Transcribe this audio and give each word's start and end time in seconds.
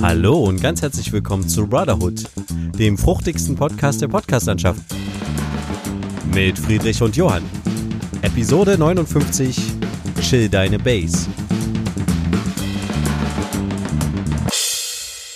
Hallo 0.00 0.44
und 0.44 0.62
ganz 0.62 0.80
herzlich 0.80 1.12
willkommen 1.12 1.48
zu 1.48 1.66
Brotherhood, 1.66 2.22
dem 2.78 2.96
fruchtigsten 2.96 3.56
Podcast 3.56 4.00
der 4.00 4.06
Podcastlandschaft. 4.08 4.80
Mit 6.32 6.56
Friedrich 6.58 7.02
und 7.02 7.16
Johann. 7.16 7.42
Episode 8.22 8.78
59 8.78 9.58
Chill 10.20 10.48
deine 10.48 10.78
Base. 10.78 11.28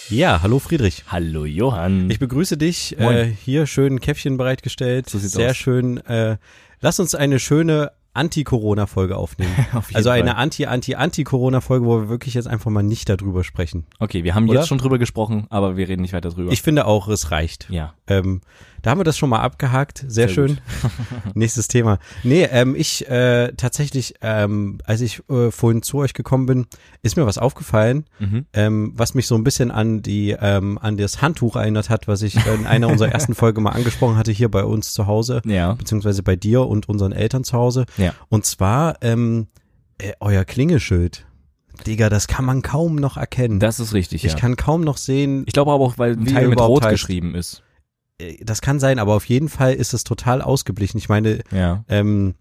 Ja, 0.08 0.42
hallo 0.42 0.58
Friedrich. 0.58 1.04
Hallo 1.08 1.44
Johann. 1.44 2.08
Ich 2.10 2.18
begrüße 2.18 2.56
dich. 2.56 2.98
Äh, 3.00 3.32
hier 3.44 3.66
schön 3.66 3.98
Käffchen 3.98 4.36
bereitgestellt. 4.36 5.08
So 5.10 5.18
sieht's 5.18 5.32
Sehr 5.32 5.50
aus. 5.50 5.56
schön. 5.56 5.98
Äh, 6.06 6.36
lass 6.80 7.00
uns 7.00 7.14
eine 7.14 7.40
schöne 7.40 7.90
Anti-Corona-Folge 8.14 9.16
aufnehmen. 9.16 9.54
Auf 9.72 9.90
also 9.94 10.10
eine. 10.10 10.36
Anti-Anti-Anti-Corona-Folge, 10.36 11.86
wo 11.86 12.00
wir 12.02 12.08
wirklich 12.08 12.34
jetzt 12.34 12.46
einfach 12.48 12.70
mal 12.70 12.82
nicht 12.82 13.08
darüber 13.08 13.44
sprechen. 13.44 13.86
Okay, 13.98 14.24
wir 14.24 14.34
haben 14.34 14.48
Oder? 14.48 14.60
jetzt 14.60 14.68
schon 14.68 14.78
drüber 14.78 14.98
gesprochen, 14.98 15.46
aber 15.50 15.76
wir 15.76 15.88
reden 15.88 16.02
nicht 16.02 16.12
weiter 16.12 16.30
drüber. 16.30 16.52
Ich 16.52 16.62
finde 16.62 16.86
auch, 16.86 17.08
es 17.08 17.30
reicht. 17.30 17.68
ja. 17.70 17.94
Ähm, 18.06 18.40
da 18.82 18.90
haben 18.90 18.98
wir 19.00 19.04
das 19.04 19.16
schon 19.16 19.30
mal 19.30 19.40
abgehakt. 19.40 19.98
Sehr, 19.98 20.26
Sehr 20.26 20.28
schön. 20.28 20.58
Nächstes 21.34 21.68
Thema. 21.68 21.98
Nee, 22.22 22.44
ähm, 22.50 22.74
ich 22.76 23.08
äh, 23.08 23.52
tatsächlich, 23.56 24.14
ähm, 24.20 24.78
als 24.84 25.00
ich 25.00 25.22
äh, 25.30 25.50
vorhin 25.50 25.82
zu 25.82 25.98
euch 25.98 26.14
gekommen 26.14 26.46
bin, 26.46 26.66
ist 27.02 27.16
mir 27.16 27.26
was 27.26 27.38
aufgefallen, 27.38 28.04
Mhm. 28.18 28.46
ähm, 28.52 28.92
was 28.96 29.14
mich 29.14 29.26
so 29.26 29.34
ein 29.36 29.44
bisschen 29.44 29.70
an 29.70 30.02
die 30.02 30.36
ähm, 30.38 30.78
an 30.78 30.96
das 30.96 31.22
Handtuch 31.22 31.56
erinnert 31.56 31.90
hat, 31.90 32.08
was 32.08 32.22
ich 32.22 32.34
in 32.46 32.66
einer 32.66 32.88
unserer 32.88 33.08
ersten 33.12 33.34
Folgen 33.34 33.62
mal 33.62 33.70
angesprochen 33.70 34.16
hatte 34.16 34.32
hier 34.32 34.50
bei 34.50 34.64
uns 34.64 34.92
zu 34.92 35.06
Hause, 35.06 35.42
Ja. 35.44 35.74
beziehungsweise 35.74 36.22
bei 36.22 36.36
dir 36.36 36.66
und 36.66 36.88
unseren 36.88 37.12
Eltern 37.12 37.44
zu 37.44 37.56
Hause. 37.56 37.86
Ja. 37.96 38.14
Und 38.28 38.44
zwar 38.46 38.96
ähm, 39.02 39.46
äh, 39.98 40.12
euer 40.20 40.44
Klingelschild. 40.44 41.26
Digga, 41.86 42.10
das 42.10 42.26
kann 42.28 42.44
man 42.44 42.62
kaum 42.62 42.96
noch 42.96 43.16
erkennen. 43.16 43.58
Das 43.58 43.80
ist 43.80 43.94
richtig, 43.94 44.24
ich 44.24 44.32
ja. 44.32 44.38
kann 44.38 44.56
kaum 44.56 44.82
noch 44.82 44.96
sehen, 44.98 45.44
ich 45.46 45.52
glaube 45.52 45.72
aber 45.72 45.82
auch, 45.84 45.98
weil 45.98 46.12
ein 46.12 46.26
Teil 46.26 46.48
mit 46.48 46.60
Rot 46.60 46.82
heißt. 46.84 46.92
geschrieben 46.92 47.34
ist. 47.34 47.62
Äh, 48.18 48.36
das 48.44 48.60
kann 48.60 48.80
sein, 48.80 48.98
aber 48.98 49.14
auf 49.14 49.24
jeden 49.26 49.48
Fall 49.48 49.74
ist 49.74 49.94
es 49.94 50.04
total 50.04 50.42
ausgeblichen. 50.42 50.98
Ich 50.98 51.08
meine, 51.08 51.40
Ja. 51.50 51.84
ähm, 51.88 52.34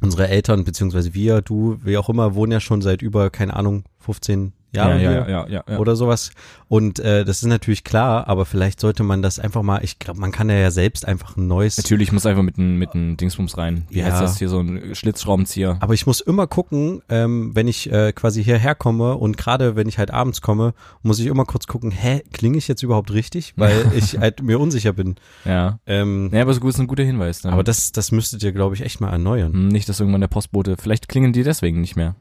unsere 0.00 0.28
Eltern, 0.28 0.64
beziehungsweise 0.64 1.14
wir, 1.14 1.42
du, 1.42 1.78
wie 1.84 1.96
auch 1.96 2.08
immer, 2.08 2.34
wohnen 2.34 2.52
ja 2.52 2.60
schon 2.60 2.82
seit 2.82 3.02
über, 3.02 3.30
keine 3.30 3.54
Ahnung, 3.54 3.84
15 4.00 4.52
Jahren 4.72 5.00
ja, 5.00 5.12
ja, 5.12 5.28
ja, 5.28 5.46
ja, 5.48 5.64
ja. 5.68 5.78
oder 5.78 5.96
sowas. 5.96 6.30
Und 6.68 6.98
äh, 7.00 7.24
das 7.24 7.42
ist 7.42 7.48
natürlich 7.48 7.84
klar, 7.84 8.26
aber 8.28 8.46
vielleicht 8.46 8.80
sollte 8.80 9.02
man 9.02 9.20
das 9.20 9.38
einfach 9.38 9.62
mal, 9.62 9.84
ich 9.84 9.98
glaube, 9.98 10.18
man 10.20 10.32
kann 10.32 10.48
ja, 10.48 10.70
selbst 10.70 11.06
einfach 11.06 11.36
ein 11.36 11.46
neues. 11.46 11.76
Natürlich 11.76 12.12
muss 12.12 12.24
einfach 12.24 12.42
mit 12.42 12.56
einem 12.58 12.78
mit 12.78 12.94
einem 12.94 13.16
Dingsbums 13.18 13.58
rein. 13.58 13.84
Wie 13.90 13.98
Ja. 13.98 14.06
heißt 14.06 14.22
das 14.22 14.38
hier 14.38 14.48
so 14.48 14.60
ein 14.60 14.94
Schlitzschraubenzieher? 14.94 15.76
Aber 15.80 15.92
ich 15.94 16.06
muss 16.06 16.20
immer 16.20 16.46
gucken, 16.46 17.02
ähm, 17.10 17.50
wenn 17.54 17.68
ich 17.68 17.92
äh, 17.92 18.12
quasi 18.12 18.42
hierher 18.42 18.74
komme 18.74 19.16
und 19.16 19.36
gerade 19.36 19.76
wenn 19.76 19.88
ich 19.88 19.98
halt 19.98 20.10
abends 20.10 20.40
komme, 20.40 20.72
muss 21.02 21.18
ich 21.18 21.26
immer 21.26 21.44
kurz 21.44 21.66
gucken, 21.66 21.90
hä, 21.90 22.22
klinge 22.32 22.56
ich 22.58 22.68
jetzt 22.68 22.82
überhaupt 22.82 23.12
richtig? 23.12 23.52
Weil 23.56 23.92
ich 23.96 24.18
halt 24.18 24.42
mir 24.42 24.58
unsicher 24.58 24.92
bin. 24.94 25.16
Ja. 25.44 25.78
Ähm, 25.86 26.30
Ja, 26.32 26.42
aber 26.42 26.54
so 26.54 26.60
gut 26.60 26.70
ist 26.70 26.80
ein 26.80 26.86
guter 26.86 27.04
Hinweis. 27.04 27.44
Ne? 27.44 27.52
Aber 27.52 27.62
das, 27.64 27.92
das 27.92 28.10
müsstet 28.12 28.42
ihr, 28.42 28.52
glaube 28.52 28.74
ich, 28.74 28.80
echt 28.82 29.00
mal 29.00 29.10
erneuern. 29.10 29.52
Hm, 29.52 29.68
nicht, 29.68 29.88
dass 29.88 30.00
irgendwann 30.00 30.22
der 30.22 30.28
Postbote, 30.28 30.76
vielleicht 30.80 31.08
klingen 31.08 31.32
die 31.34 31.42
deswegen 31.42 31.80
nicht 31.82 31.96
mehr. 31.96 32.14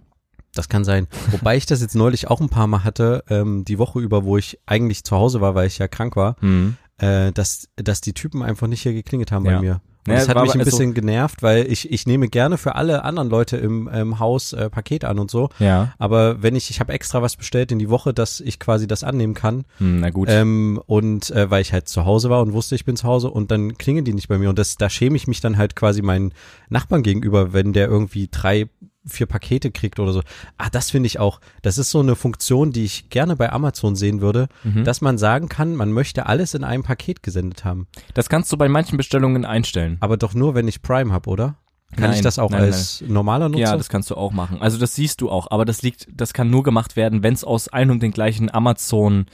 Das 0.53 0.67
kann 0.69 0.83
sein. 0.83 1.07
Wobei 1.31 1.55
ich 1.57 1.65
das 1.65 1.81
jetzt 1.81 1.95
neulich 1.95 2.29
auch 2.29 2.41
ein 2.41 2.49
paar 2.49 2.67
Mal 2.67 2.83
hatte, 2.83 3.23
ähm, 3.29 3.63
die 3.65 3.79
Woche 3.79 3.99
über, 3.99 4.25
wo 4.25 4.37
ich 4.37 4.59
eigentlich 4.65 5.03
zu 5.03 5.15
Hause 5.15 5.39
war, 5.41 5.55
weil 5.55 5.67
ich 5.67 5.77
ja 5.77 5.87
krank 5.87 6.15
war, 6.15 6.35
Hm. 6.41 6.75
äh, 6.97 7.31
dass, 7.31 7.67
dass 7.77 8.01
die 8.01 8.13
Typen 8.13 8.43
einfach 8.43 8.67
nicht 8.67 8.81
hier 8.81 8.93
geklingelt 8.93 9.31
haben 9.31 9.45
bei 9.45 9.51
Ja. 9.53 9.61
mir. 9.61 9.81
Und 10.07 10.13
Ja, 10.13 10.19
das 10.19 10.29
hat 10.29 10.41
mich 10.41 10.53
ein 10.55 10.59
also- 10.61 10.71
bisschen 10.71 10.95
genervt, 10.95 11.43
weil 11.43 11.71
ich, 11.71 11.91
ich 11.91 12.07
nehme 12.07 12.27
gerne 12.27 12.57
für 12.57 12.73
alle 12.73 13.05
anderen 13.05 13.29
Leute 13.29 13.55
im, 13.57 13.87
im 13.87 14.17
Haus 14.17 14.51
äh, 14.51 14.67
Paket 14.71 15.05
an 15.05 15.19
und 15.19 15.29
so. 15.29 15.49
Ja. 15.59 15.93
Aber 15.99 16.41
wenn 16.41 16.55
ich, 16.55 16.71
ich 16.71 16.79
habe 16.79 16.91
extra 16.91 17.21
was 17.21 17.35
bestellt 17.37 17.71
in 17.71 17.77
die 17.77 17.87
Woche, 17.89 18.11
dass 18.11 18.39
ich 18.39 18.59
quasi 18.59 18.87
das 18.87 19.03
annehmen 19.03 19.35
kann. 19.35 19.63
Hm, 19.77 19.99
na 19.99 20.09
gut. 20.09 20.27
Ähm, 20.31 20.81
und 20.87 21.29
äh, 21.29 21.51
weil 21.51 21.61
ich 21.61 21.71
halt 21.71 21.87
zu 21.87 22.03
Hause 22.03 22.31
war 22.31 22.41
und 22.41 22.51
wusste, 22.53 22.73
ich 22.73 22.83
bin 22.83 22.95
zu 22.95 23.07
Hause 23.07 23.29
und 23.29 23.51
dann 23.51 23.77
klingen 23.77 24.03
die 24.03 24.13
nicht 24.15 24.27
bei 24.27 24.39
mir. 24.39 24.49
Und 24.49 24.57
das, 24.57 24.75
da 24.75 24.89
schäme 24.89 25.15
ich 25.15 25.27
mich 25.27 25.39
dann 25.39 25.57
halt 25.57 25.75
quasi 25.75 26.01
meinen 26.01 26.33
Nachbarn 26.67 27.03
gegenüber, 27.03 27.53
wenn 27.53 27.71
der 27.71 27.87
irgendwie 27.87 28.27
drei, 28.31 28.69
vier 29.05 29.25
Pakete 29.25 29.71
kriegt 29.71 29.99
oder 29.99 30.13
so. 30.13 30.21
Ah, 30.57 30.69
das 30.71 30.91
finde 30.91 31.07
ich 31.07 31.19
auch. 31.19 31.39
Das 31.63 31.77
ist 31.77 31.89
so 31.89 31.99
eine 32.01 32.15
Funktion, 32.15 32.71
die 32.71 32.83
ich 32.85 33.09
gerne 33.09 33.35
bei 33.35 33.51
Amazon 33.51 33.95
sehen 33.95 34.21
würde, 34.21 34.47
Mhm. 34.63 34.83
dass 34.83 35.01
man 35.01 35.17
sagen 35.17 35.49
kann, 35.49 35.75
man 35.75 35.91
möchte 35.91 36.27
alles 36.27 36.53
in 36.53 36.63
einem 36.63 36.83
Paket 36.83 37.23
gesendet 37.23 37.65
haben. 37.65 37.87
das 38.13 38.29
kannst 38.29 38.51
du 38.51 38.57
bei 38.57 38.69
manchen 38.69 38.97
Bestellungen 38.97 39.43
einstellen. 39.45 39.97
Aber 40.01 40.17
doch 40.17 40.33
nur, 40.33 40.53
wenn 40.55 40.67
ich 40.67 40.81
Prime 40.81 41.11
habe, 41.11 41.29
oder? 41.29 41.55
Kann 41.95 42.11
ich 42.11 42.17
Nein, 42.17 42.23
das 42.23 42.39
auch 42.39 42.51
nein, 42.51 42.61
als 42.61 43.01
normaler 43.05 43.49
Nutzer? 43.49 43.61
Ja, 43.63 43.75
das 43.75 43.89
kannst 43.89 44.09
du 44.11 44.15
auch 44.15 44.31
machen. 44.31 44.61
Also 44.61 44.77
das 44.77 44.95
siehst 44.95 45.19
du 45.19 45.29
auch, 45.29 45.51
aber 45.51 45.65
das 45.65 45.81
liegt, 45.81 46.07
das 46.13 46.31
kann 46.33 46.49
nur 46.49 46.63
gemacht 46.63 46.95
werden, 46.95 47.21
wenn 47.21 47.33
es 47.33 47.43
aus 47.43 47.67
einem 47.67 47.91
und 47.91 48.03
den 48.03 48.11
gleichen 48.11 48.49
Amazon 48.53 49.25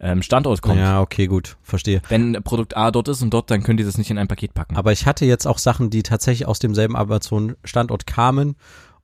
ähm, 0.00 0.22
Standort 0.22 0.62
kommt. 0.62 0.78
ja, 0.78 1.00
okay, 1.02 1.26
gut, 1.26 1.56
verstehe. 1.62 2.00
Wenn 2.08 2.40
Produkt 2.44 2.76
A 2.76 2.92
dort 2.92 3.08
ist 3.08 3.20
und 3.20 3.34
dort, 3.34 3.50
dann 3.50 3.62
können 3.64 3.76
die 3.78 3.84
das 3.84 3.98
nicht 3.98 4.10
in 4.10 4.16
ein 4.16 4.28
Paket 4.28 4.54
packen. 4.54 4.76
Aber 4.76 4.92
ich 4.92 5.04
hatte 5.06 5.26
jetzt 5.26 5.44
auch 5.46 5.58
Sachen, 5.58 5.90
die 5.90 6.02
tatsächlich 6.04 6.46
aus 6.48 6.60
demselben 6.60 6.96
Amazon-Standort 6.96 8.06
kamen 8.06 8.56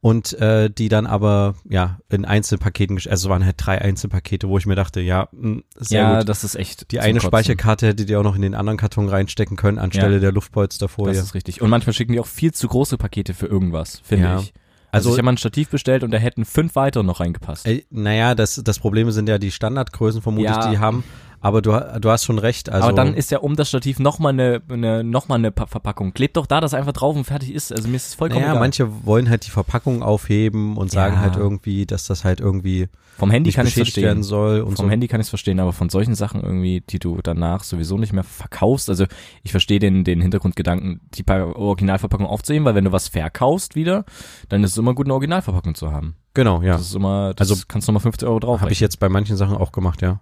und 0.04 0.34
äh, 0.38 0.68
die 0.68 0.90
dann 0.90 1.06
aber 1.06 1.54
ja 1.66 1.98
in 2.10 2.26
Einzelpaketen, 2.26 2.96
also 3.08 3.08
es 3.08 3.28
waren 3.30 3.42
halt 3.42 3.54
drei 3.56 3.80
Einzelpakete, 3.80 4.50
wo 4.50 4.58
ich 4.58 4.66
mir 4.66 4.74
dachte, 4.74 5.00
ja, 5.00 5.28
mh, 5.32 5.62
sehr 5.76 6.02
ja, 6.02 6.18
gut. 6.18 6.28
das 6.28 6.44
ist 6.44 6.56
echt. 6.56 6.90
Die 6.92 7.00
eine 7.00 7.14
Kotzen. 7.14 7.28
Speicherkarte 7.28 7.86
hättet 7.86 8.10
ihr 8.10 8.20
auch 8.20 8.22
noch 8.22 8.36
in 8.36 8.42
den 8.42 8.54
anderen 8.54 8.76
Karton 8.76 9.08
reinstecken 9.08 9.56
können, 9.56 9.78
anstelle 9.78 10.16
Ja. 10.16 10.20
der 10.20 10.32
Luftpolsterfolie. 10.32 11.14
Das 11.14 11.22
ist 11.24 11.32
richtig. 11.34 11.62
Und 11.62 11.70
manchmal 11.70 11.94
schicken 11.94 12.12
die 12.12 12.20
auch 12.20 12.26
viel 12.26 12.52
zu 12.52 12.68
große 12.68 12.98
Pakete 12.98 13.32
für 13.32 13.46
irgendwas, 13.46 14.02
finde 14.04 14.24
Ja. 14.24 14.40
ich. 14.40 14.52
Also, 14.92 15.08
Also- 15.08 15.10
ich 15.12 15.12
habe 15.20 15.24
mal 15.24 15.32
ein 15.32 15.38
Stativ 15.38 15.70
bestellt 15.70 16.04
und 16.04 16.10
da 16.10 16.18
hätten 16.18 16.44
fünf 16.44 16.74
weitere 16.76 17.02
noch 17.02 17.20
reingepasst. 17.20 17.66
Ey, 17.66 17.86
naja, 17.88 18.34
das, 18.34 18.60
das 18.62 18.78
Problem 18.78 19.10
sind 19.10 19.26
ja 19.26 19.38
die 19.38 19.52
Standardgrößen 19.52 20.20
vermutlich, 20.20 20.50
Ja. 20.54 20.66
die 20.66 20.72
die 20.72 20.78
haben. 20.80 21.02
Aber 21.44 21.60
du, 21.60 21.72
du 22.00 22.10
hast 22.10 22.24
schon 22.24 22.38
recht. 22.38 22.70
Also, 22.70 22.88
aber 22.88 22.96
dann 22.96 23.12
ist 23.12 23.30
ja 23.30 23.38
um 23.38 23.54
das 23.54 23.68
Stativ 23.68 23.98
nochmal 23.98 24.32
eine, 24.32 24.62
eine, 24.70 25.04
noch 25.04 25.28
mal 25.28 25.34
eine 25.34 25.50
Pa- 25.52 25.66
Verpackung. 25.66 26.14
Klebt 26.14 26.38
doch 26.38 26.46
da 26.46 26.60
das 26.62 26.72
einfach 26.72 26.92
drauf 26.92 27.14
und 27.14 27.24
fertig 27.24 27.52
ist. 27.52 27.70
Also 27.70 27.86
mir 27.86 27.96
ist 27.96 28.08
es 28.08 28.14
vollkommen 28.14 28.40
naja, 28.40 28.52
egal. 28.54 28.60
manche 28.62 29.04
wollen 29.06 29.28
halt 29.28 29.46
die 29.46 29.50
Verpackung 29.50 30.02
aufheben 30.02 30.78
und 30.78 30.90
sagen 30.90 31.16
Ja. 31.16 31.20
halt 31.20 31.36
irgendwie, 31.36 31.84
dass 31.84 32.06
das 32.06 32.24
halt 32.24 32.40
irgendwie 32.40 32.88
Vom 33.18 33.30
Handy 33.30 33.52
kann 33.52 33.66
ich 33.66 33.74
verstehen. 33.74 34.22
soll 34.22 34.62
Vom 34.64 34.74
so. 34.74 34.88
Handy 34.88 35.06
kann 35.06 35.20
ich 35.20 35.26
es 35.26 35.28
verstehen, 35.28 35.60
aber 35.60 35.74
von 35.74 35.90
solchen 35.90 36.14
Sachen 36.14 36.42
irgendwie, 36.42 36.80
die 36.80 36.98
du 36.98 37.18
danach 37.22 37.62
sowieso 37.62 37.98
nicht 37.98 38.14
mehr 38.14 38.24
verkaufst, 38.24 38.88
also 38.88 39.04
ich 39.42 39.50
verstehe 39.50 39.78
den, 39.78 40.02
den 40.02 40.22
Hintergrundgedanken, 40.22 41.02
die 41.12 41.24
Pa- 41.24 41.44
Originalverpackung 41.44 42.26
aufzuheben, 42.26 42.64
weil 42.64 42.74
wenn 42.74 42.84
du 42.86 42.92
was 42.92 43.08
verkaufst 43.08 43.74
wieder, 43.74 44.06
dann 44.48 44.64
ist 44.64 44.70
es 44.70 44.78
immer 44.78 44.94
gut, 44.94 45.06
eine 45.06 45.12
Originalverpackung 45.12 45.74
zu 45.74 45.92
haben. 45.92 46.16
Genau, 46.32 46.62
ja. 46.62 46.72
Das 46.72 46.86
ist 46.86 46.94
immer, 46.94 47.34
das 47.34 47.50
Also, 47.50 47.62
kannst 47.68 47.86
du 47.86 47.92
nochmal 47.92 48.02
50 48.02 48.26
Euro 48.26 48.40
drauf 48.40 48.60
Habe 48.62 48.72
ich 48.72 48.80
jetzt 48.80 48.98
bei 48.98 49.08
manchen 49.10 49.36
Sachen 49.36 49.56
auch 49.58 49.70
gemacht, 49.72 50.00
ja. 50.00 50.20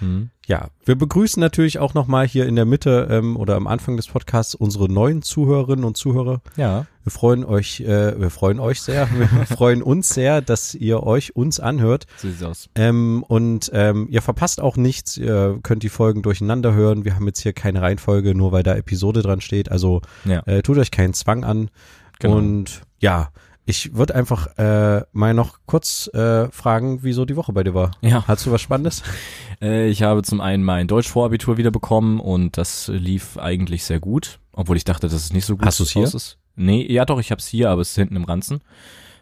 Mhm. 0.00 0.30
Ja, 0.46 0.68
wir 0.84 0.96
begrüßen 0.96 1.40
natürlich 1.40 1.78
auch 1.78 1.92
nochmal 1.92 2.26
hier 2.26 2.46
in 2.46 2.56
der 2.56 2.64
Mitte 2.64 3.08
ähm, 3.10 3.36
oder 3.36 3.56
am 3.56 3.66
Anfang 3.66 3.96
des 3.96 4.06
Podcasts 4.06 4.54
unsere 4.54 4.90
neuen 4.90 5.20
Zuhörerinnen 5.22 5.84
und 5.84 5.96
Zuhörer. 5.96 6.40
Ja. 6.56 6.86
Wir 7.04 7.10
freuen 7.12 7.44
euch, 7.44 7.80
äh, 7.80 8.18
wir 8.18 8.30
freuen 8.30 8.58
euch 8.58 8.80
sehr, 8.80 9.08
wir 9.18 9.28
freuen 9.46 9.82
uns 9.82 10.08
sehr, 10.08 10.40
dass 10.40 10.74
ihr 10.74 11.02
euch 11.02 11.36
uns 11.36 11.60
anhört. 11.60 12.06
So 12.16 12.28
sieht's 12.28 12.42
aus. 12.42 12.68
Ähm, 12.74 13.22
und 13.28 13.70
ähm, 13.74 14.08
ihr 14.10 14.22
verpasst 14.22 14.60
auch 14.62 14.76
nichts, 14.76 15.16
ihr 15.18 15.58
könnt 15.62 15.82
die 15.82 15.88
Folgen 15.90 16.22
durcheinander 16.22 16.72
hören. 16.72 17.04
Wir 17.04 17.14
haben 17.14 17.26
jetzt 17.26 17.40
hier 17.40 17.52
keine 17.52 17.82
Reihenfolge, 17.82 18.34
nur 18.34 18.52
weil 18.52 18.62
da 18.62 18.74
Episode 18.74 19.22
dran 19.22 19.40
steht. 19.42 19.70
Also 19.70 20.00
Ja. 20.24 20.42
äh, 20.46 20.62
tut 20.62 20.78
euch 20.78 20.90
keinen 20.90 21.12
Zwang 21.12 21.44
an. 21.44 21.70
Genau. 22.20 22.36
Und 22.38 22.82
ja, 23.00 23.28
ich 23.68 23.94
würde 23.94 24.14
einfach 24.14 24.56
äh, 24.58 25.02
mal 25.12 25.34
noch 25.34 25.58
kurz 25.66 26.08
äh, 26.14 26.48
fragen, 26.50 27.00
wieso 27.02 27.24
die 27.24 27.36
Woche 27.36 27.52
bei 27.52 27.62
dir 27.62 27.74
war. 27.74 27.90
Ja. 28.00 28.24
Hast 28.26 28.46
du 28.46 28.50
was 28.50 28.60
Spannendes? 28.62 29.02
Äh, 29.60 29.88
ich 29.88 30.02
habe 30.02 30.22
zum 30.22 30.40
einen 30.40 30.64
mein 30.64 30.86
Deutschvorabitur 30.88 31.56
wieder 31.58 31.70
bekommen 31.70 32.18
und 32.20 32.56
das 32.56 32.88
lief 32.88 33.36
eigentlich 33.38 33.84
sehr 33.84 34.00
gut, 34.00 34.38
obwohl 34.52 34.76
ich 34.76 34.84
dachte, 34.84 35.06
dass 35.08 35.14
es 35.14 35.32
nicht 35.32 35.44
so 35.44 35.56
gut 35.56 35.66
Hast 35.66 35.80
du's 35.80 35.90
hier? 35.90 36.04
ist. 36.04 36.38
Nee, 36.56 36.86
ja 36.90 37.04
doch, 37.04 37.20
ich 37.20 37.30
hab's 37.30 37.46
hier, 37.46 37.70
aber 37.70 37.82
es 37.82 37.90
ist 37.90 37.96
hinten 37.96 38.16
im 38.16 38.24
Ranzen. 38.24 38.60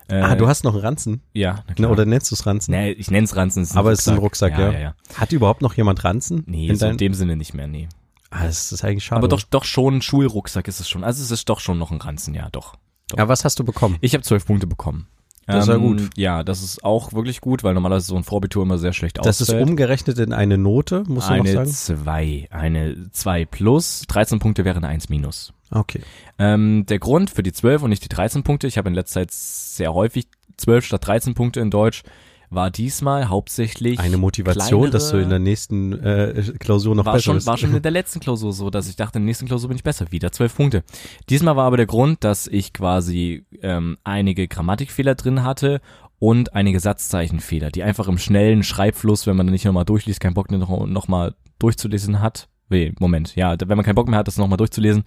Äh, 0.09 0.21
ah, 0.21 0.37
du 0.37 0.47
hast 0.47 0.63
noch 0.63 0.75
einen 0.75 0.83
Ranzen? 0.85 1.23
ja, 1.35 1.55
na 1.67 1.71
Ne, 1.71 1.75
klar. 1.75 1.91
oder 1.91 2.05
nennst 2.07 2.31
du 2.31 2.35
es 2.37 2.47
Ranzen? 2.47 2.71
Nee, 2.73 2.93
ich 2.93 3.11
nenn's 3.11 3.35
Ranzen. 3.35 3.65
Es 3.65 3.77
Aber 3.77 3.91
es 3.91 4.01
ist 4.01 4.09
ein 4.09 4.19
Rucksack, 4.19 4.57
ja. 4.57 4.71
ja. 4.71 4.79
ja. 4.79 4.95
Hat 5.15 5.33
überhaupt 5.33 5.63
noch 5.63 5.75
jemand 5.75 6.05
Ranzen? 6.05 6.45
Nee, 6.47 6.69
in 6.69 6.77
so 6.77 6.87
in 6.87 6.97
dem 6.97 7.13
Sinne 7.15 7.37
nicht 7.37 7.55
mehr, 7.55 7.67
nee. 7.67 7.89
ah, 8.31 8.45
das 8.45 8.71
ist 8.71 8.85
eigentlich 8.85 9.05
schade. 9.05 9.19
Aber 9.19 9.29
doch, 9.29 9.43
doch 9.43 9.65
schon 9.65 9.97
ein 9.97 10.03
Schulrucksack 10.03 10.69
ist 10.69 10.79
es 10.79 10.89
schon. 10.89 11.03
Also 11.03 11.23
es 11.23 11.31
ist 11.33 11.49
doch 11.49 11.59
schon 11.59 11.79
noch 11.79 11.91
ein 11.91 12.01
Ranzen, 12.01 12.35
ja, 12.35 12.49
doch. 12.51 12.75
Ja, 13.17 13.29
was 13.29 13.45
hast 13.45 13.59
du 13.59 13.65
bekommen? 13.65 13.97
Ich 14.01 14.15
habe 14.15 14.23
zwölf 14.23 14.47
Punkte 14.47 14.67
bekommen. 14.67 15.07
Das 15.47 15.65
ist 15.65 15.69
ja 15.69 15.77
gut. 15.77 16.11
Ja, 16.17 16.43
das 16.43 16.61
ist 16.63 16.83
auch 16.83 17.13
wirklich 17.13 17.41
gut, 17.41 17.63
weil 17.63 17.73
normalerweise 17.73 18.03
ist 18.03 18.09
so 18.09 18.17
ein 18.17 18.25
Vorabitur 18.25 18.65
immer 18.65 18.79
sehr 18.79 18.93
schlecht 18.93 19.19
Das 19.19 19.41
ist 19.41 19.51
ausfällt. 19.51 19.69
umgerechnet 19.69 20.19
in 20.19 20.33
eine 20.33 20.59
Note, 20.59 21.05
musst 21.07 21.29
du 21.29 21.35
noch 21.37 21.45
eine 21.45 21.53
sagen? 21.53 21.71
zwei, 21.71 22.49
eine 22.51 23.11
zwei 23.13 23.45
plus, 23.45 24.03
13 24.09 24.41
Punkte 24.41 24.65
wäre 24.65 24.77
eine 24.79 24.89
1 24.89 25.09
minus. 25.09 25.53
Okay. 25.71 26.01
Ähm, 26.41 26.85
der 26.89 26.99
Grund 26.99 27.31
für 27.31 27.45
die 27.45 27.53
12 27.53 27.85
und 27.85 27.91
nicht 27.91 28.03
die 28.03 28.09
13 28.09 28.43
Punkte, 28.43 28.67
ich 28.67 28.77
habe 28.77 28.89
in 28.89 28.95
letzter 28.97 29.21
Zeit 29.21 29.31
sehr 29.31 29.95
häufig 29.95 30.27
12 30.57 30.85
statt 30.87 31.07
13 31.07 31.35
Punkte 31.35 31.61
in 31.61 31.71
Deutsch, 31.71 32.03
war 32.51 32.71
diesmal 32.71 33.29
hauptsächlich 33.29 33.99
Eine 33.99 34.17
Motivation, 34.17 34.83
kleinere, 34.83 34.91
dass 34.91 35.11
du 35.11 35.19
in 35.19 35.29
der 35.29 35.39
nächsten 35.39 35.93
äh, 35.93 36.43
Klausur 36.59 36.95
noch 36.95 37.05
besser 37.05 37.21
schon, 37.21 37.35
bist. 37.37 37.47
war 37.47 37.57
schon 37.59 37.75
in 37.75 37.83
der 37.83 37.91
letzten 37.93 38.21
Klausur 38.21 38.53
so, 38.53 38.71
dass 38.71 38.89
ich 38.89 38.97
dachte, 38.97 39.19
in 39.19 39.23
der 39.25 39.27
nächsten 39.27 39.47
Klausur 39.47 39.69
bin 39.69 39.77
ich 39.77 39.85
besser. 39.85 40.11
Wieder 40.11 40.33
zwölf 40.33 40.57
Punkte. 40.57 40.85
Diesmal 41.29 41.57
war 41.57 41.65
aber 41.65 41.77
der 41.77 41.87
Grund, 41.87 42.25
dass 42.25 42.47
ich 42.47 42.73
quasi 42.73 43.45
ähm, 43.63 43.99
einige 44.05 44.49
Grammatikfehler 44.49 45.15
drin 45.15 45.43
hatte 45.43 45.81
und 46.19 46.55
einige 46.55 46.81
Satzzeichenfehler, 46.81 47.71
die 47.71 47.83
einfach 47.83 48.09
im 48.09 48.19
schnellen 48.19 48.63
Schreibfluss, 48.63 49.27
wenn 49.27 49.37
man 49.37 49.47
nicht 49.47 49.65
nochmal 49.65 49.85
durchliest, 49.85 50.21
keinen 50.21 50.35
Bock 50.35 50.51
noch, 50.51 50.87
noch 50.87 51.09
mal 51.09 51.35
durchzulesen 51.59 52.21
hat. 52.21 52.49
Nee, 52.69 52.93
Moment, 52.99 53.37
ja, 53.37 53.55
wenn 53.61 53.77
man 53.77 53.85
keinen 53.85 53.95
Bock 53.95 54.09
mehr 54.09 54.19
hat, 54.19 54.27
das 54.27 54.39
nochmal 54.39 54.57
durchzulesen, 54.57 55.05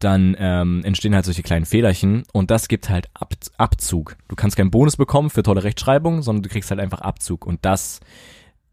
dann 0.00 0.36
ähm, 0.38 0.82
entstehen 0.84 1.14
halt 1.14 1.24
solche 1.24 1.42
kleinen 1.42 1.66
Fehlerchen 1.66 2.24
und 2.32 2.50
das 2.50 2.68
gibt 2.68 2.88
halt 2.88 3.08
Ab 3.14 3.34
Abzug. 3.56 4.16
Du 4.28 4.36
kannst 4.36 4.56
keinen 4.56 4.70
Bonus 4.70 4.96
bekommen 4.96 5.30
für 5.30 5.42
tolle 5.42 5.62
Rechtschreibung, 5.62 6.22
sondern 6.22 6.42
du 6.42 6.48
kriegst 6.48 6.70
halt 6.70 6.80
einfach 6.80 7.00
Abzug 7.00 7.46
und 7.46 7.60
das 7.62 8.00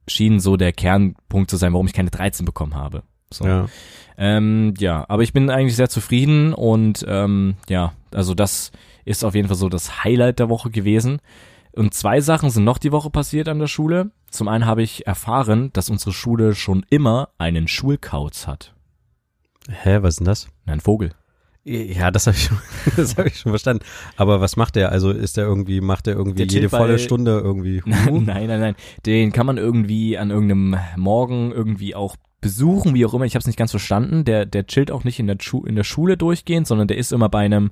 schien 0.08 0.40
so 0.40 0.58
der 0.58 0.74
Kernpunkt 0.74 1.52
zu 1.52 1.58
sein, 1.58 1.74
warum 1.74 1.88
ich 1.88 1.94
keine 1.94 2.10
13 2.10 2.46
bekommen 2.46 2.76
habe. 2.76 3.04
So. 3.32 3.46
Ja. 3.46 3.68
Ähm, 4.18 4.74
ja, 4.78 5.06
aber 5.10 5.24
ich 5.24 5.34
bin 5.34 5.50
eigentlich 5.50 5.76
sehr 5.76 5.90
zufrieden 5.90 6.54
und 6.54 7.06
ähm, 7.08 7.56
ja, 7.70 7.94
also 8.14 8.34
das 8.34 8.72
ist 9.06 9.24
auf 9.24 9.36
jeden 9.36 9.48
Fall 9.48 9.58
so 9.58 9.70
das 9.70 10.04
Highlight 10.04 10.40
der 10.40 10.50
Woche 10.50 10.70
gewesen. 10.70 11.20
Und 11.74 11.94
zwei 11.94 12.22
Sachen 12.22 12.50
sind 12.50 12.64
noch 12.64 12.80
die 12.80 12.92
Woche 12.92 13.12
passiert 13.12 13.48
an 13.48 13.60
der 13.60 13.68
Schule. 13.68 14.12
Zum 14.32 14.48
einen 14.48 14.66
habe 14.66 14.82
ich 14.82 15.06
erfahren, 15.06 15.72
dass 15.74 15.90
unsere 15.90 16.12
Schule 16.12 16.56
schon 16.56 16.86
immer 16.90 17.30
einen 17.38 17.68
Schulkauz 17.68 18.48
hat. 18.48 18.74
Hä, 19.68 19.98
was 20.02 20.16
ist 20.16 20.20
denn 20.20 20.26
das? 20.26 20.48
Ein 20.66 20.80
Vogel. 20.80 21.12
Ja, 21.64 22.12
das 22.12 22.28
habe 22.28 22.38
ich, 22.38 22.44
schon- 22.46 22.58
das 22.96 23.18
hab 23.18 23.26
ich 23.26 23.38
schon 23.40 23.52
verstanden. 23.52 23.84
Aber 24.16 24.40
was 24.40 24.56
macht 24.56 24.76
der? 24.78 24.92
Also 24.92 25.12
ist 25.12 25.36
der 25.36 25.44
irgendwie, 25.46 25.82
macht 25.82 26.06
der 26.06 26.16
irgendwie 26.16 26.46
Der 26.46 26.48
jede 26.48 26.70
volle 26.70 26.98
Stunde 26.98 27.40
irgendwie? 27.44 27.82
Huhu? 27.86 28.22
nein, 28.22 28.48
nein, 28.48 28.60
nein. 28.62 28.76
Den 29.06 29.34
kann 29.34 29.46
man 29.46 29.58
irgendwie 29.58 30.18
an 30.18 30.30
irgendeinem 30.32 30.78
Morgen 30.96 31.52
irgendwie 31.52 31.94
auch 31.94 32.16
besuchen, 32.42 32.94
wie 32.94 33.06
auch 33.06 33.14
immer. 33.14 33.26
Ich 33.26 33.34
habe 33.34 33.42
es 33.42 33.48
nicht 33.48 33.58
ganz 33.58 33.72
verstanden. 33.72 34.24
Der, 34.26 34.46
der 34.46 34.68
chillt 34.68 34.92
auch 34.92 35.04
nicht 35.04 35.20
in 35.20 35.28
der, 35.28 35.38
Schu 35.40 35.66
in 35.66 35.76
der 35.76 35.84
Schule 35.84 36.18
durchgehend, 36.18 36.68
sondern 36.68 36.88
der 36.88 36.98
ist 36.98 37.12
immer 37.12 37.30
bei 37.30 37.46
einem, 37.46 37.72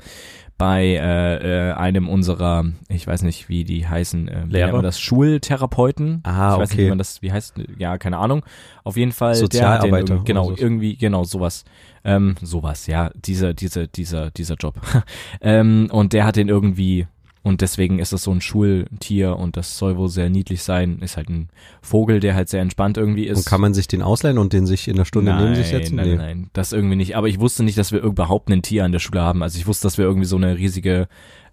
bei 0.57 0.85
äh, 0.85 1.69
äh, 1.69 1.73
einem 1.73 2.09
unserer, 2.09 2.65
ich 2.87 3.05
weiß 3.05 3.23
nicht, 3.23 3.49
wie 3.49 3.63
die 3.63 3.87
heißen, 3.87 4.27
äh, 4.27 4.45
Lehrer? 4.45 4.81
das 4.81 4.99
Schultherapeuten. 4.99 6.21
Ah, 6.23 6.53
ich 6.53 6.59
weiß 6.59 6.69
nicht, 6.69 6.77
okay. 6.79 6.85
wie 6.85 6.89
man 6.89 6.97
das, 6.97 7.21
wie 7.21 7.31
heißt, 7.31 7.55
ja, 7.77 7.97
keine 7.97 8.17
Ahnung. 8.17 8.43
Auf 8.83 8.97
jeden 8.97 9.11
Fall, 9.11 9.33
der 9.33 9.41
hat 9.41 9.41
den 9.41 9.45
Sozialarbeiter 9.45 10.13
irgendwie, 10.13 10.25
genau, 10.25 10.49
so. 10.49 10.57
irgendwie, 10.57 10.97
genau, 10.97 11.23
sowas. 11.23 11.65
Ähm, 12.03 12.35
sowas, 12.41 12.87
ja, 12.87 13.11
dieser, 13.15 13.53
dieser, 13.53 13.87
dieser, 13.87 14.31
dieser 14.31 14.55
Job. 14.55 14.79
ähm, 15.41 15.89
und 15.91 16.13
der 16.13 16.25
hat 16.25 16.35
den 16.35 16.49
irgendwie, 16.49 17.07
und 17.45 17.61
deswegen 17.61 17.99
ist 17.99 18.11
das 18.11 18.23
so 18.23 18.31
ein 18.31 18.41
Schultier 18.41 19.37
und 19.37 19.55
das 19.55 19.77
soll 19.77 19.97
wohl 19.97 20.09
sehr 20.09 20.31
niedlich 20.31 20.63
sein. 20.63 20.97
Ist 21.01 21.15
halt 21.15 21.29
ein 21.29 21.49
Vogel, 21.79 22.19
der 22.19 22.33
halt 22.33 22.49
sehr 22.49 22.59
entspannt 22.61 22.97
irgendwie 22.97 23.25
ist. 23.27 23.37
Und 23.37 23.45
kann 23.45 23.61
man 23.61 23.75
sich 23.75 23.87
den 23.87 24.01
ausleihen 24.01 24.39
und 24.39 24.51
den 24.51 24.65
sich 24.65 24.87
in 24.87 24.95
der 24.95 25.05
Stunde 25.05 25.29
nein, 25.31 25.43
neben 25.43 25.55
sich 25.55 25.67
setzen? 25.67 25.97
Nein, 25.97 26.09
Nee. 26.09 26.15
nein, 26.15 26.49
das 26.53 26.73
irgendwie 26.73 26.95
nicht. 26.95 27.15
Aber 27.15 27.27
ich 27.27 27.39
wusste 27.39 27.61
nicht, 27.61 27.77
dass 27.77 27.91
wir 27.91 28.01
überhaupt 28.01 28.49
ein 28.49 28.63
Tier 28.63 28.83
an 28.83 28.91
der 28.91 28.97
Schule 28.97 29.21
haben. 29.21 29.43
Also 29.43 29.59
ich 29.59 29.67
wusste, 29.67 29.85
dass 29.85 29.99
wir 29.99 30.05
irgendwie 30.05 30.25
so 30.25 30.37
eine 30.37 30.57
riesige, 30.57 31.07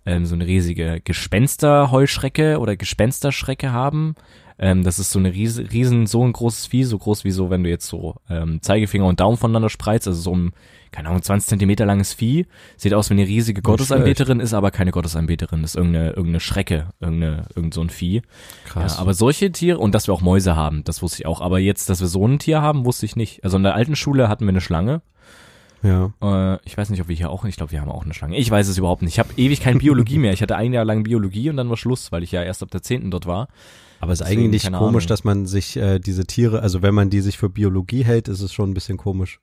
ähm, 0.07 0.25
so 0.25 0.35
eine 0.35 0.47
riesige 0.47 1.03
Gespensterheuschrecke 1.05 2.59
oder 2.59 2.75
Gespensterschrecke 2.77 3.73
haben. 3.73 4.15
Ähm, 4.59 4.85
das 4.85 4.99
ist 4.99 5.11
so 5.11 5.19
eine 5.19 5.33
riesen, 5.33 5.67
riesen, 5.67 6.07
so 6.07 6.25
ein 6.25 6.33
großes 6.33 6.67
Vieh, 6.67 6.85
so 6.85 6.99
groß 6.99 7.25
wie 7.25 7.31
so, 7.31 7.51
wenn 7.51 7.65
du 7.65 7.71
jetzt 7.71 7.87
so 7.87 8.17
ähm, 8.29 8.61
Zeigefinger 8.63 9.07
und 9.07 9.21
Daumen 9.21 9.37
voneinander 9.37 9.71
spreizt, 9.71 10.07
also 10.07 10.21
so 10.21 10.35
ein, 10.37 10.53
keine 10.91 11.09
Ahnung, 11.09 11.23
20 11.23 11.49
Zentimeter 11.49 11.87
langes 11.87 12.13
Vieh. 12.13 12.47
Sieht 12.77 12.93
aus 12.95 13.09
wie 13.11 13.15
eine 13.15 13.27
riesige 13.27 13.63
Gottesanbeterin, 13.63 14.41
ist 14.41 14.53
aber 14.55 14.71
keine 14.71 14.91
Gottesanbeterin, 14.91 15.65
ist 15.65 15.75
irgendeine, 15.75 16.11
irgendeine 16.11 16.41
Schrecke, 16.41 16.89
irgendeine, 17.01 17.47
irgend 17.55 17.73
so 17.75 17.81
ein 17.81 17.91
Vieh. 17.91 18.23
Krass. 18.67 18.95
Ja, 18.95 19.01
aber 19.01 19.15
solche 19.15 19.51
Tiere, 19.53 19.79
und 19.79 19.95
dass 19.95 20.07
wir 20.07 20.15
auch 20.15 20.21
Mäuse 20.21 20.55
haben, 20.55 20.85
das 20.85 21.01
wusste 21.03 21.23
ich 21.23 21.27
auch. 21.27 21.41
Aber 21.41 21.59
jetzt, 21.59 21.89
dass 21.89 22.01
wir 22.01 22.09
so 22.09 22.27
ein 22.27 22.39
Tier 22.39 22.61
haben, 22.61 22.85
wusste 22.85 23.07
ich 23.07 23.17
nicht. 23.17 23.43
Also 23.45 23.57
in 23.57 23.63
der 23.63 23.75
alten 23.75 23.97
Schule 23.97 24.29
hatten 24.29 24.45
wir 24.45 24.51
eine 24.51 24.61
Schlange. 24.61 25.01
ja. 25.83 26.13
Äh, 26.23 26.59
ich 26.65 26.77
weiß 26.77 26.91
nicht, 26.91 27.01
ob 27.01 27.09
wir 27.09 27.17
hier 27.17 27.31
auch, 27.31 27.45
ich 27.47 27.57
glaube, 27.57 27.73
wir 27.73 27.81
haben 27.81 27.91
auch 27.91 28.05
eine 28.05 28.15
Schlange. 28.15 28.37
Ich 28.37 28.51
weiß 28.51 28.69
es 28.69 28.79
überhaupt 28.79 29.03
nicht. 29.03 29.15
Ich 29.15 29.19
habe 29.19 29.31
ewig 29.37 29.61
keine 29.61 29.79
Biologie 29.79 30.19
mehr. 30.19 30.33
Ich 30.33 30.43
hatte 30.43 30.57
ein 30.57 30.73
Jahr 30.75 30.85
lang 30.85 31.03
Biologie 31.05 31.49
und 31.51 31.57
dann 31.57 31.71
war 31.71 31.77
Schluss, 31.77 32.13
weil 32.13 32.23
ich 32.23 32.33
ja 32.33 32.43
erst 32.43 32.63
ab 32.63 32.71
der 32.71 32.83
10. 32.83 33.11
dort 33.11 33.27
war. 33.27 33.49
Aber 34.03 34.13
es 34.13 34.21
ist 34.21 34.27
Deswegen, 34.27 34.47
eigentlich 34.47 34.65
komisch, 34.65 35.05
Ahnung. 35.05 35.07
dass 35.07 35.23
man 35.23 35.47
sich 35.47 35.77
äh, 35.77 36.01
diese 36.01 36.27
Tiere, 36.27 36.61
also 36.61 36.83
wenn 36.83 36.93
man 36.93 37.09
die 37.09 37.21
sich 37.21 37.39
für 37.39 37.49
Biologie 37.49 38.03
hält, 38.03 38.27
ist 38.27 38.41
es 38.41 38.53
schon 38.53 38.71
ein 38.71 38.75
bisschen 38.75 38.99
komisch. 38.99 39.39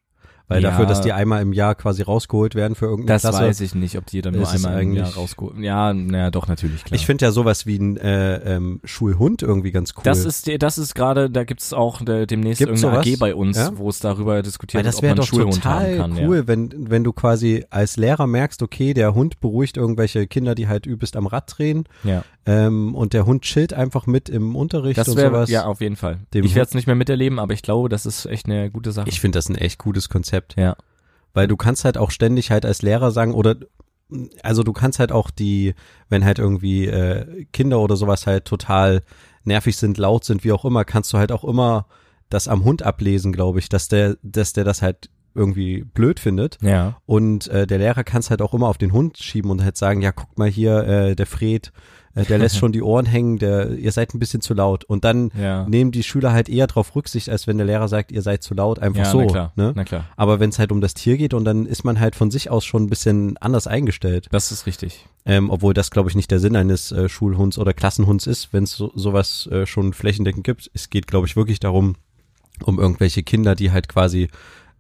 Weil 0.50 0.62
Ja. 0.62 0.72
dafür, 0.72 0.86
dass 0.88 1.00
die 1.02 1.14
einmal 1.14 1.42
im 1.42 1.54
Jahr 1.54 1.76
quasi 1.76 2.02
rausgeholt 2.02 2.56
werden 2.56 2.76
für 2.76 2.86
irgendeine 2.88 3.16
Das 3.16 3.22
Klasse. 3.22 3.38
weiß 3.46 3.62
ich 3.62 3.76
nicht, 3.76 3.98
ob 3.98 4.08
die 4.08 4.22
dann 4.22 4.34
nur 4.34 4.44
es 4.44 4.50
einmal 4.50 4.82
im 4.82 4.94
Jahr 4.96 5.14
rausgeholt. 5.14 5.58
Ja, 5.60 5.94
naja, 5.94 6.32
doch, 6.32 6.48
natürlich, 6.48 6.84
klar. 6.84 6.96
Ich 7.00 7.06
finde 7.06 7.26
ja 7.26 7.32
sowas 7.32 7.66
wie 7.68 7.78
ein 7.78 7.96
äh, 7.98 8.56
ähm, 8.56 8.82
Schulhund 8.84 9.42
irgendwie 9.44 9.72
ganz 9.72 9.94
cool. 9.96 10.02
das 10.04 10.26
ist, 10.26 10.50
das 10.62 10.78
ist 10.78 10.96
gerade, 10.96 11.30
da 11.30 11.44
gibt's 11.44 11.72
auch 11.72 12.02
äh, 12.02 12.26
demnächst 12.26 12.60
Gibt's 12.60 12.82
irgendeine 12.82 13.04
sowas? 13.04 13.14
AG 13.16 13.20
bei 13.20 13.36
uns, 13.36 13.58
Ja? 13.58 13.72
wo 13.78 13.88
es 13.90 14.00
darüber 14.00 14.42
diskutiert 14.42 14.84
wird, 14.84 14.88
das 14.88 14.98
ob 14.98 15.04
wäre 15.04 15.12
man 15.16 15.20
einen 15.20 15.26
doch 15.26 15.28
Schulhund 15.34 15.64
haben 15.66 15.80
total 15.86 15.98
kann. 15.98 16.28
cool, 16.28 16.38
Ja. 16.38 16.48
wenn, 16.48 16.74
wenn 16.90 17.04
du 17.04 17.14
quasi 17.14 17.64
als 17.70 17.96
Lehrer 17.98 18.26
merkst, 18.26 18.64
okay, 18.64 18.96
der 18.96 19.14
Hund 19.14 19.40
beruhigt 19.40 19.78
irgendwelche 19.78 20.26
Kinder, 20.26 20.56
die 20.56 20.68
halt 20.68 20.88
übelst 20.88 21.16
am 21.16 21.28
Rad 21.28 21.54
drehen 21.56 21.84
ja. 22.04 22.24
ähm, 22.48 22.96
und 22.96 23.14
der 23.14 23.28
Hund 23.28 23.44
chillt 23.44 23.72
einfach 23.74 24.08
mit 24.08 24.30
im 24.30 24.56
Unterricht 24.56 24.98
Das 24.98 25.08
und 25.10 25.18
wäre, 25.18 25.30
sowas. 25.30 25.50
ja, 25.52 25.66
auf 25.66 25.80
jeden 25.80 25.96
Fall. 25.96 26.18
Dem 26.34 26.44
ich 26.44 26.56
werde 26.56 26.70
es 26.70 26.74
nicht 26.74 26.88
mehr 26.88 26.96
miterleben, 26.96 27.38
aber 27.38 27.54
ich 27.54 27.62
glaube, 27.62 27.88
das 27.88 28.08
ist 28.08 28.26
echt 28.26 28.48
eine 28.48 28.72
gute 28.72 28.92
Sache. 28.92 29.08
Ich 29.10 29.20
finde 29.22 29.38
das 29.38 29.48
ein 29.48 29.56
echt 29.56 29.78
gutes 29.78 30.10
Konzept. 30.10 30.39
Ja. 30.58 30.76
Weil 31.34 31.48
du 31.48 31.58
kannst 31.58 31.86
halt 31.86 31.98
auch 31.98 32.12
ständig 32.12 32.52
halt 32.52 32.66
als 32.66 32.82
Lehrer 32.82 33.12
sagen, 33.12 33.34
oder 33.34 33.56
also 34.42 34.64
du 34.64 34.74
kannst 34.74 35.00
halt 35.00 35.12
auch 35.12 35.30
die, 35.30 35.76
wenn 36.10 36.26
halt 36.26 36.40
irgendwie 36.40 36.88
äh, 36.88 37.46
Kinder 37.54 37.80
oder 37.80 37.96
sowas 37.96 38.26
halt 38.26 38.46
total 38.46 39.04
nervig 39.44 39.78
sind, 39.78 39.98
laut 39.98 40.26
sind, 40.26 40.44
wie 40.44 40.52
auch 40.52 40.66
immer, 40.66 40.86
kannst 40.86 41.14
du 41.14 41.18
halt 41.18 41.32
auch 41.32 41.44
immer 41.44 41.86
das 42.30 42.48
am 42.48 42.64
Hund 42.64 42.84
ablesen, 42.84 43.32
glaube 43.32 43.60
ich, 43.60 43.70
dass 43.70 43.88
der, 43.88 44.18
dass 44.22 44.54
der 44.54 44.64
das 44.64 44.82
halt 44.82 45.10
irgendwie 45.36 45.84
blöd 45.84 46.20
findet. 46.20 46.58
Ja. 46.62 46.98
Und 47.06 47.48
äh, 47.48 47.68
der 47.68 47.78
Lehrer 47.78 48.04
kann 48.04 48.20
es 48.20 48.30
halt 48.30 48.42
auch 48.42 48.54
immer 48.54 48.68
auf 48.68 48.78
den 48.78 48.92
Hund 48.92 49.18
schieben 49.18 49.52
und 49.52 49.64
halt 49.64 49.78
sagen, 49.78 50.02
ja, 50.02 50.12
guckt 50.12 50.38
mal 50.38 50.50
hier, 50.50 50.84
äh, 50.88 51.16
der 51.16 51.28
Fred, 51.28 51.72
äh, 52.16 52.26
der 52.26 52.38
lässt 52.38 52.58
schon 52.60 52.72
die 52.72 52.82
Ohren 52.82 53.06
hängen, 53.06 53.38
der, 53.38 53.72
ihr 53.72 53.92
seid 53.92 54.14
ein 54.14 54.20
bisschen 54.20 54.42
zu 54.42 54.54
laut. 54.54 54.84
Und 54.86 55.04
dann 55.04 55.32
Ja. 55.40 55.68
nehmen 55.68 55.92
die 55.92 56.04
Schüler 56.04 56.32
halt 56.34 56.50
eher 56.50 56.68
drauf 56.68 56.96
Rücksicht, 56.96 57.30
als 57.30 57.48
wenn 57.48 57.58
der 57.58 57.68
Lehrer 57.68 57.88
sagt, 57.88 58.12
ihr 58.12 58.22
seid 58.22 58.44
zu 58.44 58.54
laut, 58.54 58.80
einfach 58.80 59.04
ja, 59.06 59.12
so. 59.12 59.20
na 59.22 59.26
klar. 59.28 59.54
Ne? 59.56 59.74
Na 59.76 59.84
klar. 59.84 60.06
Aber 60.18 60.40
wenn 60.40 60.50
es 60.50 60.60
halt 60.60 60.72
um 60.72 60.82
das 60.82 60.94
Tier 60.94 61.18
geht 61.18 61.34
und 61.34 61.46
dann 61.46 61.66
ist 61.66 61.84
man 61.84 62.00
halt 62.00 62.16
von 62.16 62.32
sich 62.32 62.50
aus 62.50 62.66
schon 62.66 62.84
ein 62.84 62.90
bisschen 62.90 63.38
anders 63.38 63.68
eingestellt. 63.68 64.28
Das 64.32 64.52
ist 64.52 64.66
richtig. 64.66 65.06
Ähm, 65.26 65.50
obwohl 65.50 65.74
das, 65.74 65.92
glaube 65.92 66.10
ich, 66.10 66.16
nicht 66.16 66.32
der 66.32 66.40
Sinn 66.40 66.56
eines 66.56 66.92
äh, 66.92 67.10
Schulhunds 67.10 67.58
oder 67.60 67.74
Klassenhunds 67.74 68.26
ist, 68.28 68.54
wenn 68.54 68.64
es 68.64 68.72
so, 68.72 68.92
sowas 68.96 69.48
äh, 69.52 69.66
schon 69.66 69.94
flächendeckend 69.94 70.44
gibt. 70.44 70.72
Es 70.74 70.90
geht, 70.90 71.08
glaube 71.08 71.28
ich, 71.28 71.36
wirklich 71.36 71.60
darum, 71.60 71.96
um 72.64 72.80
irgendwelche 72.80 73.24
Kinder, 73.24 73.56
die 73.56 73.72
halt 73.72 73.88
quasi 73.90 74.30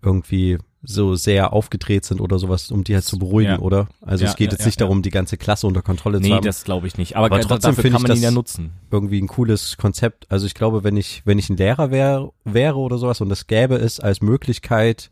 irgendwie 0.01 0.57
so 0.81 1.15
sehr 1.15 1.51
aufgedreht 1.51 2.05
sind 2.05 2.21
oder 2.21 2.39
sowas, 2.39 2.71
um 2.71 2.83
die 2.85 2.93
halt 2.95 3.03
zu 3.03 3.19
beruhigen, 3.19 3.51
Ja. 3.51 3.59
oder? 3.59 3.87
Also 4.01 4.23
Ja, 4.23 4.29
es 4.31 4.37
geht 4.37 4.51
ja, 4.51 4.57
jetzt 4.57 4.65
nicht 4.65 4.79
darum, 4.79 5.01
die 5.01 5.09
ganze 5.09 5.35
Klasse 5.37 5.67
unter 5.67 5.81
Kontrolle 5.81 6.19
zu 6.21 6.27
Nee, 6.27 6.33
haben. 6.35 6.45
das 6.45 6.63
glaube 6.63 6.87
ich 6.87 6.97
nicht. 6.97 7.17
Aber, 7.17 7.25
Aber 7.25 7.41
trotzdem 7.41 7.75
finde 7.75 7.89
kann 7.91 7.97
ich 7.97 8.03
man 8.07 8.11
ihn 8.11 8.21
das- 8.21 8.23
ja 8.23 8.31
nutzen. 8.31 8.71
irgendwie 8.89 9.21
ein 9.21 9.27
cooles 9.27 9.75
Konzept. 9.77 10.25
Also 10.29 10.45
ich 10.45 10.53
glaube, 10.53 10.83
wenn 10.85 10.95
ich, 10.95 11.21
wenn 11.25 11.37
ich 11.37 11.49
ein 11.49 11.57
Lehrer 11.57 11.91
wär, 11.91 12.29
wäre 12.45 12.77
oder 12.77 12.97
sowas 12.97 13.19
und 13.19 13.29
es 13.31 13.47
gäbe 13.47 13.75
es 13.75 13.99
als 13.99 14.21
Möglichkeit, 14.21 15.09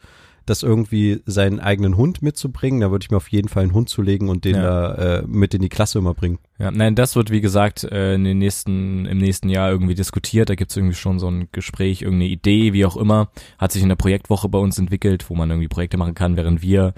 das 0.49 0.63
irgendwie 0.63 1.21
seinen 1.25 1.59
eigenen 1.59 1.97
Hund 1.97 2.21
mitzubringen, 2.21 2.79
da 2.81 2.89
würde 2.89 3.03
ich 3.03 3.11
mir 3.11 3.17
auf 3.17 3.27
jeden 3.29 3.49
Fall 3.49 3.63
einen 3.63 3.73
Hund 3.73 3.89
zulegen 3.89 4.29
und 4.29 4.45
den 4.45 4.55
Ja. 4.55 4.61
da 4.63 4.93
äh, 5.19 5.23
mit 5.27 5.53
in 5.53 5.61
die 5.61 5.69
Klasse 5.69 5.99
immer 5.99 6.13
bringen. 6.13 6.39
Ja, 6.57 6.71
nein, 6.71 6.95
das 6.95 7.15
wird 7.15 7.29
wie 7.29 7.41
gesagt 7.41 7.83
äh, 7.83 8.15
in 8.15 8.23
den 8.23 8.39
nächsten, 8.39 9.05
im 9.05 9.19
nächsten 9.19 9.49
Jahr 9.49 9.69
irgendwie 9.69 9.93
diskutiert. 9.93 10.49
Da 10.49 10.55
gibt's 10.55 10.75
irgendwie 10.75 10.95
schon 10.95 11.19
so 11.19 11.29
ein 11.29 11.49
Gespräch, 11.51 12.01
irgendeine 12.01 12.31
Idee, 12.31 12.73
wie 12.73 12.85
auch 12.85 12.97
immer. 12.97 13.29
Hat 13.59 13.71
sich 13.71 13.83
in 13.83 13.89
der 13.89 13.95
Projektwoche 13.95 14.49
bei 14.49 14.57
uns 14.57 14.79
entwickelt, 14.79 15.29
wo 15.29 15.35
man 15.35 15.49
irgendwie 15.49 15.67
Projekte 15.67 15.97
machen 15.97 16.15
kann, 16.15 16.35
während 16.37 16.61
wir 16.61 16.93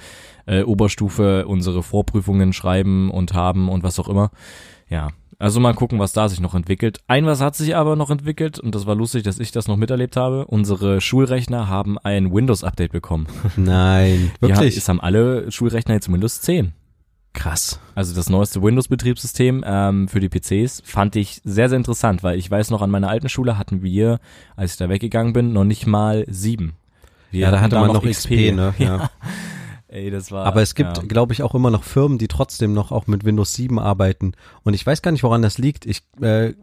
äh, 0.46 0.64
Oberstufe 0.64 1.46
unsere 1.48 1.84
Vorprüfungen 1.84 2.54
schreiben 2.54 3.12
und 3.12 3.34
haben 3.34 3.68
und 3.68 3.84
was 3.84 4.00
auch 4.00 4.08
immer. 4.08 4.32
Ja, 4.90 5.10
also 5.40 5.62
mal 5.62 5.74
gucken, 5.74 6.00
was 6.00 6.12
da 6.12 6.28
sich 6.28 6.42
noch 6.42 6.54
entwickelt. 6.54 7.00
Ein 7.08 7.26
was 7.26 7.40
hat 7.40 7.56
sich 7.56 7.76
aber 7.76 7.96
noch 7.96 8.10
entwickelt 8.10 8.60
und 8.60 8.76
das 8.76 8.86
war 8.86 8.96
lustig, 8.96 9.24
dass 9.24 9.40
ich 9.40 9.52
das 9.52 9.70
noch 9.70 9.78
miterlebt 9.78 10.18
habe. 10.18 10.46
Unsere 10.46 11.00
Schulrechner 11.00 11.70
haben 11.70 11.98
ein 11.98 12.34
Windows-Update 12.34 12.92
bekommen. 12.92 13.28
Nein, 13.56 14.32
wirklich? 14.42 14.76
Ja, 14.76 14.80
es 14.80 14.90
haben 14.90 15.00
alle 15.00 15.50
Schulrechner 15.50 15.94
jetzt 15.96 16.12
Windows 16.12 16.42
10. 16.42 16.74
krass. 17.34 17.80
Also 17.96 18.14
das 18.14 18.30
neueste 18.30 18.62
Windows-Betriebssystem 18.62 19.64
ähm, 19.66 20.08
für 20.10 20.20
die 20.20 20.28
PCs 20.28 20.82
fand 20.86 21.16
ich 21.16 21.40
sehr, 21.46 21.70
sehr 21.70 21.78
interessant, 21.78 22.22
weil 22.22 22.38
ich 22.38 22.52
weiß 22.52 22.70
noch, 22.70 22.82
an 22.82 22.90
meiner 22.90 23.10
alten 23.10 23.30
Schule 23.30 23.58
hatten 23.58 23.82
wir, 23.82 24.20
als 24.58 24.74
ich 24.74 24.78
da 24.78 24.90
weggegangen 24.90 25.32
bin, 25.32 25.54
noch 25.54 25.64
nicht 25.64 25.88
mal 25.88 26.26
sieben. 26.28 26.74
Wir 27.32 27.42
ja, 27.42 27.52
da 27.52 27.62
hatte 27.62 27.76
man 27.76 27.94
noch 27.94 28.04
XP, 28.04 28.52
ne? 28.54 28.74
Ja. 28.80 29.10
Ey, 29.92 30.12
das 30.12 30.32
war. 30.32 30.46
Aber 30.46 30.62
es 30.62 30.76
gibt, 30.76 30.98
ja. 30.98 31.04
glaube 31.04 31.34
ich, 31.34 31.42
auch 31.42 31.56
immer 31.56 31.72
noch 31.72 31.84
Firmen, 31.84 32.20
die 32.20 32.28
trotzdem 32.28 32.74
noch 32.74 32.92
auch 32.92 33.08
mit 33.08 33.26
Windows 33.26 33.54
7 33.56 33.80
arbeiten. 33.80 34.34
Und 34.64 34.76
ich 34.76 34.86
weiß 34.86 35.02
gar 35.02 35.12
nicht, 35.12 35.24
woran 35.24 35.42
das 35.42 35.58
liegt. 35.58 35.88
Ich, 35.88 36.04
äh, 36.22 36.54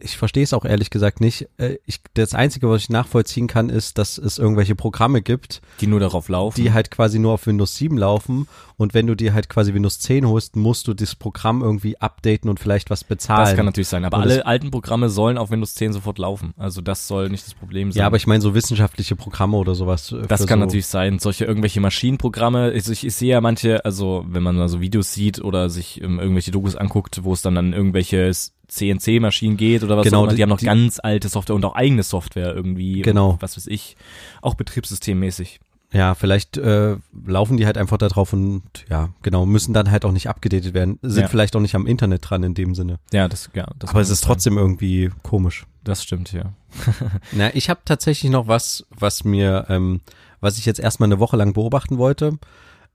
ich 0.00 0.16
verstehe 0.16 0.42
es 0.42 0.52
auch 0.52 0.64
ehrlich 0.64 0.90
gesagt 0.90 1.20
nicht. 1.20 1.48
Äh, 1.58 1.76
ich, 1.86 2.00
das 2.14 2.34
Einzige, 2.34 2.68
was 2.68 2.82
ich 2.82 2.88
nachvollziehen 2.90 3.46
kann, 3.46 3.68
ist, 3.68 3.98
dass 3.98 4.18
es 4.18 4.38
irgendwelche 4.38 4.74
Programme 4.74 5.22
gibt, 5.22 5.60
die 5.80 5.86
nur 5.86 6.00
darauf 6.00 6.28
laufen. 6.28 6.60
die 6.60 6.72
halt 6.72 6.90
quasi 6.90 7.20
nur 7.20 7.34
auf 7.34 7.46
Windows 7.46 7.76
7 7.76 7.96
laufen. 7.96 8.48
Und 8.78 8.92
wenn 8.92 9.06
du 9.06 9.14
dir 9.14 9.32
halt 9.32 9.48
quasi 9.48 9.72
Windows 9.72 10.00
10 10.00 10.26
holst, 10.26 10.56
musst 10.56 10.88
du 10.88 10.94
das 10.94 11.14
Programm 11.14 11.62
irgendwie 11.62 11.96
updaten 12.00 12.50
und 12.50 12.58
vielleicht 12.60 12.90
was 12.90 13.04
bezahlen. 13.04 13.46
das 13.46 13.56
kann 13.56 13.64
natürlich 13.66 13.88
sein, 13.88 14.04
aber 14.04 14.16
Und 14.16 14.22
alle 14.24 14.44
alten 14.44 14.70
Programme 14.70 15.08
sollen 15.08 15.38
auf 15.38 15.50
Windows 15.50 15.74
10 15.76 15.92
sofort 15.92 16.18
laufen. 16.18 16.52
Also 16.56 16.80
das 16.80 17.06
soll 17.06 17.28
nicht 17.30 17.46
das 17.46 17.54
Problem 17.54 17.92
sein. 17.92 18.00
ja, 18.00 18.06
aber 18.06 18.16
ich 18.16 18.26
meine 18.26 18.40
so 18.42 18.54
wissenschaftliche 18.54 19.14
Programme 19.16 19.56
oder 19.56 19.74
sowas. 19.74 20.10
äh, 20.12 20.22
das 20.26 20.46
kann 20.46 20.58
so, 20.58 20.64
natürlich 20.66 20.86
sein. 20.86 21.18
Solche 21.20 21.44
irgendwelche 21.44 21.80
Maschinenprogramme, 21.80 22.56
Teilnahme, 22.56 22.74
also 22.74 22.92
ich, 22.92 23.06
ich 23.06 23.14
sehe 23.14 23.30
ja 23.30 23.40
manche, 23.40 23.84
also 23.84 24.24
wenn 24.28 24.42
man 24.42 24.56
mal 24.56 24.68
so 24.68 24.80
Videos 24.80 25.12
sieht 25.12 25.42
oder 25.42 25.68
sich 25.70 26.00
ähm, 26.02 26.18
irgendwelche 26.18 26.50
Dokus 26.50 26.76
anguckt, 26.76 27.24
wo 27.24 27.32
es 27.32 27.42
dann 27.42 27.56
an 27.56 27.72
irgendwelche 27.72 28.30
CNC-Maschinen 28.68 29.56
geht 29.56 29.82
oder 29.84 29.96
was 29.96 30.04
Genau, 30.04 30.18
auch 30.20 30.22
immer, 30.24 30.30
die, 30.30 30.36
die- 30.36 30.42
haben 30.42 30.48
noch 30.50 30.58
die- 30.58 30.66
ganz 30.66 31.00
alte 31.02 31.28
Software 31.28 31.54
und 31.56 31.64
auch 31.64 31.74
eigene 31.74 32.02
Software 32.02 32.54
irgendwie. 32.54 33.02
Genau. 33.02 33.36
Was 33.40 33.56
weiß 33.56 33.66
ich, 33.68 33.96
auch 34.42 34.54
betriebssystemmäßig. 34.54 35.60
Ja, 35.96 36.14
vielleicht 36.14 36.58
äh, 36.58 36.96
laufen 37.26 37.56
die 37.56 37.64
halt 37.64 37.78
einfach 37.78 37.96
da 37.96 38.08
drauf 38.08 38.34
und 38.34 38.62
ja, 38.90 39.08
genau, 39.22 39.46
müssen 39.46 39.72
dann 39.72 39.90
halt 39.90 40.04
auch 40.04 40.12
nicht 40.12 40.28
abgedatet 40.28 40.74
werden. 40.74 40.98
Sind 41.00 41.22
Ja. 41.22 41.28
vielleicht 41.28 41.56
auch 41.56 41.60
nicht 41.60 41.74
am 41.74 41.86
Internet 41.86 42.28
dran 42.28 42.42
in 42.42 42.52
dem 42.52 42.74
Sinne. 42.74 42.98
Ja, 43.12 43.28
das, 43.28 43.48
ja, 43.54 43.66
das 43.78 43.90
Aber 43.90 44.00
es 44.02 44.10
ist 44.10 44.20
sein. 44.20 44.26
trotzdem 44.28 44.58
irgendwie 44.58 45.10
komisch. 45.22 45.66
Das 45.84 46.02
stimmt, 46.02 46.32
ja. 46.32 46.52
Na, 47.32 47.54
ich 47.54 47.70
habe 47.70 47.80
tatsächlich 47.86 48.30
noch 48.30 48.46
was, 48.46 48.84
was 48.90 49.24
mir, 49.24 49.64
ähm, 49.70 50.00
was 50.40 50.58
ich 50.58 50.66
jetzt 50.66 50.80
erstmal 50.80 51.06
eine 51.06 51.18
Woche 51.18 51.36
lang 51.38 51.54
beobachten 51.54 51.96
wollte 51.96 52.38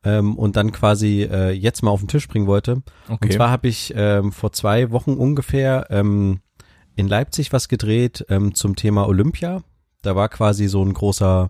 ähm, 0.03 0.37
und 0.37 0.55
dann 0.55 0.71
quasi 0.71 1.23
äh, 1.23 1.49
jetzt 1.51 1.81
mal 1.81 1.89
auf 1.91 2.01
den 2.01 2.07
Tisch 2.07 2.27
bringen 2.27 2.45
wollte. 2.45 2.83
Okay. 3.09 3.17
Und 3.21 3.33
zwar 3.33 3.49
habe 3.49 3.67
ich 3.67 3.93
ähm, 3.95 4.31
vor 4.31 4.51
zwei 4.51 4.91
Wochen 4.91 5.13
ungefähr 5.13 5.87
ähm, 5.89 6.41
in 6.95 7.07
Leipzig 7.07 7.51
was 7.51 7.67
gedreht 7.67 8.25
ähm, 8.29 8.53
zum 8.53 8.75
Thema 8.75 9.07
Olympia. 9.07 9.63
Da 10.03 10.15
war 10.15 10.29
quasi 10.29 10.67
so 10.67 10.83
ein 10.83 10.93
großer 10.93 11.49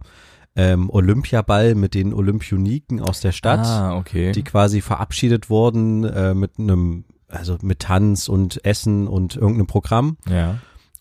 ähm, 0.56 0.90
Olympiaball 0.90 1.76
mit 1.76 1.94
den 1.94 2.14
Olympioniken 2.14 3.00
aus 3.00 3.22
der 3.22 3.32
Stadt, 3.32 3.66
Ah, 3.66 3.96
okay. 3.98 4.32
die 4.34 4.44
quasi 4.44 4.82
verabschiedet 4.82 5.50
wurden 5.50 6.04
äh, 6.04 6.34
mit 6.34 6.60
einem, 6.60 7.06
also 7.30 7.58
mit 7.62 7.80
Tanz 7.80 8.28
und 8.28 8.64
Essen 8.66 9.08
und 9.08 9.36
irgendeinem 9.36 9.68
Programm. 9.68 10.18
ja. 10.30 10.58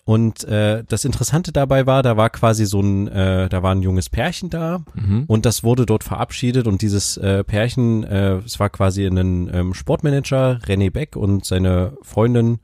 Und 0.06 0.42
äh, 0.44 0.82
das 0.88 1.04
Interessante 1.04 1.52
dabei 1.52 1.86
war, 1.86 2.02
da 2.02 2.16
war 2.16 2.30
quasi 2.30 2.66
so 2.66 2.80
ein, 2.80 3.06
äh, 3.06 3.48
da 3.48 3.62
war 3.62 3.72
ein 3.72 3.82
junges 3.82 4.08
Pärchen 4.08 4.50
da 4.50 4.82
Mhm. 4.94 5.24
und 5.28 5.46
das 5.46 5.62
wurde 5.62 5.86
dort 5.86 6.02
verabschiedet 6.02 6.66
und 6.66 6.82
dieses 6.82 7.16
äh, 7.18 7.44
Pärchen, 7.44 8.02
äh, 8.02 8.36
es 8.38 8.58
war 8.58 8.70
quasi 8.70 9.04
ein 9.06 9.48
ähm, 9.52 9.72
Sportmanager, 9.72 10.58
René 10.66 10.90
Beck 10.90 11.14
und 11.14 11.44
seine 11.44 11.92
Freundin 12.02 12.58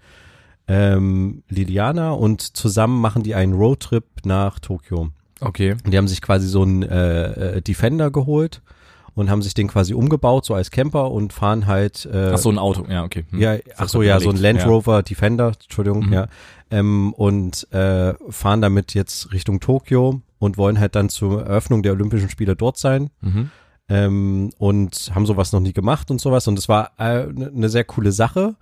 ähm, 0.66 1.42
Liliana 1.48 2.10
und 2.12 2.40
zusammen 2.40 3.00
machen 3.00 3.22
die 3.22 3.34
einen 3.36 3.52
Roadtrip 3.52 4.04
nach 4.24 4.58
Tokio. 4.58 5.10
Okay. 5.40 5.72
Und 5.84 5.92
die 5.92 5.98
haben 5.98 6.08
sich 6.08 6.22
quasi 6.22 6.46
so 6.48 6.62
einen 6.62 6.82
äh, 6.82 7.56
äh, 7.56 7.62
Defender 7.62 8.10
geholt 8.10 8.62
und 9.14 9.30
haben 9.30 9.42
sich 9.42 9.54
den 9.54 9.68
quasi 9.68 9.94
umgebaut, 9.94 10.44
so 10.44 10.54
als 10.54 10.70
Camper 10.70 11.10
und 11.10 11.32
fahren 11.32 11.66
halt 11.66 12.06
äh, 12.12 12.32
Ach 12.34 12.38
so, 12.38 12.50
ein 12.50 12.58
Auto, 12.58 12.86
ja, 12.88 13.04
okay. 13.04 13.24
Hm. 13.30 13.40
ja, 13.40 13.56
ach 13.76 13.88
so, 13.88 14.02
ja, 14.02 14.20
so 14.20 14.30
ein 14.30 14.36
Land 14.36 14.64
Rover 14.66 15.02
Defender, 15.02 15.52
Entschuldigung, 15.62 16.06
Mhm. 16.06 16.12
ja. 16.12 16.26
Ähm, 16.70 17.12
und 17.14 17.72
äh, 17.72 18.14
fahren 18.28 18.60
damit 18.60 18.94
jetzt 18.94 19.32
Richtung 19.32 19.60
Tokio 19.60 20.20
und 20.38 20.58
wollen 20.58 20.80
halt 20.80 20.94
dann 20.96 21.08
zur 21.08 21.42
Eröffnung 21.46 21.82
der 21.82 21.92
Olympischen 21.92 22.28
Spiele 22.28 22.56
dort 22.56 22.76
sein. 22.76 23.10
Ja. 23.22 23.28
Mhm. 23.28 23.50
Ähm, 23.88 24.50
und 24.58 25.12
haben 25.14 25.26
sowas 25.26 25.52
noch 25.52 25.60
nie 25.60 25.72
gemacht 25.72 26.10
und 26.10 26.20
sowas. 26.20 26.48
Und 26.48 26.58
es 26.58 26.68
war 26.68 26.90
eine 26.98 27.20
äh, 27.46 27.50
ne 27.52 27.68
sehr 27.68 27.84
coole 27.84 28.10
Sache. 28.10 28.56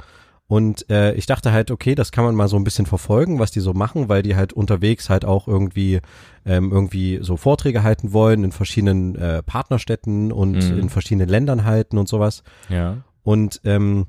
Und 0.46 0.90
äh, 0.90 1.14
ich 1.14 1.24
dachte 1.24 1.52
halt, 1.52 1.70
okay, 1.70 1.94
das 1.94 2.12
kann 2.12 2.22
man 2.24 2.34
mal 2.34 2.48
so 2.48 2.56
ein 2.56 2.64
bisschen 2.64 2.84
verfolgen, 2.84 3.38
was 3.38 3.50
die 3.50 3.60
so 3.60 3.72
machen, 3.72 4.10
weil 4.10 4.22
die 4.22 4.36
halt 4.36 4.52
unterwegs 4.52 5.08
halt 5.08 5.24
auch 5.24 5.48
irgendwie 5.48 6.00
ähm, 6.44 6.70
irgendwie 6.70 7.18
so 7.22 7.36
Vorträge 7.38 7.82
halten 7.82 8.12
wollen 8.12 8.44
in 8.44 8.52
verschiedenen 8.52 9.14
äh, 9.16 9.42
Partnerstädten 9.42 10.32
und 10.32 10.52
Mhm. 10.70 10.78
in 10.78 10.88
verschiedenen 10.90 11.28
Ländern 11.30 11.64
halten 11.64 11.96
und 11.96 12.08
sowas. 12.08 12.42
Ja. 12.68 12.98
Und 13.22 13.62
ähm, 13.64 14.06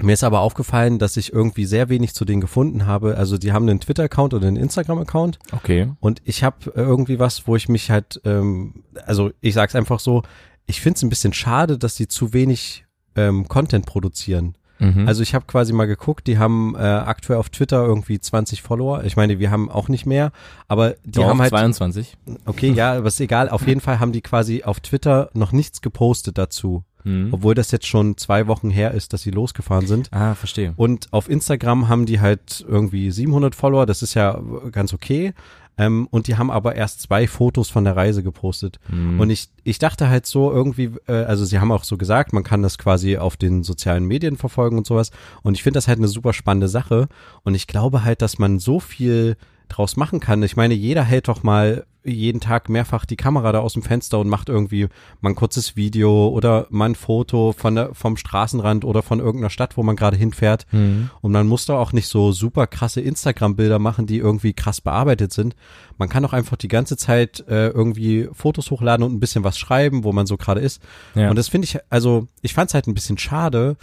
mir 0.00 0.12
ist 0.14 0.24
aber 0.24 0.40
aufgefallen, 0.40 0.98
dass 0.98 1.16
ich 1.18 1.32
irgendwie 1.32 1.66
sehr 1.66 1.88
wenig 1.90 2.14
zu 2.14 2.24
denen 2.24 2.40
gefunden 2.40 2.86
habe. 2.86 3.16
Also 3.18 3.36
die 3.38 3.52
haben 3.52 3.68
einen 3.68 3.80
Twitter-Account 3.80 4.32
oder 4.34 4.46
einen 4.46 4.56
Instagram-Account 4.56 5.38
Okay. 5.52 5.90
und 6.00 6.22
ich 6.24 6.42
habe 6.42 6.72
irgendwie 6.74 7.18
was, 7.18 7.46
wo 7.46 7.54
ich 7.56 7.68
mich 7.68 7.90
halt, 7.90 8.20
ähm, 8.24 8.82
also 9.06 9.30
ich 9.42 9.52
sag's 9.54 9.74
einfach 9.76 10.00
so, 10.00 10.22
ich 10.66 10.80
finde 10.80 10.96
es 10.96 11.02
ein 11.02 11.10
bisschen 11.10 11.32
schade, 11.34 11.76
dass 11.78 11.94
die 11.96 12.08
zu 12.08 12.32
wenig 12.32 12.86
ähm, 13.14 13.46
Content 13.48 13.84
produzieren. 13.86 14.56
Mhm. 14.78 15.08
Also 15.08 15.22
ich 15.22 15.34
habe 15.34 15.46
quasi 15.46 15.72
mal 15.72 15.86
geguckt, 15.86 16.26
die 16.26 16.38
haben 16.38 16.74
äh, 16.76 16.78
aktuell 16.80 17.38
auf 17.38 17.48
Twitter 17.48 17.84
irgendwie 17.84 18.20
20 18.20 18.62
Follower. 18.62 19.04
Ich 19.04 19.16
meine, 19.16 19.38
wir 19.38 19.50
haben 19.50 19.70
auch 19.70 19.88
nicht 19.88 20.06
mehr, 20.06 20.32
aber 20.68 20.94
die 21.04 21.12
Doch, 21.12 21.28
haben 21.28 21.40
halt 21.40 21.50
22. 21.50 22.16
okay, 22.44 22.72
ja, 22.72 22.94
aber 22.94 23.08
ist 23.08 23.20
egal. 23.20 23.48
Auf 23.48 23.66
jeden 23.66 23.80
Fall 23.80 24.00
haben 24.00 24.12
die 24.12 24.20
quasi 24.22 24.62
auf 24.64 24.80
Twitter 24.80 25.30
noch 25.34 25.52
nichts 25.52 25.80
gepostet 25.80 26.36
dazu, 26.38 26.84
Mhm. 27.04 27.28
obwohl 27.32 27.54
das 27.54 27.70
jetzt 27.70 27.86
schon 27.86 28.16
zwei 28.16 28.48
Wochen 28.48 28.68
her 28.68 28.90
ist, 28.90 29.12
dass 29.12 29.22
sie 29.22 29.30
losgefahren 29.30 29.86
sind. 29.86 30.08
Ah, 30.12 30.34
verstehe. 30.34 30.72
Und 30.76 31.12
auf 31.12 31.30
Instagram 31.30 31.88
haben 31.88 32.04
die 32.04 32.20
halt 32.20 32.64
irgendwie 32.68 33.10
700 33.12 33.54
Follower, 33.54 33.86
das 33.86 34.02
ist 34.02 34.14
ja 34.14 34.40
ganz 34.72 34.92
okay. 34.92 35.32
Ähm, 35.78 36.08
und 36.10 36.26
die 36.26 36.36
haben 36.36 36.50
aber 36.50 36.74
erst 36.74 37.02
zwei 37.02 37.26
Fotos 37.26 37.68
von 37.68 37.84
der 37.84 37.96
Reise 37.96 38.22
gepostet. 38.22 38.78
Mhm. 38.88 39.20
Und 39.20 39.30
ich, 39.30 39.48
ich 39.62 39.78
dachte 39.78 40.08
halt 40.08 40.26
so 40.26 40.50
irgendwie, 40.50 40.92
äh, 41.06 41.12
also 41.12 41.44
sie 41.44 41.58
haben 41.58 41.72
auch 41.72 41.84
so 41.84 41.98
gesagt, 41.98 42.32
man 42.32 42.44
kann 42.44 42.62
das 42.62 42.78
quasi 42.78 43.18
auf 43.18 43.36
den 43.36 43.62
sozialen 43.62 44.04
Medien 44.04 44.36
verfolgen 44.36 44.78
und 44.78 44.86
sowas. 44.86 45.10
Und 45.42 45.54
ich 45.54 45.62
finde 45.62 45.76
das 45.76 45.88
halt 45.88 45.98
eine 45.98 46.08
super 46.08 46.32
spannende 46.32 46.68
Sache. 46.68 47.08
Und 47.42 47.54
ich 47.54 47.66
glaube 47.66 48.04
halt, 48.04 48.22
dass 48.22 48.38
man 48.38 48.58
so 48.58 48.80
viel 48.80 49.36
draus 49.68 49.96
machen 49.96 50.20
kann. 50.20 50.42
Ich 50.42 50.56
meine, 50.56 50.74
jeder 50.74 51.02
hält 51.02 51.28
doch 51.28 51.42
mal 51.42 51.84
jeden 52.06 52.40
Tag 52.40 52.68
mehrfach 52.68 53.04
die 53.04 53.16
Kamera 53.16 53.52
da 53.52 53.60
aus 53.60 53.74
dem 53.74 53.82
Fenster 53.82 54.18
und 54.18 54.28
macht 54.28 54.48
irgendwie 54.48 54.88
mal 55.20 55.30
ein 55.30 55.34
kurzes 55.34 55.76
Video 55.76 56.28
oder 56.28 56.66
mal 56.70 56.90
ein 56.90 56.94
Foto 56.94 57.52
von 57.56 57.74
der, 57.74 57.94
vom 57.94 58.16
Straßenrand 58.16 58.84
oder 58.84 59.02
von 59.02 59.20
irgendeiner 59.20 59.50
Stadt, 59.50 59.76
wo 59.76 59.82
man 59.82 59.96
gerade 59.96 60.16
hinfährt. 60.16 60.66
Mhm. 60.72 61.10
Und 61.20 61.32
man 61.32 61.46
muss 61.46 61.66
doch 61.66 61.78
auch 61.78 61.92
nicht 61.92 62.08
so 62.08 62.32
super 62.32 62.66
krasse 62.66 63.00
Instagram-Bilder 63.00 63.78
machen, 63.78 64.06
die 64.06 64.18
irgendwie 64.18 64.52
krass 64.52 64.80
bearbeitet 64.80 65.32
sind. 65.32 65.56
Man 65.98 66.08
kann 66.08 66.22
doch 66.22 66.32
einfach 66.32 66.56
die 66.56 66.68
ganze 66.68 66.96
Zeit 66.96 67.44
äh, 67.48 67.68
irgendwie 67.68 68.28
Fotos 68.32 68.70
hochladen 68.70 69.04
und 69.04 69.12
ein 69.12 69.20
bisschen 69.20 69.44
was 69.44 69.58
schreiben, 69.58 70.04
wo 70.04 70.12
man 70.12 70.26
so 70.26 70.36
gerade 70.36 70.60
ist. 70.60 70.82
Ja. 71.14 71.30
Und 71.30 71.36
das 71.36 71.48
finde 71.48 71.66
ich, 71.66 71.78
also 71.90 72.28
ich 72.42 72.54
fand 72.54 72.70
es 72.70 72.74
halt 72.74 72.86
ein 72.86 72.94
bisschen 72.94 73.18
schade, 73.18 73.76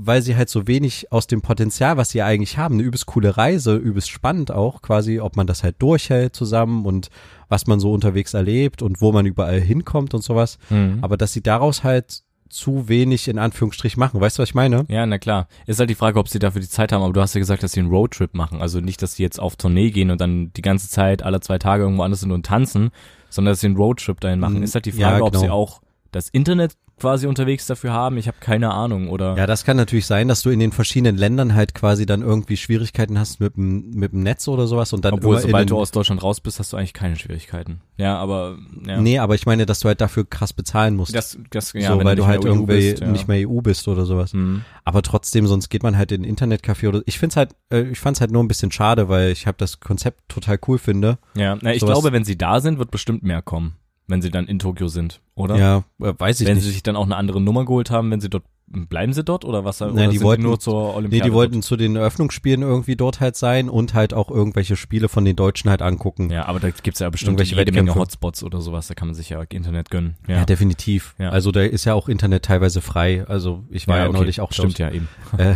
weil 0.00 0.22
sie 0.22 0.36
halt 0.36 0.48
so 0.48 0.68
wenig 0.68 1.10
aus 1.10 1.26
dem 1.26 1.42
Potenzial, 1.42 1.96
was 1.96 2.10
sie 2.10 2.22
eigentlich 2.22 2.56
haben, 2.56 2.74
eine 2.74 2.84
übelst 2.84 3.06
coole 3.06 3.36
Reise, 3.36 3.74
übelst 3.74 4.10
spannend 4.10 4.52
auch 4.52 4.80
quasi, 4.80 5.18
ob 5.18 5.36
man 5.36 5.48
das 5.48 5.64
halt 5.64 5.76
durchhält 5.80 6.36
zusammen 6.36 6.86
und 6.86 7.08
was 7.48 7.66
man 7.66 7.80
so 7.80 7.92
unterwegs 7.92 8.32
erlebt 8.32 8.80
und 8.80 9.00
wo 9.00 9.10
man 9.10 9.26
überall 9.26 9.60
hinkommt 9.60 10.14
und 10.14 10.22
sowas. 10.22 10.58
Mhm. 10.70 10.98
Aber 11.00 11.16
dass 11.16 11.32
sie 11.32 11.42
daraus 11.42 11.82
halt 11.82 12.22
zu 12.48 12.88
wenig 12.88 13.28
in 13.28 13.38
Anführungsstrich 13.38 13.96
machen. 13.96 14.20
Weißt 14.20 14.38
du, 14.38 14.42
was 14.42 14.50
ich 14.50 14.54
meine? 14.54 14.86
Ja, 14.88 15.04
na 15.04 15.18
klar. 15.18 15.48
Ist 15.66 15.80
halt 15.80 15.90
die 15.90 15.94
Frage, 15.94 16.18
ob 16.18 16.28
sie 16.28 16.38
dafür 16.38 16.62
die 16.62 16.68
Zeit 16.68 16.92
haben, 16.92 17.02
aber 17.02 17.12
du 17.12 17.20
hast 17.20 17.34
ja 17.34 17.40
gesagt, 17.40 17.62
dass 17.62 17.72
sie 17.72 17.80
einen 17.80 17.90
Roadtrip 17.90 18.34
machen. 18.34 18.62
Also 18.62 18.80
nicht, 18.80 19.02
dass 19.02 19.16
sie 19.16 19.22
jetzt 19.22 19.38
auf 19.40 19.56
Tournee 19.56 19.90
gehen 19.90 20.10
und 20.10 20.20
dann 20.20 20.50
die 20.54 20.62
ganze 20.62 20.88
Zeit 20.88 21.22
alle 21.22 21.40
zwei 21.40 21.58
Tage 21.58 21.82
irgendwo 21.82 22.04
anders 22.04 22.20
sind 22.20 22.32
und 22.32 22.46
tanzen, 22.46 22.90
sondern 23.28 23.52
dass 23.52 23.60
sie 23.60 23.66
einen 23.66 23.76
Roadtrip 23.76 24.20
dahin 24.20 24.40
machen. 24.40 24.58
Mhm. 24.58 24.62
Ist 24.62 24.74
halt 24.74 24.86
die 24.86 24.90
Ja, 24.90 25.10
Frage, 25.10 25.24
ob 25.24 25.32
genau. 25.32 25.42
sie 25.44 25.50
auch 25.50 25.82
das 26.10 26.28
Internet 26.28 26.76
quasi 26.98 27.26
unterwegs 27.26 27.66
dafür 27.66 27.92
haben. 27.92 28.16
Ich 28.18 28.26
habe 28.26 28.38
keine 28.40 28.72
Ahnung, 28.72 29.08
oder? 29.08 29.36
Ja, 29.36 29.46
das 29.46 29.64
kann 29.64 29.76
natürlich 29.76 30.06
sein, 30.06 30.28
dass 30.28 30.42
du 30.42 30.50
in 30.50 30.58
den 30.58 30.72
verschiedenen 30.72 31.16
Ländern 31.16 31.54
halt 31.54 31.74
quasi 31.74 32.06
dann 32.06 32.22
irgendwie 32.22 32.56
Schwierigkeiten 32.56 33.18
hast 33.18 33.40
mit 33.40 33.56
dem, 33.56 33.90
mit 33.90 34.12
dem 34.12 34.22
Netz 34.22 34.48
oder 34.48 34.66
sowas 34.66 34.92
und 34.92 35.04
dann 35.04 35.14
Obwohl, 35.14 35.38
sobald 35.38 35.70
du 35.70 35.78
aus 35.78 35.90
Deutschland 35.90 36.22
raus 36.22 36.40
bist, 36.40 36.58
hast 36.58 36.72
du 36.72 36.76
eigentlich 36.76 36.94
keine 36.94 37.16
Schwierigkeiten. 37.16 37.80
Ja, 37.96 38.16
aber 38.18 38.58
ja. 38.86 39.00
Nee, 39.00 39.18
aber 39.18 39.34
ich 39.34 39.46
meine, 39.46 39.66
dass 39.66 39.80
du 39.80 39.88
halt 39.88 40.00
dafür 40.00 40.24
krass 40.28 40.52
bezahlen 40.52 40.96
musst. 40.96 41.14
Das, 41.14 41.38
das, 41.50 41.72
ja, 41.72 41.92
so, 41.92 42.04
weil 42.04 42.16
du 42.16 42.26
halt 42.26 42.44
irgendwie 42.44 42.90
bist, 42.90 43.00
ja. 43.00 43.08
nicht 43.08 43.28
mehr 43.28 43.48
EU 43.48 43.60
bist 43.60 43.86
oder 43.88 44.04
sowas. 44.04 44.32
Hm. 44.32 44.62
Aber 44.84 45.02
trotzdem, 45.02 45.46
sonst 45.46 45.68
geht 45.68 45.82
man 45.82 45.96
halt 45.96 46.12
in 46.12 46.22
ein 46.22 46.36
Internetcafé 46.36 46.88
oder 46.88 47.02
ich 47.06 47.18
find's 47.18 47.36
halt, 47.36 47.54
äh, 47.70 47.82
ich 47.82 48.00
fand's 48.00 48.20
halt 48.20 48.30
nur 48.30 48.42
ein 48.42 48.48
bisschen 48.48 48.72
schade, 48.72 49.08
weil 49.08 49.30
ich 49.30 49.46
habe 49.46 49.56
das 49.58 49.80
Konzept 49.80 50.28
total 50.28 50.58
cool 50.66 50.78
finde. 50.78 51.18
Ja, 51.36 51.56
na, 51.60 51.72
ich 51.74 51.80
Sowas- 51.80 51.94
glaube, 51.94 52.12
wenn 52.12 52.24
sie 52.24 52.36
da 52.36 52.60
sind, 52.60 52.78
wird 52.78 52.90
bestimmt 52.90 53.22
mehr 53.22 53.42
kommen, 53.42 53.76
wenn 54.08 54.20
sie 54.22 54.30
dann 54.30 54.46
in 54.46 54.58
Tokio 54.58 54.88
sind, 54.88 55.20
oder? 55.36 55.56
Ja, 55.56 55.76
äh, 56.00 56.12
weiß 56.18 56.40
ich 56.40 56.46
wenn 56.48 56.56
nicht. 56.56 56.64
sie 56.64 56.70
sich 56.72 56.82
dann 56.82 56.96
auch 56.96 57.04
eine 57.04 57.16
andere 57.16 57.40
Nummer 57.40 57.64
geholt 57.64 57.90
haben, 57.90 58.10
wenn 58.10 58.20
sie 58.20 58.28
dort 58.30 58.44
bleiben 58.70 59.14
sie 59.14 59.24
dort 59.24 59.46
oder 59.46 59.64
was? 59.64 59.80
oder 59.80 59.92
Nein, 59.94 60.10
die 60.10 60.18
sind 60.18 60.26
wollten- 60.26 60.42
nur 60.42 60.60
zur 60.60 60.88
Nee, 60.90 60.96
Olympiade. 60.96 61.24
die 61.30 61.32
wollten 61.32 61.62
zu 61.62 61.76
den 61.76 61.96
Eröffnungsspielen 61.96 62.60
irgendwie 62.60 62.96
dort 62.96 63.18
halt 63.18 63.34
sein 63.34 63.70
und 63.70 63.94
halt 63.94 64.12
auch 64.12 64.30
irgendwelche 64.30 64.76
Spiele 64.76 65.08
von 65.08 65.24
den 65.24 65.36
Deutschen 65.36 65.70
halt 65.70 65.80
angucken. 65.80 66.28
dort. 66.28 66.34
Ja, 66.36 66.46
aber 66.46 66.60
da 66.60 66.68
gibt's 66.68 67.00
ja 67.00 67.08
bestimmt 67.08 67.40
Irgendwelche 67.40 67.56
jede 67.56 67.72
Menge. 67.72 67.94
Hotspots 67.94 68.42
oder 68.44 68.60
sowas, 68.60 68.86
da 68.88 68.92
kann 68.94 69.08
man 69.08 69.14
sich 69.14 69.30
ja 69.30 69.40
Internet 69.48 69.90
gönnen. 69.90 70.16
Ja, 70.26 70.36
Ja, 70.38 70.44
definitiv. 70.44 71.14
Ja. 71.18 71.30
Also 71.30 71.50
da 71.50 71.62
ist 71.62 71.86
ja 71.86 71.94
auch 71.94 72.10
Internet 72.10 72.44
teilweise 72.44 72.82
frei. 72.82 73.24
Also 73.26 73.64
ich 73.70 73.88
war 73.88 73.96
ja, 74.00 74.08
okay. 74.08 74.18
neulich 74.18 74.42
auch 74.42 74.48
dort. 74.52 74.54
Stimmt 74.72 74.78
ja 74.78 74.90
eben. 74.90 75.08
Äh, 75.38 75.54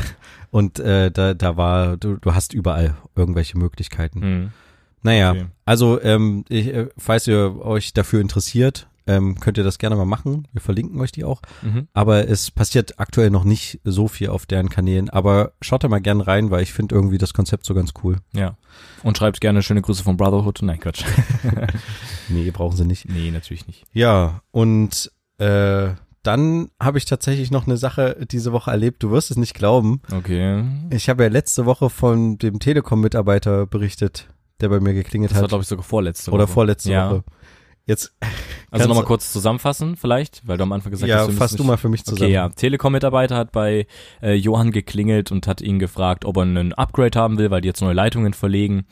und 0.51 0.79
äh, 0.79 1.11
da, 1.11 1.35
da 1.35 1.57
war, 1.59 1.99
du, 1.99 2.17
du 2.17 2.35
hast 2.35 2.55
überall 2.55 2.97
irgendwelche 3.15 3.59
Möglichkeiten. 3.59 4.23
Hm. 4.23 4.51
Naja, 5.03 5.33
Okay. 5.33 5.47
also 5.65 6.01
ähm, 6.03 6.45
ich, 6.49 6.69
äh, 6.69 6.89
falls 6.97 7.27
ihr 7.27 7.57
euch 7.61 7.93
dafür 7.93 8.21
interessiert, 8.21 8.89
ähm, 9.05 9.41
könnt 9.41 9.59
ihr 9.59 9.65
das 9.65 9.79
gerne 9.79 9.97
mal 9.97 10.05
machen. 10.05 10.47
Wir 10.53 10.61
verlinken 10.61 11.01
euch 11.01 11.11
die 11.11 11.25
auch. 11.25 11.43
Mhm. 11.63 11.89
Aber 11.93 12.29
es 12.29 12.53
passiert 12.53 13.01
aktuell 13.01 13.31
noch 13.31 13.43
nicht 13.43 13.81
so 13.83 14.07
viel 14.07 14.29
auf 14.29 14.47
deren 14.47 14.69
Kanälen. 14.71 15.11
Aber 15.11 15.55
schaut 15.61 15.83
da 15.83 15.89
mal 15.89 16.01
gern 16.01 16.21
rein, 16.21 16.53
weil 16.53 16.63
ich 16.63 16.73
finde 16.73 16.95
irgendwie 16.95 17.19
das 17.19 17.35
Konzept 17.35 17.67
so 17.67 17.75
ganz 17.75 17.95
cool. 18.05 18.19
Ja. 18.33 18.57
Und 19.03 19.19
schreibt 19.19 19.41
gerne 19.41 19.63
schöne 19.65 19.83
Grüße 19.83 20.05
von 20.05 20.17
Brotherhood. 20.17 20.61
Nein, 20.63 20.79
Quatsch. 20.79 21.03
Nee, 22.29 22.51
brauchen 22.51 22.77
sie 22.77 22.85
nicht. 22.85 23.09
nee, 23.09 23.31
natürlich 23.31 23.67
nicht. 23.67 23.85
Ja, 23.93 24.43
und 24.53 25.11
äh, 25.39 25.89
dann 26.23 26.69
habe 26.81 26.99
ich 26.99 27.05
tatsächlich 27.05 27.51
noch 27.51 27.67
eine 27.67 27.77
Sache 27.77 28.25
diese 28.31 28.53
Woche 28.53 28.71
erlebt. 28.71 29.03
Du 29.03 29.11
wirst 29.11 29.31
es 29.33 29.37
nicht 29.37 29.55
glauben. 29.55 30.01
Okay. 30.13 30.65
Ich 30.91 31.09
habe 31.09 31.25
ja 31.25 31.29
letzte 31.29 31.67
Woche 31.67 31.91
von 31.91 32.39
dem 32.39 32.61
Telekom-Mitarbeiter 32.61 33.67
berichtet, 33.67 34.29
der 34.63 34.69
bei 34.69 34.81
mir 34.81 34.95
geklingelt 34.95 35.31
Das 35.33 35.37
war, 35.37 35.45
hat. 35.45 35.49
glaube 35.51 35.63
ich, 35.63 35.69
sogar 35.69 35.85
vorletzte 35.85 36.31
Woche. 36.31 36.37
Oder 36.37 36.47
vorletzte 36.47 36.93
ja. 36.93 37.11
Woche. 37.11 37.25
Jetzt 37.85 38.15
Also 38.71 38.87
nochmal 38.87 39.05
kurz 39.05 39.33
zusammenfassen 39.33 39.97
vielleicht, 39.97 40.47
weil 40.47 40.57
du 40.57 40.63
am 40.63 40.73
Anfang 40.73 40.93
gesagt 40.93 41.09
ja, 41.09 41.19
hast, 41.19 41.29
wir 41.29 41.35
fass 41.35 41.57
du 41.57 41.65
mal 41.65 41.77
für 41.77 41.89
mich 41.89 42.05
zusammen. 42.05 42.23
Okay, 42.23 42.33
ja. 42.33 42.49
Telekom-Mitarbeiter 42.49 43.37
hat 43.37 43.51
bei 43.51 43.87
äh, 44.23 44.35
Johann 44.35 44.71
geklingelt 44.71 45.33
und 45.33 45.49
hat 45.49 45.61
ihn 45.61 45.81
gefragt, 45.81 46.25
ob 46.25 46.37
er 46.37 46.43
einen 46.43 46.73
Upgrade 46.73 47.19
haben 47.19 47.39
will, 47.39 47.51
weil 47.51 47.61
die 47.61 47.67
jetzt 47.69 47.83
neue 47.83 47.93
Leitungen 47.93 48.35
verlegen. 48.35 48.87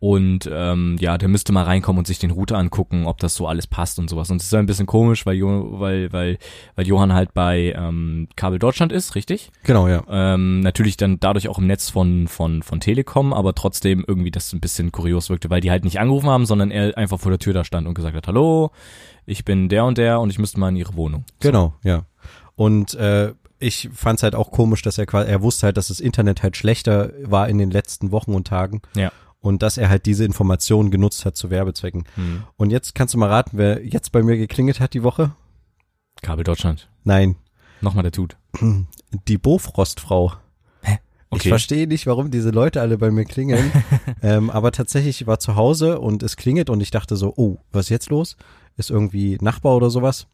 Und 0.00 0.48
ähm, 0.52 0.96
ja, 1.00 1.18
der 1.18 1.28
müsste 1.28 1.52
mal 1.52 1.64
reinkommen 1.64 1.98
und 1.98 2.06
sich 2.06 2.20
den 2.20 2.30
Router 2.30 2.56
angucken, 2.56 3.06
ob 3.06 3.18
das 3.18 3.34
so 3.34 3.48
alles 3.48 3.66
passt 3.66 3.98
und 3.98 4.08
sowas. 4.08 4.30
Und 4.30 4.40
es 4.40 4.46
ist 4.46 4.54
ein 4.54 4.66
bisschen 4.66 4.86
komisch, 4.86 5.26
weil, 5.26 5.34
jo 5.34 5.80
weil, 5.80 6.12
weil, 6.12 6.38
weil 6.76 6.86
Johann 6.86 7.12
halt 7.12 7.34
bei 7.34 7.74
ähm, 7.76 8.28
Kabel 8.36 8.60
Deutschland 8.60 8.92
ist, 8.92 9.16
richtig? 9.16 9.50
Genau, 9.64 9.88
ja. 9.88 10.04
Ähm, 10.08 10.60
natürlich 10.60 10.96
dann 10.96 11.18
dadurch 11.18 11.48
auch 11.48 11.58
im 11.58 11.66
Netz 11.66 11.90
von, 11.90 12.28
von, 12.28 12.62
von 12.62 12.78
Telekom, 12.78 13.32
aber 13.32 13.54
trotzdem 13.54 14.04
irgendwie 14.06 14.30
das 14.30 14.52
ein 14.52 14.60
bisschen 14.60 14.92
kurios 14.92 15.30
wirkte, 15.30 15.50
weil 15.50 15.60
die 15.60 15.70
halt 15.70 15.82
nicht 15.82 15.98
angerufen 15.98 16.28
haben, 16.28 16.46
sondern 16.46 16.70
er 16.70 16.96
einfach 16.96 17.18
vor 17.18 17.32
der 17.32 17.40
Tür 17.40 17.52
da 17.52 17.64
stand 17.64 17.88
und 17.88 17.94
gesagt 17.94 18.16
hat, 18.16 18.28
hallo, 18.28 18.70
ich 19.26 19.44
bin 19.44 19.68
der 19.68 19.84
und 19.84 19.98
der 19.98 20.20
und 20.20 20.30
ich 20.30 20.38
müsste 20.38 20.60
mal 20.60 20.68
in 20.68 20.76
ihre 20.76 20.94
Wohnung. 20.94 21.24
Genau, 21.40 21.74
ja. 21.82 22.04
Und 22.54 22.94
äh, 22.94 23.32
ich 23.58 23.90
fand's 23.92 24.22
halt 24.22 24.34
auch 24.34 24.52
komisch, 24.52 24.82
dass 24.82 24.98
er 24.98 25.06
quasi, 25.06 25.28
er 25.28 25.42
wusste 25.42 25.66
halt, 25.66 25.76
dass 25.76 25.88
das 25.88 25.98
Internet 25.98 26.42
halt 26.42 26.56
schlechter 26.56 27.12
war 27.24 27.48
in 27.48 27.58
den 27.58 27.70
letzten 27.70 28.12
Wochen 28.12 28.32
und 28.34 28.46
Tagen. 28.46 28.82
Ja. 28.94 29.10
Und 29.40 29.62
dass 29.62 29.78
er 29.78 29.88
halt 29.88 30.06
diese 30.06 30.24
Informationen 30.24 30.90
genutzt 30.90 31.24
hat 31.24 31.36
zu 31.36 31.50
Werbezwecken. 31.50 32.04
Hm. 32.16 32.42
Und 32.56 32.70
jetzt 32.70 32.94
kannst 32.94 33.14
du 33.14 33.18
mal 33.18 33.28
raten, 33.28 33.56
wer 33.56 33.84
jetzt 33.84 34.10
bei 34.10 34.22
mir 34.22 34.36
geklingelt 34.36 34.80
hat 34.80 34.94
die 34.94 35.02
Woche? 35.02 35.32
Kabel 36.22 36.44
Deutschland. 36.44 36.88
Nein, 37.04 37.36
Nochmal 37.80 38.02
der 38.02 38.12
Tut. 38.12 38.36
die 39.28 39.38
Bofrostfrau. 39.38 40.34
Ich 41.34 41.46
verstehe 41.46 41.86
nicht, 41.86 42.06
warum 42.06 42.30
diese 42.30 42.48
Leute 42.48 42.80
alle 42.80 42.96
bei 42.96 43.10
mir 43.10 43.26
klingeln. 43.26 43.70
ähm, 44.22 44.48
aber 44.48 44.72
tatsächlich, 44.72 45.20
ich 45.20 45.26
war 45.26 45.38
zu 45.38 45.56
Hause 45.56 46.00
und 46.00 46.22
es 46.22 46.36
klingelt 46.36 46.70
und 46.70 46.80
ich 46.80 46.90
dachte 46.90 47.16
so, 47.16 47.34
oh, 47.36 47.58
was 47.70 47.86
ist 47.86 47.90
jetzt 47.90 48.08
los? 48.08 48.36
Ist 48.78 48.88
irgendwie 48.88 49.36
Nachbar 49.42 49.76
oder 49.76 49.90
sowas? 49.90 50.26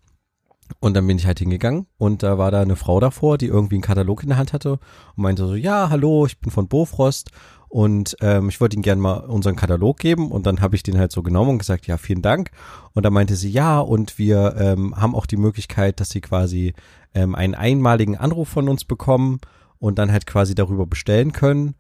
Und 0.80 0.94
dann 0.94 1.06
bin 1.06 1.18
ich 1.18 1.26
halt 1.26 1.38
hingegangen 1.38 1.86
und 1.98 2.22
da 2.22 2.38
war 2.38 2.50
da 2.50 2.60
eine 2.60 2.76
Frau 2.76 3.00
davor, 3.00 3.38
die 3.38 3.46
irgendwie 3.46 3.76
einen 3.76 3.82
Katalog 3.82 4.22
in 4.22 4.30
der 4.30 4.38
Hand 4.38 4.52
hatte 4.52 4.72
und 4.72 5.22
meinte 5.22 5.46
so, 5.46 5.54
ja, 5.54 5.90
hallo, 5.90 6.26
ich 6.26 6.38
bin 6.38 6.50
von 6.50 6.68
Bofrost 6.68 7.30
und 7.68 8.16
ähm, 8.20 8.48
ich 8.48 8.60
wollte 8.60 8.76
Ihnen 8.76 8.82
gerne 8.82 9.02
mal 9.02 9.16
unseren 9.16 9.56
Katalog 9.56 9.98
geben 9.98 10.30
und 10.30 10.46
dann 10.46 10.60
habe 10.60 10.76
ich 10.76 10.82
den 10.82 10.96
halt 10.96 11.10
so 11.10 11.22
genommen 11.22 11.50
und 11.50 11.58
gesagt, 11.58 11.86
ja, 11.86 11.96
vielen 11.98 12.22
Dank. 12.22 12.50
Und 12.92 13.04
dann 13.04 13.12
meinte 13.12 13.34
sie, 13.34 13.50
ja, 13.50 13.80
und 13.80 14.16
wir 14.16 14.54
ähm, 14.58 14.94
haben 14.96 15.14
auch 15.16 15.26
die 15.26 15.36
Möglichkeit, 15.36 15.98
dass 15.98 16.10
Sie 16.10 16.20
quasi 16.20 16.74
ähm, 17.14 17.34
einen 17.34 17.56
einmaligen 17.56 18.16
Anruf 18.16 18.48
von 18.48 18.68
uns 18.68 18.84
bekommen 18.84 19.40
und 19.78 19.98
dann 19.98 20.12
halt 20.12 20.26
quasi 20.26 20.54
darüber 20.54 20.86
bestellen 20.86 21.32
können. 21.32 21.74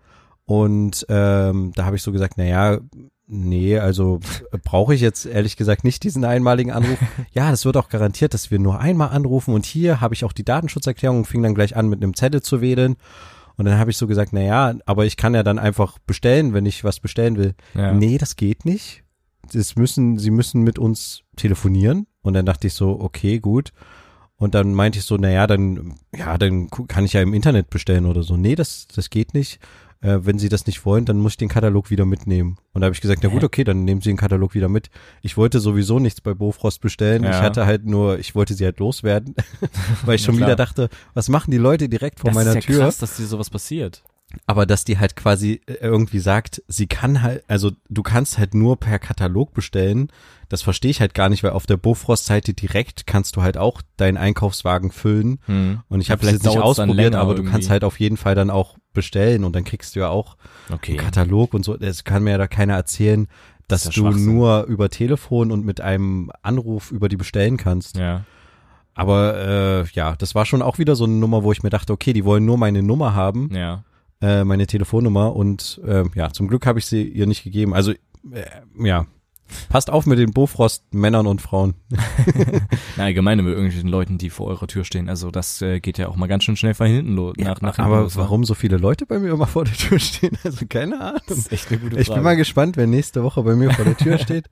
Und 0.46 1.06
ähm, 1.08 1.72
da 1.76 1.84
habe 1.84 1.94
ich 1.94 2.02
so 2.02 2.10
gesagt, 2.10 2.34
na 2.38 2.44
ja, 2.44 2.78
nee, 3.26 3.78
also 3.78 4.20
äh, 4.52 4.58
brauche 4.58 4.94
ich 4.94 5.00
jetzt 5.00 5.26
ehrlich 5.26 5.56
gesagt 5.56 5.84
nicht 5.84 6.02
diesen 6.02 6.24
einmaligen 6.24 6.72
Anruf. 6.72 6.98
ja, 7.32 7.50
das 7.50 7.64
wird 7.64 7.76
auch 7.76 7.88
garantiert, 7.88 8.34
dass 8.34 8.50
wir 8.50 8.58
nur 8.58 8.80
einmal 8.80 9.10
anrufen 9.10 9.54
und 9.54 9.66
hier 9.66 10.00
habe 10.00 10.14
ich 10.14 10.24
auch 10.24 10.32
die 10.32 10.44
Datenschutzerklärung 10.44 11.18
und 11.18 11.26
fing 11.26 11.42
dann 11.42 11.54
gleich 11.54 11.76
an 11.76 11.88
mit 11.88 12.02
einem 12.02 12.14
Zettel 12.14 12.42
zu 12.42 12.60
wedeln. 12.60 12.96
Und 13.56 13.66
dann 13.66 13.78
habe 13.78 13.90
ich 13.90 13.96
so 13.96 14.06
gesagt, 14.06 14.32
na 14.32 14.40
ja, 14.40 14.74
aber 14.84 15.06
ich 15.06 15.16
kann 15.16 15.34
ja 15.34 15.42
dann 15.42 15.58
einfach 15.58 15.98
bestellen, 16.00 16.54
wenn 16.54 16.66
ich 16.66 16.82
was 16.82 16.98
bestellen 16.98 17.36
will. 17.36 17.54
Ja. 17.74 17.92
Nee, 17.92 18.18
das 18.18 18.36
geht 18.36 18.64
nicht. 18.64 19.04
Das 19.52 19.76
müssen, 19.76 20.18
sie 20.18 20.30
müssen 20.30 20.62
mit 20.62 20.78
uns 20.78 21.22
telefonieren. 21.36 22.06
Und 22.22 22.34
dann 22.34 22.46
dachte 22.46 22.66
ich 22.66 22.74
so, 22.74 22.98
okay, 22.98 23.38
gut. 23.38 23.72
Und 24.36 24.54
dann 24.54 24.74
meinte 24.74 24.98
ich 24.98 25.04
so, 25.04 25.16
na 25.16 25.30
ja, 25.30 25.46
dann, 25.46 25.94
ja, 26.16 26.36
dann 26.36 26.68
kann 26.68 27.04
ich 27.04 27.12
ja 27.12 27.22
im 27.22 27.34
Internet 27.34 27.70
bestellen 27.70 28.06
oder 28.06 28.24
so. 28.24 28.36
Nee, 28.36 28.56
das, 28.56 28.88
das 28.88 29.10
geht 29.10 29.34
nicht. 29.34 29.60
Äh, 30.04 30.26
wenn 30.26 30.38
Sie 30.38 30.50
das 30.50 30.66
nicht 30.66 30.84
wollen, 30.84 31.06
dann 31.06 31.16
muss 31.18 31.32
ich 31.32 31.36
den 31.38 31.48
Katalog 31.48 31.88
wieder 31.90 32.04
mitnehmen. 32.04 32.58
Und 32.74 32.82
da 32.82 32.84
habe 32.86 32.94
ich 32.94 33.00
gesagt, 33.00 33.22
na 33.22 33.30
gut, 33.30 33.42
okay, 33.42 33.64
dann 33.64 33.84
nehmen 33.84 34.02
Sie 34.02 34.10
den 34.10 34.18
Katalog 34.18 34.54
wieder 34.54 34.68
mit. 34.68 34.90
Ich 35.22 35.38
wollte 35.38 35.60
sowieso 35.60 35.98
nichts 35.98 36.20
bei 36.20 36.34
Bofrost 36.34 36.82
bestellen. 36.82 37.24
Ich 37.24 37.30
Ja. 37.30 37.40
hatte 37.40 37.64
halt 37.64 37.86
nur, 37.86 38.18
ich 38.18 38.34
wollte 38.34 38.52
sie 38.52 38.64
halt 38.66 38.78
loswerden, 38.80 39.34
weil 40.04 40.16
ich 40.16 40.22
schon 40.22 40.36
klar. 40.36 40.48
wieder 40.48 40.56
dachte, 40.56 40.90
was 41.14 41.30
machen 41.30 41.50
die 41.50 41.56
Leute 41.56 41.88
direkt 41.88 42.20
vor 42.20 42.28
das 42.28 42.34
meiner 42.34 42.50
ist 42.50 42.54
ja 42.56 42.60
Tür? 42.60 42.80
krass, 42.80 42.98
dass 42.98 43.16
dir 43.16 43.24
sowas 43.26 43.48
passiert. 43.48 44.02
aber 44.46 44.66
dass 44.66 44.84
die 44.84 44.98
halt 44.98 45.16
quasi 45.16 45.60
äh, 45.66 45.74
irgendwie 45.80 46.18
sagt, 46.18 46.62
sie 46.68 46.86
kann 46.86 47.22
halt, 47.22 47.42
also 47.48 47.70
du 47.88 48.02
kannst 48.02 48.36
halt 48.36 48.52
nur 48.52 48.76
per 48.78 48.98
Katalog 48.98 49.54
bestellen. 49.54 50.08
Das 50.50 50.60
verstehe 50.60 50.90
ich 50.90 51.00
halt 51.00 51.14
gar 51.14 51.30
nicht, 51.30 51.42
weil 51.44 51.52
auf 51.52 51.64
der 51.66 51.76
Bofrost-Seite 51.78 52.52
direkt 52.52 53.06
kannst 53.06 53.36
du 53.36 53.42
halt 53.42 53.56
auch 53.56 53.80
deinen 53.96 54.18
Einkaufswagen 54.18 54.90
füllen. 54.90 55.38
Hm. 55.46 55.80
Und 55.88 56.00
ich 56.02 56.10
habe 56.10 56.20
das 56.22 56.32
jetzt 56.32 56.44
nicht 56.44 56.58
ausprobiert, 56.58 57.14
aber 57.14 57.34
du 57.34 57.44
kannst 57.44 57.70
halt 57.70 57.84
auf 57.84 57.98
jeden 58.00 58.16
Fall 58.18 58.34
dann 58.34 58.50
auch 58.50 58.76
bestellen 58.94 59.44
und 59.44 59.54
dann 59.54 59.64
kriegst 59.64 59.94
du 59.94 60.00
ja 60.00 60.08
auch 60.08 60.36
Okay. 60.72 60.92
einen 60.92 61.00
Katalog 61.00 61.52
und 61.52 61.64
so. 61.64 61.76
Das 61.76 62.04
kann 62.04 62.24
mir 62.24 62.30
ja 62.32 62.38
da 62.38 62.46
keiner 62.46 62.74
erzählen, 62.74 63.28
dass 63.68 63.84
ja 63.84 63.90
du 63.90 64.08
nur 64.10 64.64
über 64.64 64.88
Telefon 64.88 65.50
und 65.52 65.64
mit 65.64 65.80
einem 65.80 66.30
Anruf 66.42 66.90
über 66.90 67.08
die 67.08 67.16
bestellen 67.16 67.56
kannst. 67.58 67.96
Ja. 67.98 68.24
Aber 68.94 69.36
äh, 69.38 69.84
ja, 69.92 70.14
das 70.16 70.34
war 70.34 70.46
schon 70.46 70.62
auch 70.62 70.78
wieder 70.78 70.94
so 70.96 71.04
eine 71.04 71.14
Nummer, 71.14 71.42
wo 71.42 71.50
ich 71.52 71.62
mir 71.62 71.70
dachte, 71.70 71.92
okay, 71.92 72.12
die 72.12 72.24
wollen 72.24 72.44
nur 72.44 72.56
meine 72.58 72.82
Nummer 72.82 73.14
haben 73.14 73.50
Ja. 73.52 73.82
äh, 74.20 74.44
meine 74.44 74.66
Telefonnummer 74.66 75.34
und 75.34 75.80
äh, 75.84 76.04
ja, 76.14 76.30
zum 76.30 76.46
Glück 76.48 76.64
habe 76.66 76.78
ich 76.78 76.86
sie 76.86 77.02
ihr 77.02 77.26
nicht 77.26 77.42
gegeben. 77.42 77.74
Also 77.74 77.92
äh, 77.92 77.96
ja, 78.78 79.06
passt 79.68 79.90
auf 79.90 80.06
mit 80.06 80.18
den 80.18 80.32
Bofrost 80.32 80.84
Männern 80.92 81.26
und 81.26 81.40
Frauen. 81.42 81.74
Na, 82.96 83.04
allgemein 83.04 83.38
mit 83.38 83.54
irgendwelchen 83.54 83.88
Leuten, 83.88 84.18
die 84.18 84.30
vor 84.30 84.46
eurer 84.48 84.66
Tür 84.66 84.84
stehen. 84.84 85.08
Also 85.08 85.30
das 85.30 85.60
äh, 85.62 85.80
geht 85.80 85.98
ja 85.98 86.08
auch 86.08 86.16
mal 86.16 86.26
ganz 86.26 86.44
schön 86.44 86.56
schnell 86.56 86.74
von 86.74 86.86
hinten 86.86 87.14
los. 87.14 87.34
nach, 87.38 87.60
nach 87.60 87.76
hinten 87.76 87.80
Aber 87.90 88.00
los, 88.02 88.16
wa? 88.16 88.22
warum 88.22 88.44
so 88.44 88.54
viele 88.54 88.76
Leute 88.76 89.06
bei 89.06 89.18
mir 89.18 89.32
immer 89.32 89.46
vor 89.46 89.64
der 89.64 89.74
Tür 89.74 89.98
stehen? 89.98 90.36
Also 90.44 90.66
keine 90.68 91.00
Ahnung. 91.00 91.20
Das 91.26 91.38
ist 91.38 91.52
echt 91.52 91.68
eine 91.70 91.78
gute 91.80 91.98
Ich 92.00 92.06
Frage. 92.06 92.18
bin 92.20 92.24
mal 92.24 92.36
gespannt, 92.36 92.76
wer 92.76 92.86
nächste 92.86 93.22
Woche 93.22 93.42
bei 93.42 93.54
mir 93.54 93.70
vor 93.70 93.84
der 93.84 93.96
Tür 93.96 94.18
steht. 94.18 94.46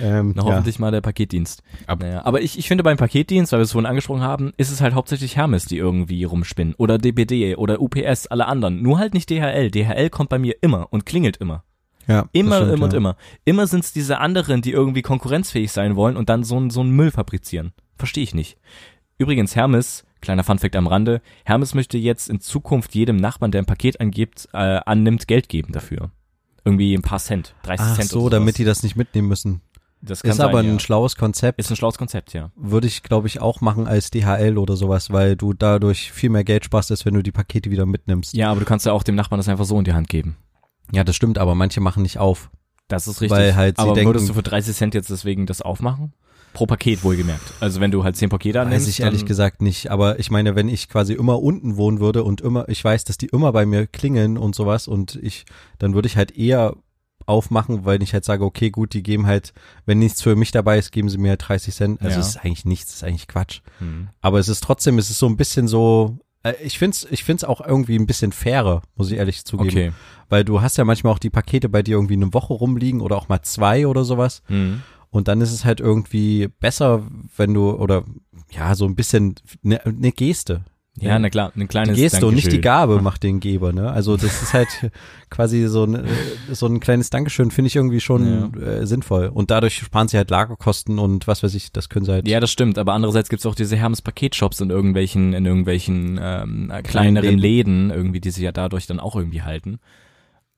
Ähm, 0.00 0.32
Na, 0.36 0.42
ja. 0.42 0.48
hoffentlich 0.50 0.78
mal 0.78 0.90
der 0.90 1.00
Paketdienst. 1.00 1.62
Ab- 1.86 2.00
naja, 2.00 2.24
aber 2.24 2.40
ich, 2.42 2.58
ich 2.58 2.68
finde 2.68 2.84
beim 2.84 2.96
Paketdienst, 2.96 3.52
weil 3.52 3.60
wir 3.60 3.64
es 3.64 3.72
vorhin 3.72 3.86
angesprochen 3.86 4.22
haben, 4.22 4.52
ist 4.56 4.70
es 4.70 4.80
halt 4.80 4.94
hauptsächlich 4.94 5.36
Hermes, 5.36 5.64
die 5.66 5.76
irgendwie 5.78 6.24
rumspinnen. 6.24 6.74
Oder 6.76 6.98
DPD 6.98 7.56
oder 7.56 7.80
UPS, 7.80 8.26
alle 8.28 8.46
anderen. 8.46 8.82
Nur 8.82 8.98
halt 8.98 9.14
nicht 9.14 9.30
DHL. 9.30 9.70
DHL 9.70 10.10
kommt 10.10 10.28
bei 10.30 10.38
mir 10.38 10.56
immer 10.60 10.86
und 10.90 11.06
klingelt 11.06 11.36
immer. 11.36 11.64
Ja, 12.08 12.28
Immer, 12.32 12.56
stimmt, 12.56 12.72
immer 12.72 12.84
und 12.84 12.92
ja. 12.92 12.96
immer. 12.98 13.16
Immer 13.44 13.66
sind 13.66 13.84
es 13.84 13.92
diese 13.92 14.18
anderen, 14.18 14.62
die 14.62 14.72
irgendwie 14.72 15.02
konkurrenzfähig 15.02 15.70
sein 15.70 15.96
wollen 15.96 16.16
und 16.16 16.28
dann 16.28 16.44
so 16.44 16.56
einen 16.56 16.70
so 16.70 16.80
einen 16.80 16.90
Müll 16.90 17.10
fabrizieren. 17.10 17.72
Verstehe 17.96 18.24
ich 18.24 18.34
nicht. 18.34 18.58
Übrigens, 19.18 19.54
Hermes, 19.54 20.04
kleiner 20.20 20.44
Funfact 20.44 20.74
am 20.76 20.86
Rande, 20.86 21.22
Hermes 21.44 21.74
möchte 21.74 21.98
jetzt 21.98 22.28
in 22.28 22.40
Zukunft 22.40 22.94
jedem 22.94 23.16
Nachbarn, 23.16 23.52
der 23.52 23.62
ein 23.62 23.66
Paket 23.66 24.00
angibt, 24.00 24.48
äh, 24.52 24.80
annimmt, 24.84 25.28
Geld 25.28 25.48
geben 25.48 25.72
dafür. 25.72 26.10
Irgendwie 26.64 26.94
ein 26.94 27.02
paar 27.02 27.18
Cent, 27.18 27.54
30 27.62 27.86
Ach 27.86 27.96
Cent 27.96 28.10
so, 28.10 28.22
oder 28.22 28.38
damit 28.38 28.58
die 28.58 28.64
das 28.64 28.82
nicht 28.82 28.96
mitnehmen 28.96 29.28
müssen. 29.28 29.60
Das 30.00 30.22
kann 30.22 30.32
Ist 30.32 30.38
sein, 30.38 30.48
aber 30.48 30.58
ein 30.58 30.72
ja. 30.72 30.80
schlaues 30.80 31.14
Konzept. 31.14 31.60
Ist 31.60 31.70
ein 31.70 31.76
schlaues 31.76 31.96
Konzept, 31.96 32.32
ja. 32.32 32.50
Würde 32.56 32.88
ich, 32.88 33.04
glaube 33.04 33.28
ich, 33.28 33.40
auch 33.40 33.60
machen 33.60 33.86
als 33.86 34.10
DHL 34.10 34.58
oder 34.58 34.74
sowas, 34.76 35.10
weil 35.10 35.36
du 35.36 35.52
dadurch 35.52 36.10
viel 36.10 36.28
mehr 36.28 36.42
Geld 36.42 36.64
sparst, 36.64 36.90
als 36.90 37.04
wenn 37.06 37.14
du 37.14 37.22
die 37.22 37.30
Pakete 37.30 37.70
wieder 37.70 37.86
mitnimmst. 37.86 38.34
Ja, 38.34 38.50
aber 38.50 38.58
du 38.58 38.66
kannst 38.66 38.84
ja 38.84 38.92
auch 38.92 39.04
dem 39.04 39.14
Nachbarn 39.14 39.38
das 39.38 39.48
einfach 39.48 39.64
so 39.64 39.78
in 39.78 39.84
die 39.84 39.92
Hand 39.92 40.08
geben. 40.08 40.36
Ja, 40.90 41.04
das 41.04 41.16
stimmt, 41.16 41.38
aber 41.38 41.54
manche 41.54 41.80
machen 41.80 42.02
nicht 42.02 42.18
auf. 42.18 42.50
Das 42.88 43.06
ist 43.08 43.20
richtig. 43.20 43.30
Weil 43.38 43.54
halt 43.54 43.76
sie 43.76 43.82
aber 43.82 43.94
denken- 43.94 44.08
würdest 44.10 44.28
du 44.28 44.34
für 44.34 44.42
30 44.42 44.76
Cent 44.76 44.94
jetzt 44.94 45.10
deswegen 45.10 45.46
das 45.46 45.62
aufmachen? 45.62 46.12
Pro 46.52 46.66
Paket 46.66 47.02
wohlgemerkt. 47.02 47.54
Also 47.60 47.80
wenn 47.80 47.90
du 47.90 48.04
halt 48.04 48.14
10 48.16 48.28
Pakete 48.28 48.60
annimmst. 48.60 48.86
Weiß 48.86 48.88
ich 48.92 49.00
ehrlich 49.00 49.24
gesagt 49.24 49.62
nicht, 49.62 49.90
aber 49.90 50.18
ich 50.18 50.30
meine, 50.30 50.54
wenn 50.54 50.68
ich 50.68 50.88
quasi 50.90 51.14
immer 51.14 51.40
unten 51.42 51.76
wohnen 51.78 51.98
würde 51.98 52.24
und 52.24 52.42
immer, 52.42 52.68
ich 52.68 52.84
weiß, 52.84 53.04
dass 53.04 53.16
die 53.16 53.26
immer 53.28 53.52
bei 53.52 53.64
mir 53.64 53.86
klingeln 53.86 54.36
und 54.36 54.54
sowas 54.54 54.86
und 54.86 55.14
ich, 55.22 55.46
dann 55.78 55.94
würde 55.94 56.08
ich 56.08 56.18
halt 56.18 56.36
eher 56.36 56.76
aufmachen, 57.24 57.86
weil 57.86 58.02
ich 58.02 58.12
halt 58.12 58.26
sage, 58.26 58.44
okay, 58.44 58.70
gut, 58.70 58.92
die 58.92 59.02
geben 59.02 59.26
halt, 59.26 59.54
wenn 59.86 59.98
nichts 59.98 60.20
für 60.20 60.36
mich 60.36 60.50
dabei 60.50 60.76
ist, 60.78 60.92
geben 60.92 61.08
sie 61.08 61.16
mir 61.16 61.30
halt 61.30 61.48
30 61.48 61.74
Cent. 61.74 62.02
Also 62.02 62.16
Ja. 62.16 62.20
es 62.20 62.28
ist 62.30 62.36
eigentlich 62.36 62.66
nichts, 62.66 62.90
es 62.90 62.96
ist 62.96 63.04
eigentlich 63.04 63.28
Quatsch. 63.28 63.60
Hm. 63.78 64.08
Aber 64.20 64.38
es 64.38 64.48
ist 64.48 64.62
trotzdem, 64.62 64.98
es 64.98 65.08
ist 65.08 65.20
so 65.20 65.26
ein 65.28 65.38
bisschen 65.38 65.68
so, 65.68 66.18
äh, 66.42 66.54
ich 66.62 66.78
find's, 66.78 67.06
ich 67.10 67.24
find's 67.24 67.44
auch 67.44 67.60
irgendwie 67.60 67.96
ein 67.96 68.06
bisschen 68.06 68.32
fairer, 68.32 68.82
muss 68.96 69.10
ich 69.10 69.18
ehrlich 69.18 69.44
zugeben. 69.44 69.68
Okay. 69.68 69.92
Weil 70.28 70.44
du 70.44 70.60
hast 70.60 70.78
ja 70.78 70.84
manchmal 70.84 71.12
auch 71.12 71.18
die 71.18 71.30
Pakete 71.30 71.68
bei 71.68 71.82
dir 71.82 71.96
irgendwie 71.96 72.14
eine 72.14 72.32
Woche 72.32 72.54
rumliegen 72.54 73.00
oder 73.00 73.16
auch 73.16 73.28
mal 73.28 73.42
zwei 73.42 73.86
oder 73.86 74.04
sowas. 74.04 74.42
Hm. 74.46 74.82
Und 75.10 75.28
dann 75.28 75.40
ist 75.42 75.52
es 75.52 75.64
halt 75.64 75.80
irgendwie 75.80 76.48
besser, 76.48 77.02
wenn 77.36 77.52
du, 77.52 77.72
oder 77.72 78.04
ja, 78.50 78.74
so 78.74 78.86
ein 78.86 78.96
bisschen 78.96 79.34
eine 79.62 79.80
ne 79.84 80.10
Geste. 80.12 80.64
Ja, 81.00 81.18
na 81.18 81.30
klar, 81.30 81.52
ein 81.56 81.60
Die 81.60 81.66
kleines 81.66 81.96
Geste 81.96 82.26
und 82.26 82.34
nicht 82.34 82.48
die 82.52 82.60
Dankeschön. 82.60 82.96
Gabe 82.96 83.00
macht 83.02 83.22
den 83.22 83.40
Geber, 83.40 83.72
ne? 83.72 83.90
Also 83.90 84.16
das 84.18 84.42
ist 84.42 84.52
halt 84.52 84.68
quasi 85.30 85.66
so 85.66 85.84
ein, 85.84 85.94
äh, 85.94 86.04
so 86.52 86.66
ein 86.66 86.80
kleines 86.80 87.08
Dankeschön, 87.08 87.50
finde 87.50 87.68
ich 87.68 87.76
irgendwie 87.76 88.00
schon 88.00 88.54
äh, 88.62 88.86
sinnvoll. 88.86 89.28
Und 89.28 89.50
dadurch 89.50 89.78
sparen 89.78 90.08
sie 90.08 90.18
halt 90.18 90.30
Lagerkosten 90.30 90.98
und 90.98 91.26
was 91.26 91.42
weiß 91.42 91.54
ich, 91.54 91.72
das 91.72 91.88
können 91.88 92.04
sie 92.04 92.12
halt. 92.12 92.28
Ja, 92.28 92.40
das 92.40 92.50
stimmt, 92.52 92.76
aber 92.76 92.92
andererseits 92.92 93.30
gibt's 93.30 93.46
auch 93.46 93.54
diese 93.54 93.74
Hermes 93.76 94.02
Paketshops 94.02 94.60
in 94.60 94.68
irgendwelchen, 94.68 95.32
in 95.32 95.46
irgendwelchen 95.46 96.20
ähm, 96.22 96.70
äh, 96.70 96.82
kleineren 96.82 97.38
Läden. 97.38 97.90
irgendwie, 97.90 98.20
die 98.20 98.30
sich 98.30 98.42
ja 98.42 98.52
dadurch 98.52 98.86
dann 98.86 99.00
auch 99.00 99.16
irgendwie 99.16 99.42
halten. 99.42 99.78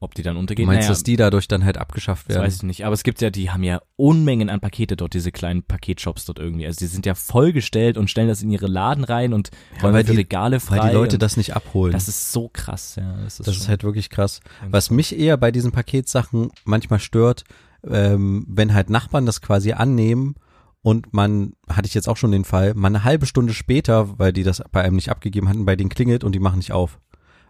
Ob 0.00 0.14
die 0.14 0.22
dann 0.22 0.35
du 0.35 0.40
untergehen, 0.40 0.66
meinst, 0.66 0.83
naja, 0.83 0.88
dass 0.90 1.02
die 1.02 1.16
dadurch 1.16 1.48
dann 1.48 1.64
halt 1.64 1.78
abgeschafft 1.78 2.28
das 2.28 2.37
werden? 2.37 2.46
weiß 2.46 2.57
ich 2.57 2.62
nicht. 2.64 2.85
Aber 2.85 2.92
es 2.92 3.04
gibt 3.04 3.22
ja, 3.22 3.30
die 3.30 3.50
haben 3.50 3.62
ja 3.62 3.80
Unmengen 3.96 4.50
an 4.50 4.61
Pakete 4.61 4.96
dort, 4.96 5.14
diese 5.14 5.33
kleinen 5.33 5.62
Paketshops 5.62 6.26
dort 6.26 6.38
irgendwie. 6.38 6.66
Also 6.66 6.78
die 6.78 6.87
sind 6.87 7.07
ja 7.07 7.14
vollgestellt 7.14 7.96
und 7.96 8.11
stellen 8.11 8.28
das 8.28 8.42
in 8.42 8.50
ihre 8.50 8.66
Laden 8.66 9.04
rein 9.04 9.33
und 9.33 9.50
räumen 9.83 9.94
weil 9.94 10.04
die 10.04 10.12
Regale 10.12 10.61
frei. 10.61 10.78
Weil 10.78 10.90
die 10.90 10.94
Leute 10.94 11.18
das 11.18 11.37
nicht 11.37 11.57
abholen. 11.57 11.92
das 11.92 12.09
ist 12.09 12.33
so 12.33 12.50
krass, 12.52 12.96
ja. 12.96 13.16
Das 13.22 13.40
ist, 13.40 13.48
Das 13.48 13.57
ist 13.57 13.68
halt 13.68 13.85
wirklich 13.85 14.11
krass. 14.11 14.40
Was 14.68 14.90
mich 14.90 15.18
eher 15.18 15.37
bei 15.37 15.50
diesen 15.50 15.72
Paketsachen 15.72 16.50
manchmal 16.64 16.98
stört, 16.98 17.44
ähm, 17.88 18.44
wenn 18.48 18.74
halt 18.74 18.90
Nachbarn 18.90 19.26
das 19.26 19.40
quasi 19.40 19.72
annehmen 19.72 20.35
und 20.83 21.14
man, 21.14 21.54
hatte 21.68 21.87
ich 21.87 21.94
jetzt 21.94 22.09
auch 22.09 22.18
schon 22.18 22.33
den 22.33 22.44
Fall, 22.44 22.74
man 22.74 22.94
eine 22.94 23.04
halbe 23.04 23.24
Stunde 23.24 23.54
später, 23.54 24.18
weil 24.18 24.35
die 24.35 24.42
das 24.42 24.62
bei 24.70 24.83
einem 24.83 24.96
nicht 24.96 25.09
abgegeben 25.09 25.48
hatten, 25.48 25.64
bei 25.64 25.76
denen 25.76 25.88
klingelt 25.88 26.24
und 26.24 26.33
die 26.35 26.40
machen 26.40 26.59
nicht 26.59 26.72
auf 26.72 26.98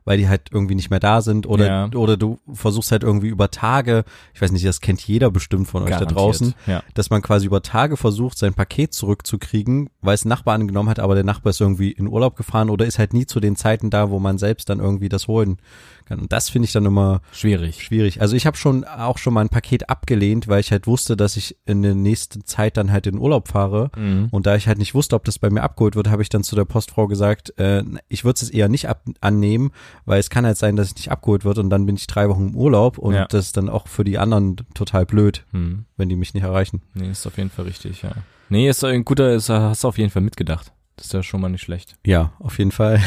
weil 0.04 0.18
die 0.18 0.28
halt 0.28 0.48
irgendwie 0.52 0.74
nicht 0.74 0.90
mehr 0.90 1.00
da 1.00 1.20
sind 1.22 1.46
oder 1.46 1.66
Ja. 1.66 1.90
oder 1.94 2.16
du 2.16 2.38
versuchst 2.52 2.92
halt 2.92 3.02
irgendwie 3.02 3.28
über 3.28 3.50
Tage, 3.50 4.04
ich 4.34 4.42
weiß 4.42 4.52
nicht, 4.52 4.66
das 4.66 4.80
kennt 4.80 5.00
jeder 5.00 5.30
bestimmt 5.30 5.66
von 5.66 5.82
euch 5.82 5.90
da 5.90 5.96
Garantiert, 5.96 6.18
draußen, 6.18 6.54
ja. 6.66 6.82
dass 6.94 7.10
man 7.10 7.22
quasi 7.22 7.46
über 7.46 7.62
Tage 7.62 7.96
versucht, 7.96 8.36
sein 8.38 8.54
Paket 8.54 8.92
zurückzukriegen, 8.92 9.90
weil 10.02 10.14
es 10.14 10.24
ein 10.24 10.28
Nachbar 10.28 10.54
angenommen 10.54 10.88
hat, 10.90 11.00
aber 11.00 11.14
der 11.14 11.24
Nachbar 11.24 11.50
ist 11.50 11.60
irgendwie 11.60 11.90
in 11.92 12.06
Urlaub 12.06 12.36
gefahren 12.36 12.70
oder 12.70 12.84
ist 12.86 12.98
halt 12.98 13.14
nie 13.14 13.26
zu 13.26 13.40
den 13.40 13.56
Zeiten 13.56 13.90
da, 13.90 14.10
wo 14.10 14.18
man 14.18 14.38
selbst 14.38 14.68
dann 14.68 14.80
irgendwie 14.80 15.08
das 15.08 15.26
holen 15.28 15.56
kann. 16.04 16.20
Und 16.20 16.32
das 16.32 16.48
finde 16.48 16.66
ich 16.66 16.72
dann 16.72 16.84
immer 16.84 17.20
Schwierig. 17.32 17.82
schwierig. 17.82 18.20
Also 18.20 18.36
ich 18.36 18.46
habe 18.46 18.56
schon 18.56 18.84
auch 18.84 19.18
schon 19.18 19.34
mal 19.34 19.40
ein 19.40 19.48
Paket 19.48 19.88
abgelehnt, 19.90 20.48
weil 20.48 20.60
ich 20.60 20.70
halt 20.72 20.86
wusste, 20.86 21.16
dass 21.16 21.36
ich 21.36 21.56
in 21.66 21.82
der 21.82 21.94
nächsten 21.94 22.44
Zeit 22.44 22.76
dann 22.76 22.92
halt 22.92 23.06
in 23.06 23.18
Urlaub 23.18 23.48
fahre. 23.48 23.90
Mhm. 23.96 24.28
Und 24.30 24.46
da 24.46 24.56
ich 24.56 24.66
halt 24.68 24.78
nicht 24.78 24.94
wusste, 24.94 25.16
ob 25.16 25.24
das 25.24 25.38
bei 25.38 25.50
mir 25.50 25.62
abgeholt 25.62 25.96
wird, 25.96 26.08
habe 26.10 26.22
ich 26.22 26.28
dann 26.28 26.42
zu 26.44 26.56
der 26.56 26.64
Postfrau 26.64 27.06
gesagt, 27.06 27.58
äh, 27.58 27.82
ich 28.08 28.24
würde 28.24 28.38
es 28.42 28.50
eher 28.50 28.68
nicht 28.68 28.88
ab 28.88 29.02
annehmen, 29.20 29.70
weil 30.04 30.20
es 30.20 30.30
kann 30.30 30.46
halt 30.46 30.56
sein, 30.58 30.76
dass 30.76 30.88
es 30.88 30.96
nicht 30.96 31.10
abgeholt 31.10 31.44
wird 31.44 31.58
und 31.58 31.70
dann 31.70 31.86
bin 31.86 31.96
ich 31.96 32.06
drei 32.06 32.28
Wochen 32.28 32.48
im 32.48 32.56
Urlaub 32.56 32.98
und 32.98 33.14
Ja. 33.14 33.26
das 33.26 33.46
ist 33.46 33.56
dann 33.56 33.68
auch 33.68 33.88
für 33.88 34.04
die 34.04 34.18
anderen 34.18 34.56
total 34.74 35.06
blöd, 35.06 35.44
Hm. 35.52 35.84
wenn 35.96 36.08
die 36.08 36.16
mich 36.16 36.34
nicht 36.34 36.42
erreichen. 36.44 36.82
Nee, 36.94 37.10
ist 37.10 37.26
auf 37.26 37.36
jeden 37.38 37.50
Fall 37.50 37.64
richtig, 37.64 38.02
ja. 38.02 38.12
Nee, 38.50 38.68
ist 38.68 38.84
ein 38.84 39.04
guter, 39.04 39.32
ist, 39.34 39.48
hast 39.48 39.84
du 39.84 39.88
auf 39.88 39.98
jeden 39.98 40.10
Fall 40.10 40.22
mitgedacht. 40.22 40.72
Das 40.96 41.06
ist 41.06 41.12
ja 41.12 41.24
schon 41.24 41.40
mal 41.40 41.48
nicht 41.48 41.62
schlecht. 41.62 41.96
Ja, 42.06 42.32
auf 42.38 42.58
jeden 42.58 42.70
Fall. 42.70 43.00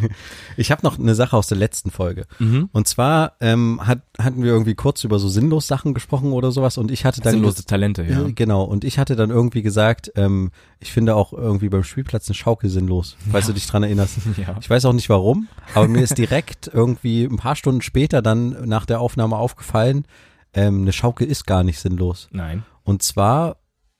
ich 0.56 0.70
habe 0.70 0.82
noch 0.82 0.98
eine 0.98 1.14
Sache 1.14 1.36
aus 1.36 1.48
der 1.48 1.58
letzten 1.58 1.90
Folge. 1.90 2.26
Mhm. 2.38 2.70
Und 2.72 2.88
zwar 2.88 3.34
ähm, 3.40 3.80
hat, 3.84 4.00
hatten 4.18 4.42
wir 4.42 4.50
irgendwie 4.50 4.74
kurz 4.74 5.04
über 5.04 5.18
so 5.18 5.28
sinnlos 5.28 5.66
Sachen 5.66 5.92
gesprochen 5.92 6.32
oder 6.32 6.50
sowas 6.50 6.78
und 6.78 6.90
ich 6.90 7.04
hatte 7.04 7.20
dann 7.20 7.34
Sinnlose 7.34 7.66
Talente, 7.66 8.04
ja. 8.04 8.24
Äh, 8.24 8.32
Genau, 8.32 8.64
und 8.64 8.84
ich 8.84 8.98
hatte 8.98 9.16
dann 9.16 9.30
irgendwie 9.30 9.60
gesagt, 9.62 10.12
ähm, 10.16 10.50
ich 10.78 10.92
finde 10.92 11.14
auch 11.14 11.34
irgendwie 11.34 11.68
beim 11.68 11.84
Spielplatz 11.84 12.28
eine 12.28 12.34
Schaukel 12.34 12.70
sinnlos, 12.70 13.16
falls 13.30 13.46
du 13.46 13.52
dich 13.52 13.66
dran 13.66 13.82
erinnerst. 13.82 14.18
Ja. 14.36 14.56
Ich 14.60 14.68
weiß 14.68 14.84
auch 14.84 14.92
nicht 14.92 15.08
warum, 15.08 15.48
aber 15.74 15.88
mir 15.88 16.02
ist 16.02 16.18
direkt 16.18 16.68
irgendwie 16.72 17.24
ein 17.24 17.36
paar 17.36 17.56
Stunden 17.56 17.80
später 17.80 18.22
dann 18.22 18.66
nach 18.66 18.84
der 18.84 19.00
Aufnahme 19.00 19.36
aufgefallen, 19.36 20.04
ähm, 20.52 20.82
eine 20.82 20.92
Schaukel 20.92 21.26
ist 21.26 21.46
gar 21.46 21.62
nicht 21.64 21.78
sinnlos. 21.78 22.28
Nein. 22.32 22.64
Und 22.82 23.02
zwar, 23.02 23.56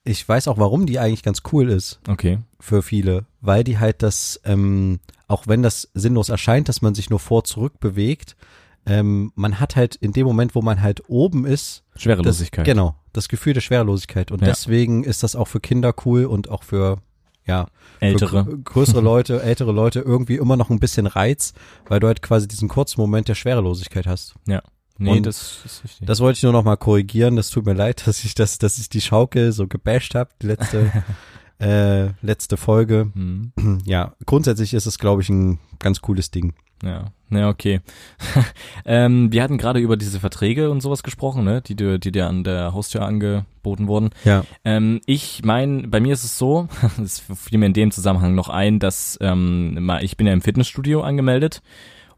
ich 0.07 0.27
weiß 0.27 0.47
auch, 0.47 0.57
warum 0.57 0.85
die 0.85 0.99
eigentlich 0.99 1.23
ganz 1.23 1.41
cool 1.51 1.69
ist 1.69 1.99
Okay. 2.07 2.39
für 2.59 2.81
viele, 2.81 3.25
weil 3.41 3.63
die 3.63 3.77
halt 3.79 4.01
das, 4.03 4.39
ähm, 4.45 4.99
auch 5.27 5.47
wenn 5.47 5.61
das 5.63 5.89
sinnlos 5.93 6.29
erscheint, 6.29 6.69
dass 6.69 6.81
man 6.81 6.95
sich 6.95 7.09
nur 7.09 7.19
vor 7.19 7.43
zurück 7.43 7.79
bewegt, 7.79 8.35
ähm, 8.85 9.31
man 9.35 9.59
hat 9.59 9.75
halt 9.75 9.95
in 9.95 10.13
dem 10.13 10.25
Moment, 10.25 10.55
wo 10.55 10.61
man 10.61 10.81
halt 10.81 11.03
oben 11.09 11.45
ist, 11.45 11.83
das, 11.93 12.03
Schwerelosigkeit. 12.03 12.65
genau, 12.65 12.95
das 13.11 13.27
Gefühl 13.27 13.53
der 13.53 13.61
Schwerelosigkeit. 13.61 14.31
Und 14.31 14.39
Ja. 14.41 14.47
deswegen 14.47 15.03
ist 15.03 15.23
das 15.23 15.35
auch 15.35 15.47
für 15.49 15.59
Kinder 15.59 15.93
cool 16.05 16.25
und 16.25 16.49
auch 16.49 16.63
für, 16.63 16.99
ja, 17.45 17.67
Ältere. 17.99 18.45
für 18.45 18.51
gr- 18.51 18.57
größere 18.63 19.01
Leute, 19.01 19.41
ältere 19.43 19.73
Leute 19.73 19.99
irgendwie 19.99 20.35
immer 20.37 20.55
noch 20.55 20.69
ein 20.69 20.79
bisschen 20.79 21.05
Reiz, 21.07 21.53
weil 21.87 21.99
du 21.99 22.07
halt 22.07 22.21
quasi 22.21 22.47
diesen 22.47 22.69
kurzen 22.69 23.01
Moment 23.01 23.27
der 23.27 23.35
Schwerelosigkeit 23.35 24.07
hast. 24.07 24.35
Nee, 24.97 25.21
das 25.21 25.61
ist 25.65 25.83
richtig. 25.83 26.07
Das 26.07 26.19
wollte 26.19 26.37
ich 26.37 26.43
nur 26.43 26.53
noch 26.53 26.63
mal 26.63 26.77
korrigieren. 26.77 27.35
Das 27.35 27.49
tut 27.49 27.65
mir 27.65 27.73
leid, 27.73 28.03
dass 28.07 28.23
ich 28.23 28.35
das, 28.35 28.57
dass 28.57 28.77
ich 28.77 28.89
die 28.89 29.01
Schaukel 29.01 29.51
so 29.51 29.67
gebasht 29.67 30.15
habe, 30.15 30.29
die 30.41 30.47
letzte, 30.47 30.91
äh, 31.59 32.09
letzte 32.21 32.57
Folge. 32.57 33.11
hm. 33.13 33.51
Ja, 33.85 34.13
grundsätzlich 34.25 34.73
ist 34.73 34.85
es, 34.85 34.99
glaube 34.99 35.21
ich, 35.21 35.29
ein 35.29 35.59
ganz 35.79 36.01
cooles 36.01 36.31
Ding. 36.31 36.53
Ja, 36.83 37.05
ja, 37.31 37.49
okay. 37.49 37.81
ähm, 38.85 39.31
wir 39.31 39.41
hatten 39.41 39.57
gerade 39.57 39.79
über 39.79 39.97
diese 39.97 40.19
Verträge 40.19 40.69
und 40.69 40.81
sowas 40.81 41.01
gesprochen, 41.01 41.43
ne, 41.43 41.61
die 41.61 41.75
dir, 41.75 41.97
die 41.97 42.11
dir 42.11 42.27
an 42.27 42.43
der 42.43 42.73
Haustür 42.73 43.01
angeboten 43.01 43.87
wurden. 43.87 44.11
Ja. 44.23 44.43
Ähm, 44.63 45.01
ich 45.07 45.41
mein, 45.43 45.89
bei 45.89 45.99
mir 45.99 46.13
ist 46.13 46.23
es 46.23 46.37
so, 46.37 46.67
es 47.03 47.19
fiel 47.19 47.57
mir 47.57 47.65
in 47.65 47.73
dem 47.73 47.91
Zusammenhang 47.91 48.35
noch 48.35 48.49
ein, 48.49 48.79
dass 48.79 49.17
ähm, 49.21 49.91
ich 50.01 50.17
bin 50.17 50.27
ja 50.27 50.33
im 50.33 50.41
Fitnessstudio 50.41 51.01
angemeldet 51.01 51.61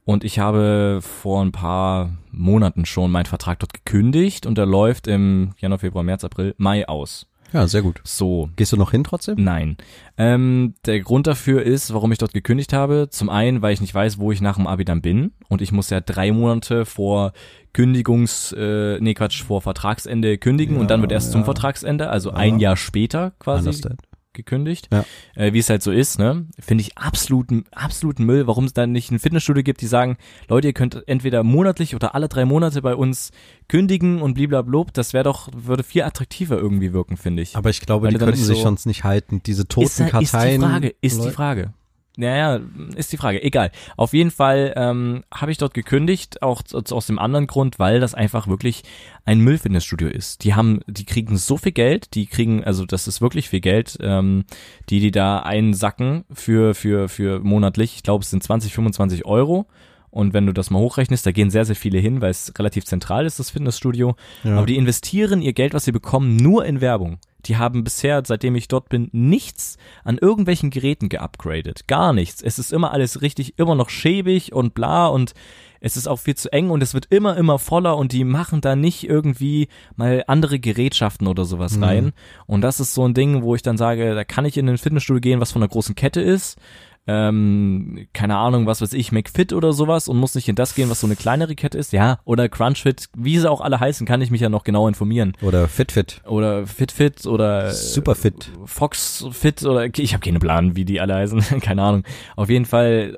und 0.09 0.23
ich 0.23 0.39
habe 0.39 1.01
vor 1.03 1.45
ein 1.45 1.51
paar 1.51 2.09
Monaten 2.31 2.87
schon 2.87 3.11
meinen 3.11 3.27
Vertrag 3.27 3.59
dort 3.59 3.75
gekündigt 3.75 4.47
und 4.47 4.57
der 4.57 4.65
läuft 4.65 5.05
im 5.05 5.51
Januar, 5.59 5.77
Februar, 5.77 6.03
März, 6.03 6.23
April, 6.23 6.55
Mai 6.57 6.87
aus. 6.87 7.27
Ja, 7.53 7.67
sehr 7.67 7.83
gut. 7.83 8.01
So, 8.03 8.49
Gehst 8.55 8.71
du 8.71 8.77
noch 8.77 8.89
hin 8.89 9.03
trotzdem? 9.03 9.35
Nein. 9.43 9.77
Ähm, 10.17 10.73
der 10.87 10.99
Grund 11.01 11.27
dafür 11.27 11.61
ist, 11.61 11.93
warum 11.93 12.11
ich 12.11 12.17
dort 12.17 12.33
gekündigt 12.33 12.73
habe. 12.73 13.09
Zum 13.11 13.29
einen, 13.29 13.61
weil 13.61 13.73
ich 13.73 13.81
nicht 13.81 13.93
weiß, 13.93 14.17
wo 14.17 14.31
ich 14.31 14.41
nach 14.41 14.55
dem 14.55 14.65
Abi 14.65 14.83
dann 14.83 15.03
bin. 15.03 15.31
Und 15.47 15.61
ich 15.61 15.71
muss 15.71 15.91
ja 15.91 16.01
drei 16.01 16.31
Monate 16.31 16.85
vor 16.85 17.31
Kündigungs, 17.73 18.51
äh, 18.57 18.99
nee 18.99 19.13
Quatsch, 19.13 19.43
vor 19.43 19.61
Vertragsende 19.61 20.39
kündigen 20.39 20.77
und 20.77 20.89
dann 20.89 21.01
wird 21.01 21.11
erst 21.11 21.31
zum 21.31 21.41
ja. 21.41 21.45
Vertragsende, 21.45 22.09
also 22.09 22.31
ein 22.31 22.57
Jahr 22.57 22.77
später 22.77 23.33
quasi 23.37 23.67
Understand. 23.67 24.01
Gekündigt. 24.43 24.87
Ja. 24.91 25.05
Äh, 25.35 25.53
wie 25.53 25.59
es 25.59 25.69
halt 25.69 25.83
so 25.83 25.91
ist, 25.91 26.19
ne? 26.19 26.45
Finde 26.59 26.81
ich 26.81 26.97
absoluten, 26.97 27.65
absoluten 27.71 28.23
Müll, 28.25 28.47
warum 28.47 28.65
es 28.65 28.73
dann 28.73 28.91
nicht 28.91 29.11
ein 29.11 29.19
Fitnessstudio 29.19 29.63
gibt, 29.63 29.81
die 29.81 29.87
sagen, 29.87 30.17
Leute, 30.47 30.67
ihr 30.67 30.73
könnt 30.73 31.07
entweder 31.07 31.43
monatlich 31.43 31.95
oder 31.95 32.15
alle 32.15 32.27
drei 32.29 32.45
Monate 32.45 32.81
bei 32.81 32.95
uns 32.95 33.31
kündigen 33.67 34.21
und 34.21 34.33
bliblablub. 34.33 34.93
Das 34.93 35.13
wäre 35.13 35.23
doch, 35.23 35.49
würde 35.55 35.83
viel 35.83 36.03
attraktiver 36.03 36.57
irgendwie 36.57 36.93
wirken, 36.93 37.17
finde 37.17 37.41
ich. 37.43 37.55
Aber 37.55 37.69
ich 37.69 37.81
glaube, 37.81 38.07
Weil 38.07 38.13
die 38.13 38.19
könnten 38.19 38.35
sich 38.37 38.57
so- 38.57 38.63
sonst 38.63 38.85
nicht 38.85 39.03
halten. 39.03 39.41
Diese 39.45 39.67
toten 39.67 39.85
ist, 39.87 39.99
halt- 39.99 40.11
Karteien. 40.11 40.61
Ist 40.61 40.65
die 40.67 40.71
Frage, 40.71 40.95
ist 41.01 41.15
die 41.17 41.21
Leute- 41.21 41.31
Frage. 41.33 41.73
Naja, 42.19 42.59
ist 42.97 43.13
die 43.13 43.17
Frage. 43.17 43.41
Egal. 43.41 43.71
Auf 43.95 44.11
jeden 44.11 44.29
Fall 44.31 44.73
ähm, 44.75 45.23
habe 45.33 45.53
ich 45.53 45.57
dort 45.57 45.73
gekündigt, 45.73 46.41
auch 46.41 46.61
aus 46.73 47.07
dem 47.07 47.17
anderen 47.17 47.47
Grund, 47.47 47.79
weil 47.79 48.01
das 48.01 48.13
einfach 48.13 48.47
wirklich 48.49 48.83
ein 49.23 49.39
Müllfitnessstudio 49.39 50.09
ist. 50.09 50.43
Die 50.43 50.53
haben, 50.53 50.81
die 50.85 51.05
kriegen 51.05 51.37
so 51.37 51.55
viel 51.55 51.71
Geld, 51.71 52.15
die 52.15 52.25
kriegen, 52.25 52.61
also 52.65 52.85
das 52.85 53.07
ist 53.07 53.21
wirklich 53.21 53.47
viel 53.47 53.61
Geld, 53.61 53.97
ähm, 54.01 54.43
die 54.89 54.99
die 54.99 55.11
da 55.11 55.39
einsacken 55.39 56.25
für 56.33 56.75
für 56.75 57.07
für 57.07 57.39
monatlich. 57.39 57.95
Ich 57.95 58.03
glaube, 58.03 58.23
es 58.23 58.29
sind 58.29 58.43
20, 58.43 58.73
25 58.73 59.25
Euro. 59.25 59.67
Und 60.11 60.33
wenn 60.33 60.45
du 60.45 60.51
das 60.53 60.71
mal 60.71 60.79
hochrechnest, 60.79 61.25
da 61.25 61.31
gehen 61.31 61.51
sehr, 61.51 61.63
sehr 61.65 61.75
viele 61.75 61.99
hin, 61.99 62.19
weil 62.19 62.31
es 62.31 62.51
relativ 62.57 62.83
zentral 62.83 63.25
ist, 63.27 63.39
das 63.39 63.51
Fitnessstudio. 63.51 64.15
Ja. 64.43 64.57
Aber 64.57 64.65
die 64.65 64.75
investieren 64.75 65.41
ihr 65.41 65.53
Geld, 65.53 65.73
was 65.73 65.85
sie 65.85 65.91
bekommen, 65.93 66.35
nur 66.35 66.65
in 66.65 66.81
Werbung. 66.81 67.19
Die 67.45 67.57
haben 67.57 67.83
bisher, 67.83 68.21
seitdem 68.25 68.55
ich 68.55 68.67
dort 68.67 68.89
bin, 68.89 69.09
nichts 69.11 69.77
an 70.03 70.17
irgendwelchen 70.17 70.69
Geräten 70.69 71.07
geupgradet. 71.09 71.87
Gar 71.87 72.13
nichts. 72.13 72.41
Es 72.41 72.59
ist 72.59 72.73
immer 72.73 72.91
alles 72.91 73.21
richtig, 73.21 73.57
immer 73.57 73.75
noch 73.75 73.89
schäbig 73.89 74.53
und 74.53 74.73
bla 74.73 75.07
und 75.07 75.33
es 75.81 75.95
ist 75.95 76.07
auch 76.07 76.17
viel 76.19 76.35
zu 76.35 76.51
eng 76.51 76.69
und 76.69 76.83
es 76.83 76.93
wird 76.93 77.05
immer, 77.09 77.37
immer 77.37 77.57
voller 77.57 77.95
und 77.95 78.11
die 78.11 78.25
machen 78.25 78.59
da 78.59 78.75
nicht 78.75 79.07
irgendwie 79.07 79.69
mal 79.95 80.25
andere 80.27 80.59
Gerätschaften 80.59 81.27
oder 81.27 81.45
sowas 81.45 81.77
Mhm. 81.77 81.83
rein. 81.83 82.11
Und 82.47 82.61
das 82.61 82.81
ist 82.81 82.93
so 82.93 83.07
ein 83.07 83.13
Ding, 83.13 83.41
wo 83.43 83.55
ich 83.55 83.61
dann 83.61 83.77
sage, 83.77 84.13
da 84.13 84.25
kann 84.25 84.43
ich 84.43 84.57
in 84.57 84.67
ein 84.67 84.77
Fitnessstudio 84.77 85.21
gehen, 85.21 85.39
was 85.39 85.53
von 85.53 85.61
einer 85.63 85.69
großen 85.69 85.95
Kette 85.95 86.19
ist. 86.21 86.57
Ähm, 87.07 88.07
keine 88.13 88.37
Ahnung, 88.37 88.67
was 88.67 88.81
weiß 88.81 88.93
ich, 88.93 89.11
McFit 89.11 89.51
oder 89.53 89.73
sowas 89.73 90.07
und 90.07 90.17
muss 90.17 90.35
nicht 90.35 90.47
in 90.47 90.55
das 90.55 90.75
gehen, 90.75 90.89
was 90.91 90.99
so 90.99 91.07
eine 91.07 91.15
kleinere 91.15 91.55
Kette 91.55 91.77
ist. 91.77 91.91
Ja, 91.91 92.19
oder 92.23 92.49
Crunchfit, 92.49 93.09
wie 93.17 93.39
sie 93.39 93.49
auch 93.49 93.61
alle 93.61 93.79
heißen, 93.79 94.05
kann 94.05 94.21
ich 94.21 94.29
mich 94.29 94.41
ja 94.41 94.49
noch 94.49 94.63
genau 94.63 94.87
informieren. 94.87 95.33
Oder 95.41 95.67
FitFit. 95.67 96.21
Oder 96.27 96.67
FitFit 96.67 97.25
oder 97.25 97.71
Superfit. 97.71 98.51
Foxfit 98.65 99.63
oder 99.65 99.85
ich 99.97 100.13
habe 100.13 100.23
keine 100.23 100.39
Plan, 100.39 100.75
wie 100.75 100.85
die 100.85 101.01
alle 101.01 101.15
heißen, 101.15 101.39
keine 101.61 101.81
Ahnung. 101.81 102.03
Auf 102.35 102.49
jeden 102.49 102.65
Fall 102.65 103.17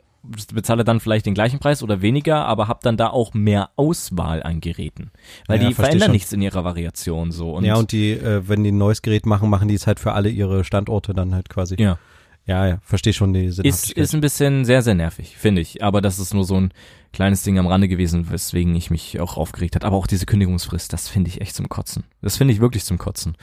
bezahle 0.54 0.84
dann 0.84 1.00
vielleicht 1.00 1.26
den 1.26 1.34
gleichen 1.34 1.58
Preis 1.60 1.82
oder 1.82 2.02
weniger, 2.04 2.46
aber 2.46 2.68
hab 2.68 2.82
dann 2.82 2.96
da 2.96 3.08
auch 3.10 3.34
mehr 3.34 3.72
Auswahl 3.76 4.44
an 4.44 4.62
Geräten, 4.62 5.12
weil 5.48 5.60
Ja, 5.62 5.68
die 5.70 5.74
verändern 5.74 6.02
schon. 6.08 6.12
nichts 6.12 6.32
in 6.32 6.44
ihrer 6.44 6.64
Variation 6.64 7.32
so 7.32 7.56
und 7.56 7.66
ja, 7.66 7.76
und 7.76 7.92
die, 7.92 8.12
äh, 8.12 8.48
wenn 8.48 8.64
die 8.64 8.72
ein 8.72 8.78
neues 8.78 9.02
Gerät 9.02 9.26
machen, 9.26 9.50
machen 9.50 9.68
die 9.68 9.74
es 9.74 9.88
halt 9.88 10.00
für 10.00 10.12
alle 10.14 10.30
ihre 10.30 10.64
Standorte 10.64 11.16
dann 11.16 11.34
halt 11.34 11.50
quasi. 11.50 11.76
ja. 11.80 11.98
Ja, 12.46 12.68
ja 12.68 12.80
verstehe 12.84 13.14
schon 13.14 13.34
die 13.34 13.46
ist, 13.46 13.92
ist 13.92 14.14
ein 14.14 14.22
bisschen 14.22 14.66
sehr, 14.66 14.82
sehr 14.82 14.96
nervig, 14.96 15.38
finde 15.38 15.62
ich. 15.62 15.84
Aber 15.84 16.02
das 16.02 16.20
ist 16.20 16.34
nur 16.34 16.44
so 16.44 16.60
ein 16.60 16.74
kleines 17.14 17.44
Ding 17.44 17.60
am 17.60 17.68
Rande 17.68 17.88
gewesen, 17.88 18.30
weswegen 18.32 18.74
ich 18.76 18.90
mich 18.90 19.20
auch 19.20 19.38
aufgeregt 19.38 19.76
hat. 19.76 19.84
Aber 19.84 19.98
auch 19.98 20.08
diese 20.08 20.26
Kündigungsfrist, 20.26 20.92
das 20.92 21.08
finde 21.08 21.30
ich 21.30 21.42
echt 21.42 21.56
zum 21.56 21.70
Kotzen. 21.70 22.04
Das 22.22 22.38
finde 22.38 22.54
ich 22.54 22.62
wirklich 22.62 22.84
zum 22.84 22.98
Kotzen. 22.98 23.36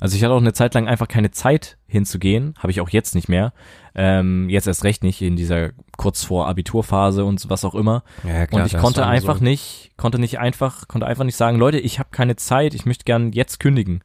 Also 0.00 0.16
ich 0.16 0.24
hatte 0.24 0.32
auch 0.32 0.40
eine 0.40 0.52
Zeit 0.52 0.74
lang 0.74 0.88
einfach 0.88 1.06
keine 1.06 1.30
Zeit 1.30 1.76
hinzugehen, 1.86 2.54
habe 2.58 2.70
ich 2.70 2.80
auch 2.80 2.88
jetzt 2.88 3.14
nicht 3.14 3.28
mehr. 3.28 3.52
Ähm, 3.94 4.48
jetzt 4.48 4.66
erst 4.66 4.84
recht 4.84 5.02
nicht 5.02 5.20
in 5.22 5.36
dieser 5.36 5.70
kurz 5.96 6.24
vor 6.24 6.48
Abiturphase 6.48 7.24
und 7.24 7.48
was 7.50 7.64
auch 7.64 7.74
immer. 7.74 8.02
ja, 8.24 8.46
klar, 8.46 8.62
und 8.62 8.66
ich 8.66 8.80
konnte 8.80 9.06
einfach 9.06 9.38
so, 9.38 9.44
nicht, 9.44 9.92
konnte 9.96 10.18
nicht 10.18 10.38
einfach, 10.38 10.88
konnte 10.88 11.06
einfach 11.06 11.24
nicht 11.24 11.36
sagen, 11.36 11.58
Leute, 11.58 11.78
ich 11.78 11.98
habe 11.98 12.08
keine 12.10 12.36
Zeit, 12.36 12.74
ich 12.74 12.86
möchte 12.86 13.04
gern 13.04 13.32
jetzt 13.32 13.60
kündigen. 13.60 14.02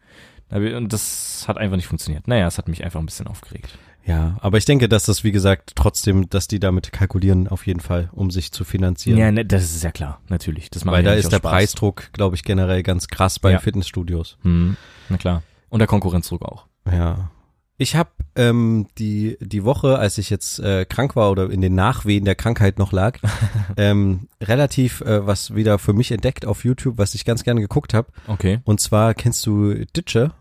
Und 0.52 0.94
das 0.94 1.46
hat 1.48 1.58
einfach 1.58 1.76
nicht 1.76 1.88
funktioniert. 1.88 2.28
Naja, 2.28 2.48
es 2.48 2.58
hat 2.58 2.68
mich 2.68 2.84
einfach 2.84 3.00
ein 3.00 3.06
bisschen 3.06 3.28
aufgeregt. 3.28 3.78
Ja, 4.06 4.38
aber 4.42 4.58
ich 4.58 4.66
denke, 4.66 4.88
dass 4.88 5.04
das, 5.04 5.24
wie 5.24 5.32
gesagt, 5.32 5.74
trotzdem, 5.76 6.30
dass 6.30 6.48
die 6.48 6.60
damit 6.60 6.92
kalkulieren, 6.92 7.48
auf 7.48 7.66
jeden 7.66 7.80
Fall, 7.80 8.10
um 8.12 8.30
sich 8.30 8.52
zu 8.52 8.64
finanzieren. 8.64 9.18
Ja, 9.18 9.32
ne, 9.32 9.46
das 9.46 9.64
ist 9.64 9.84
ja 9.84 9.92
klar, 9.92 10.22
natürlich. 10.30 10.70
Das 10.70 10.86
Weil 10.86 11.04
da 11.04 11.14
ist 11.14 11.32
der 11.32 11.38
Spaß. 11.38 11.52
Preisdruck, 11.52 12.14
glaube 12.14 12.36
ich, 12.36 12.44
generell 12.44 12.84
ganz 12.84 13.08
krass 13.08 13.40
bei 13.40 13.52
Ja. 13.52 13.60
Fitnessstudios. 13.60 14.38
Hm, 14.44 14.78
na 15.10 15.18
klar. 15.18 15.42
Und 15.70 15.80
der 15.80 15.88
Konkurrenzdruck 15.88 16.44
auch. 16.44 16.68
Ja. 16.92 17.32
Ich 17.78 17.96
habe 17.98 18.12
ähm, 18.38 18.88
die 18.98 19.38
die 19.42 19.66
Woche, 19.66 19.98
als 20.00 20.18
ich 20.18 20.30
jetzt 20.30 20.60
äh, 20.60 20.86
krank 20.86 21.18
war 21.18 21.30
oder 21.30 21.50
in 21.50 21.60
den 21.60 21.76
Nachwehen 21.76 22.24
der 22.24 22.36
Krankheit 22.36 22.80
noch 22.80 22.94
lag, 22.94 23.20
ähm, 23.78 24.30
relativ 24.42 25.02
äh, 25.02 25.26
was 25.28 25.56
wieder 25.56 25.78
für 25.78 25.92
mich 25.92 26.12
entdeckt 26.12 26.46
auf 26.46 26.64
YouTube, 26.64 26.98
was 26.98 27.16
ich 27.16 27.26
ganz 27.26 27.44
gerne 27.44 27.60
geguckt 27.60 27.94
habe. 27.94 28.08
Okay. 28.28 28.60
Und 28.64 28.80
zwar 28.80 29.14
kennst 29.14 29.46
du 29.46 29.74
Ditsche? 29.96 30.32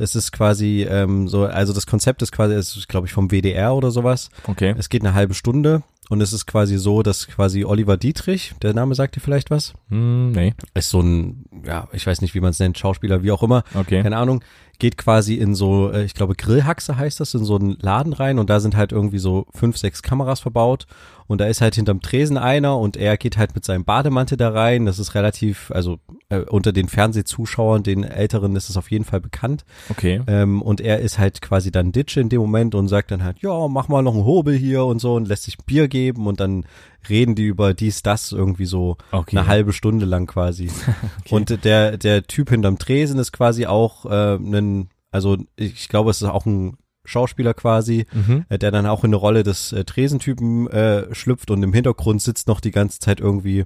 Das 0.00 0.16
ist 0.16 0.32
quasi 0.32 0.86
ähm, 0.88 1.28
so, 1.28 1.44
also 1.44 1.72
das 1.72 1.86
Konzept 1.86 2.22
ist 2.22 2.32
quasi, 2.32 2.54
ist 2.54 2.88
glaube 2.88 3.06
ich 3.06 3.12
vom 3.12 3.28
WDR 3.30 3.74
oder 3.74 3.90
sowas. 3.90 4.30
Okay. 4.48 4.74
Es 4.78 4.88
geht 4.88 5.02
eine 5.02 5.14
halbe 5.14 5.34
Stunde 5.34 5.82
und 6.08 6.20
es 6.20 6.32
ist 6.32 6.46
quasi 6.46 6.76
so, 6.78 7.02
dass 7.02 7.28
quasi 7.28 7.64
Oliver 7.64 7.96
Dietrich, 7.96 8.54
der 8.62 8.74
Name 8.74 8.94
sagt 8.94 9.14
dir 9.16 9.20
vielleicht 9.20 9.50
was, 9.50 9.74
Hm, 9.90 10.32
nee. 10.32 10.54
ist 10.74 10.90
so 10.90 11.00
ein, 11.00 11.44
ja, 11.64 11.86
ich 11.92 12.06
weiß 12.06 12.20
nicht, 12.22 12.34
wie 12.34 12.40
man 12.40 12.50
es 12.50 12.58
nennt, 12.58 12.78
Schauspieler, 12.78 13.22
wie 13.22 13.30
auch 13.30 13.42
immer, 13.42 13.62
Okay. 13.74 14.02
keine 14.02 14.16
Ahnung, 14.16 14.42
geht 14.80 14.96
quasi 14.96 15.34
in 15.34 15.54
so, 15.54 15.92
äh, 15.92 16.04
ich 16.04 16.14
glaube 16.14 16.34
Grillhaxe 16.34 16.96
heißt 16.96 17.20
das, 17.20 17.34
in 17.34 17.44
so 17.44 17.56
einen 17.56 17.76
Laden 17.80 18.12
rein 18.12 18.40
und 18.40 18.50
da 18.50 18.58
sind 18.58 18.76
halt 18.76 18.90
irgendwie 18.90 19.18
so 19.18 19.46
fünf, 19.54 19.76
sechs 19.76 20.02
Kameras 20.02 20.40
verbaut 20.40 20.86
und 21.30 21.40
da 21.40 21.46
ist 21.46 21.60
halt 21.60 21.76
hinterm 21.76 22.00
Tresen 22.00 22.36
einer 22.36 22.76
und 22.76 22.96
er 22.96 23.16
geht 23.16 23.36
halt 23.36 23.54
mit 23.54 23.64
seinem 23.64 23.84
Bademantel 23.84 24.36
da 24.36 24.48
rein. 24.48 24.86
Das 24.86 24.98
ist 24.98 25.14
relativ, 25.14 25.70
also 25.70 26.00
äh, 26.28 26.40
unter 26.40 26.72
den 26.72 26.88
Fernsehzuschauern, 26.88 27.84
den 27.84 28.02
Älteren 28.02 28.56
ist 28.56 28.68
es 28.68 28.76
auf 28.76 28.90
jeden 28.90 29.04
Fall 29.04 29.20
bekannt. 29.20 29.64
Okay. 29.90 30.22
Ähm, 30.26 30.60
und 30.60 30.80
er 30.80 30.98
ist 30.98 31.20
halt 31.20 31.40
quasi 31.40 31.70
dann 31.70 31.92
Ditch 31.92 32.16
in 32.16 32.30
dem 32.30 32.40
Moment 32.40 32.74
und 32.74 32.88
sagt 32.88 33.12
dann 33.12 33.22
halt, 33.22 33.38
ja, 33.42 33.68
mach 33.68 33.86
mal 33.86 34.02
noch 34.02 34.14
einen 34.14 34.24
Hobel 34.24 34.56
hier 34.56 34.84
und 34.84 34.98
so 34.98 35.14
und 35.14 35.28
lässt 35.28 35.44
sich 35.44 35.56
Bier 35.58 35.86
geben 35.86 36.26
und 36.26 36.40
dann 36.40 36.64
reden 37.08 37.34
die 37.34 37.46
über 37.46 37.74
dies, 37.74 38.02
das 38.02 38.32
irgendwie 38.32 38.66
so 38.66 38.96
Okay. 39.12 39.38
eine 39.38 39.46
halbe 39.46 39.72
Stunde 39.72 40.06
lang 40.06 40.26
quasi. 40.26 40.70
Und 41.30 41.64
der, 41.64 41.96
der 41.96 42.24
Typ 42.24 42.50
hinterm 42.50 42.78
Tresen 42.78 43.18
ist 43.18 43.32
quasi 43.32 43.66
auch 43.66 44.06
äh, 44.06 44.34
ein, 44.36 44.90
also 45.10 45.38
ich 45.56 45.88
glaube, 45.88 46.10
es 46.10 46.20
ist 46.22 46.28
auch 46.28 46.46
ein 46.46 46.76
Schauspieler 47.04 47.54
quasi, 47.54 48.06
Mhm. 48.12 48.44
äh, 48.50 48.58
der 48.58 48.70
dann 48.70 48.86
auch 48.86 49.02
in 49.04 49.08
eine 49.08 49.16
Rolle 49.16 49.42
des 49.42 49.72
äh, 49.72 49.84
Tresentypen 49.84 50.68
äh, 50.68 51.14
schlüpft 51.14 51.50
und 51.50 51.62
im 51.62 51.72
Hintergrund 51.72 52.20
sitzt 52.22 52.46
noch 52.46 52.60
die 52.60 52.70
ganze 52.70 52.98
Zeit 53.00 53.20
irgendwie 53.20 53.64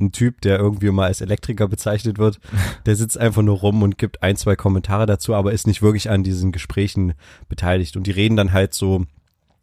ein 0.00 0.10
Typ, 0.10 0.40
der 0.40 0.58
irgendwie 0.58 0.90
mal 0.90 1.06
als 1.06 1.20
Elektriker 1.20 1.68
bezeichnet 1.68 2.18
wird. 2.18 2.40
Der 2.86 2.96
sitzt 2.96 3.16
einfach 3.18 3.42
nur 3.42 3.58
rum 3.58 3.82
und 3.82 3.98
gibt 3.98 4.20
ein, 4.22 4.36
zwei 4.36 4.56
Kommentare 4.56 5.06
dazu, 5.06 5.34
aber 5.34 5.52
ist 5.52 5.68
nicht 5.68 5.80
wirklich 5.80 6.10
an 6.10 6.24
diesen 6.24 6.50
Gesprächen 6.50 7.12
beteiligt. 7.48 7.96
Und 7.96 8.08
die 8.08 8.10
reden 8.10 8.36
dann 8.36 8.52
halt 8.52 8.74
so 8.74 9.04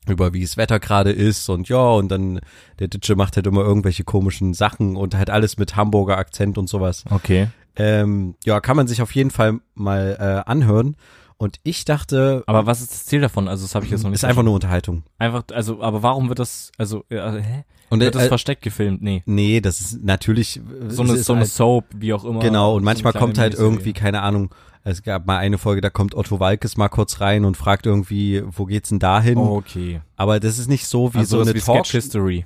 über 0.08 0.34
wie 0.34 0.44
es 0.44 0.58
Wetter 0.58 0.80
gerade 0.80 1.12
ist 1.12 1.50
und 1.50 1.70
ja, 1.70 1.78
und 1.82 2.10
dann 2.10 2.40
der 2.80 2.88
Ditsche 2.88 3.16
macht 3.16 3.36
halt 3.36 3.46
immer 3.48 3.62
irgendwelche 3.62 4.04
komischen 4.04 4.54
Sachen 4.54 4.96
und 4.96 5.16
halt 5.16 5.30
alles 5.30 5.58
mit 5.58 5.76
Hamburger 5.76 6.18
Akzent 6.18 6.58
und 6.58 6.68
sowas. 6.68 7.04
Okay. 7.10 7.48
Ähm, 7.76 8.36
ja, 8.44 8.60
kann 8.60 8.76
man 8.76 8.88
sich 8.88 9.02
auf 9.02 9.14
jeden 9.16 9.32
Fall 9.32 9.60
mal 9.76 10.18
äh, 10.46 10.50
anhören. 10.50 10.96
Und 11.38 11.58
ich 11.64 11.86
dachte, 11.86 12.44
Aber 12.48 12.66
was 12.66 12.82
ist 12.82 12.92
das 12.92 13.06
Ziel 13.06 13.22
davon? 13.22 13.48
Also 13.48 13.64
das 13.64 13.74
habe 13.74 13.86
ich 13.86 13.92
jetzt 13.92 14.04
noch 14.04 14.10
nicht. 14.10 14.18
ist 14.18 14.26
einfach 14.26 14.44
nur 14.44 14.54
Unterhaltung. 14.56 15.04
einfach, 15.18 15.44
also, 15.54 15.82
aber 15.82 16.04
warum 16.04 16.28
wird 16.28 16.40
das, 16.40 16.72
also, 16.78 17.06
äh, 17.10 17.16
hä? 17.42 17.64
Und 17.90 18.02
Wird 18.02 18.14
das 18.14 18.26
äh, 18.26 18.28
versteckt 18.28 18.62
gefilmt? 18.62 19.02
Nee. 19.02 19.24
nee, 19.26 19.62
das 19.62 19.80
ist 19.80 20.04
natürlich 20.04 20.60
So 20.90 21.02
eine, 21.02 21.18
so 21.18 21.34
eine 21.34 21.42
halt- 21.42 21.52
Soap, 21.52 21.86
wie 21.96 22.14
auch 22.14 22.26
immer. 22.26 22.40
Genau, 22.42 22.74
und 22.76 22.82
So 22.82 22.86
manchmal 22.86 23.14
kleine 23.14 23.26
kommt 23.26 23.38
halt 23.38 23.54
irgendwie, 23.56 23.94
keine 23.94 24.22
Ahnung, 24.22 24.54
es 24.84 25.04
gab 25.04 25.26
mal 25.28 25.38
eine 25.38 25.58
Folge, 25.58 25.82
da 25.82 25.90
kommt 25.90 26.16
Otto 26.16 26.40
Walkes 26.40 26.78
mal 26.78 26.90
kurz 26.90 27.22
rein 27.22 27.46
und 27.46 27.58
fragt 27.58 27.86
irgendwie, 27.86 28.44
wo 28.46 28.66
geht's 28.66 28.90
denn 28.90 29.00
dahin? 29.00 29.38
Okay. 29.38 30.02
Aber 30.16 30.40
das 30.40 30.58
ist 30.58 30.68
nicht 30.68 30.88
so 30.88 31.14
wie 31.14 31.20
Also 31.20 31.38
so 31.38 31.42
eine 31.42 31.54
wie 31.54 31.60
Talk. 31.60 31.86
Sketch 31.86 31.92
History. 31.92 32.46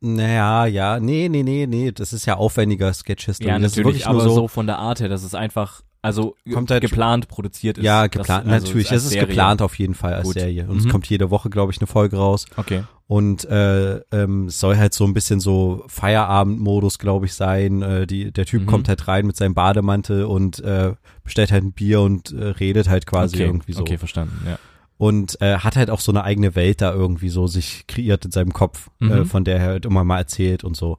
Naja, 0.00 0.66
ja, 0.66 1.00
nee, 1.00 1.28
nee, 1.28 1.42
nee, 1.42 1.66
nee, 1.66 1.90
das 1.90 2.12
ist 2.12 2.24
ja 2.26 2.36
aufwendiger 2.36 2.92
Sketch 2.92 3.26
History. 3.26 3.48
Ja, 3.48 3.58
das 3.58 3.72
ist 3.72 3.78
natürlich, 3.78 4.06
aber 4.06 4.20
so, 4.20 4.30
so 4.30 4.48
von 4.48 4.66
der 4.66 4.78
Art 4.78 5.00
her, 5.00 5.08
dass 5.08 5.24
es 5.24 5.34
einfach, 5.34 5.82
also 6.02 6.36
Kommt 6.52 6.70
halt- 6.70 6.80
geplant 6.82 7.28
produziert 7.28 7.78
ist. 7.78 7.84
ja, 7.84 8.02
Das- 8.08 8.10
geplant, 8.10 8.46
also 8.48 8.66
natürlich, 8.66 8.92
es 8.92 9.04
ist 9.04 9.18
geplant 9.18 9.60
auf 9.62 9.78
jeden 9.78 9.94
Fall 9.94 10.14
als 10.14 10.24
Gut. 10.24 10.34
Serie. 10.34 10.64
Und 10.68 10.74
Mhm. 10.74 10.86
es 10.86 10.88
kommt 10.88 11.06
jede 11.08 11.30
Woche, 11.30 11.50
glaube 11.50 11.72
ich, 11.72 11.78
eine 11.80 11.86
Folge 11.86 12.16
raus. 12.16 12.46
Okay. 12.56 12.84
Und 13.06 13.44
äh, 13.46 13.96
ähm, 14.12 14.46
es 14.46 14.60
soll 14.60 14.76
halt 14.76 14.92
so 14.94 15.04
ein 15.04 15.14
bisschen 15.14 15.40
so 15.40 15.82
Feierabendmodus, 15.88 16.98
glaube 16.98 17.26
ich, 17.26 17.34
sein. 17.34 17.82
Äh, 17.82 18.06
die, 18.06 18.30
der 18.32 18.44
Typ 18.46 18.62
Mhm. 18.62 18.66
kommt 18.66 18.88
halt 18.88 19.08
rein 19.08 19.26
mit 19.26 19.36
seinem 19.36 19.54
Bademantel 19.54 20.24
und 20.24 20.60
äh, 20.60 20.94
bestellt 21.24 21.50
halt 21.52 21.64
ein 21.64 21.72
Bier 21.72 22.00
und 22.00 22.32
äh, 22.32 22.44
redet 22.48 22.88
halt 22.88 23.06
quasi 23.06 23.36
okay. 23.36 23.44
irgendwie 23.46 23.72
so. 23.72 23.80
Okay, 23.80 23.98
verstanden, 23.98 24.38
ja. 24.46 24.58
Und 24.98 25.40
äh, 25.40 25.58
hat 25.58 25.76
halt 25.76 25.90
auch 25.90 26.00
so 26.00 26.10
eine 26.10 26.24
eigene 26.24 26.56
Welt 26.56 26.80
da 26.80 26.92
irgendwie 26.92 27.28
so 27.28 27.46
sich 27.46 27.86
kreiert 27.86 28.24
in 28.24 28.32
seinem 28.32 28.52
Kopf, 28.52 28.90
äh, 29.00 29.04
Mhm. 29.04 29.26
von 29.26 29.44
der 29.44 29.58
er 29.58 29.62
halt 29.66 29.86
immer 29.86 30.02
mal 30.02 30.18
erzählt 30.18 30.64
und 30.64 30.76
so. 30.76 30.98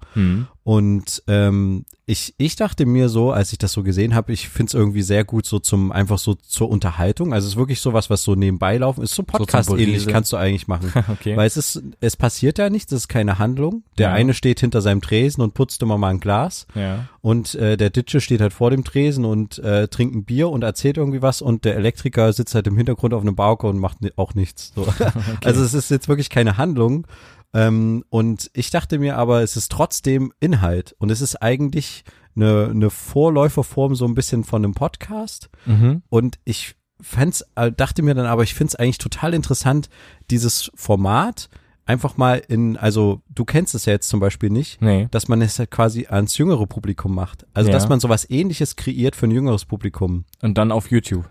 Und 0.69 1.23
ähm, 1.27 1.83
ich, 2.05 2.35
ich 2.37 2.55
dachte 2.55 2.85
mir 2.85 3.09
so, 3.09 3.31
als 3.31 3.51
ich 3.53 3.57
das 3.57 3.71
so 3.71 3.81
gesehen 3.81 4.13
habe, 4.13 4.31
ich 4.33 4.49
find's 4.49 4.75
irgendwie 4.75 5.01
sehr 5.01 5.23
gut 5.23 5.47
so 5.47 5.57
zum, 5.57 5.91
einfach 5.91 6.19
so 6.19 6.35
zur 6.35 6.69
Unterhaltung. 6.69 7.33
Also 7.33 7.47
es 7.47 7.53
ist 7.53 7.57
wirklich 7.57 7.81
sowas, 7.81 8.11
was 8.11 8.21
so 8.21 8.35
nebenbei 8.35 8.77
laufen 8.77 9.03
ist. 9.03 9.15
So 9.15 9.23
Podcast-ähnlich 9.23 9.87
Berieseln. 9.87 10.13
kannst 10.13 10.31
du 10.31 10.37
eigentlich 10.37 10.67
machen. 10.67 10.93
Okay. 11.09 11.35
Weil 11.35 11.47
es 11.47 11.57
ist, 11.57 11.81
es 12.01 12.15
passiert 12.15 12.59
ja 12.59 12.69
nichts, 12.69 12.91
es 12.91 13.01
ist 13.01 13.07
keine 13.07 13.39
Handlung. 13.39 13.81
Der 13.97 14.09
Ja. 14.09 14.13
eine 14.13 14.35
steht 14.35 14.59
hinter 14.59 14.81
seinem 14.81 15.01
Tresen 15.01 15.41
und 15.41 15.55
putzt 15.55 15.81
immer 15.81 15.97
mal 15.97 16.09
ein 16.09 16.19
Glas. 16.19 16.67
ja. 16.75 17.05
Und 17.21 17.55
äh, 17.55 17.75
der 17.75 17.89
Ditsche 17.89 18.21
steht 18.21 18.39
halt 18.39 18.53
vor 18.53 18.69
dem 18.71 18.83
Tresen 18.83 19.25
und 19.25 19.57
äh, 19.59 19.87
trinkt 19.87 20.15
ein 20.15 20.23
Bier 20.23 20.49
und 20.49 20.63
erzählt 20.63 20.97
irgendwie 20.97 21.21
was 21.23 21.41
und 21.41 21.65
der 21.65 21.75
Elektriker 21.75 22.31
sitzt 22.31 22.53
halt 22.55 22.67
im 22.67 22.77
Hintergrund 22.77 23.13
auf 23.13 23.21
einem 23.23 23.35
Balkon 23.35 23.71
und 23.71 23.79
macht 23.79 23.97
auch 24.17 24.35
nichts. 24.35 24.71
So. 24.75 24.87
Also 25.43 25.63
es 25.63 25.73
ist 25.73 25.89
jetzt 25.89 26.07
wirklich 26.07 26.29
keine 26.29 26.57
Handlung. 26.57 27.07
Ähm, 27.53 28.03
und 28.09 28.49
ich 28.53 28.69
dachte 28.69 28.99
mir 28.99 29.17
aber, 29.17 29.41
es 29.41 29.55
ist 29.57 29.71
trotzdem 29.71 30.31
Inhalt 30.39 30.95
und 30.99 31.09
es 31.09 31.21
ist 31.21 31.35
eigentlich 31.41 32.03
eine, 32.35 32.69
eine 32.71 32.89
Vorläuferform 32.89 33.95
so 33.95 34.05
ein 34.05 34.15
bisschen 34.15 34.43
von 34.43 34.63
einem 34.63 34.73
Podcast. 34.73 35.49
Mhm. 35.65 36.03
Und 36.09 36.37
ich 36.45 36.75
fand's, 37.01 37.43
äh, 37.55 37.71
dachte 37.71 38.01
mir 38.03 38.13
dann 38.13 38.25
aber, 38.27 38.43
ich 38.43 38.53
find's 38.53 38.75
eigentlich 38.75 38.97
total 38.99 39.33
interessant, 39.33 39.89
dieses 40.29 40.71
Format 40.75 41.49
einfach 41.85 42.17
mal 42.17 42.39
in, 42.47 42.77
also 42.77 43.21
du 43.29 43.45
kennst 43.45 43.73
es 43.73 43.85
ja 43.85 43.93
jetzt 43.93 44.09
zum 44.09 44.19
Beispiel 44.19 44.51
nicht, 44.51 44.79
Nee. 44.79 45.07
dass 45.09 45.27
man 45.27 45.41
es 45.41 45.57
halt 45.57 45.71
quasi 45.71 46.05
ans 46.07 46.37
jüngere 46.37 46.67
Publikum 46.67 47.15
macht. 47.15 47.47
Also 47.55 47.69
Ja. 47.69 47.73
dass 47.75 47.89
man 47.89 47.99
sowas 47.99 48.29
ähnliches 48.29 48.75
kreiert 48.75 49.15
für 49.15 49.25
ein 49.25 49.31
jüngeres 49.31 49.65
Publikum. 49.65 50.25
Und 50.43 50.57
dann 50.59 50.71
auf 50.71 50.91
YouTube. 50.91 51.25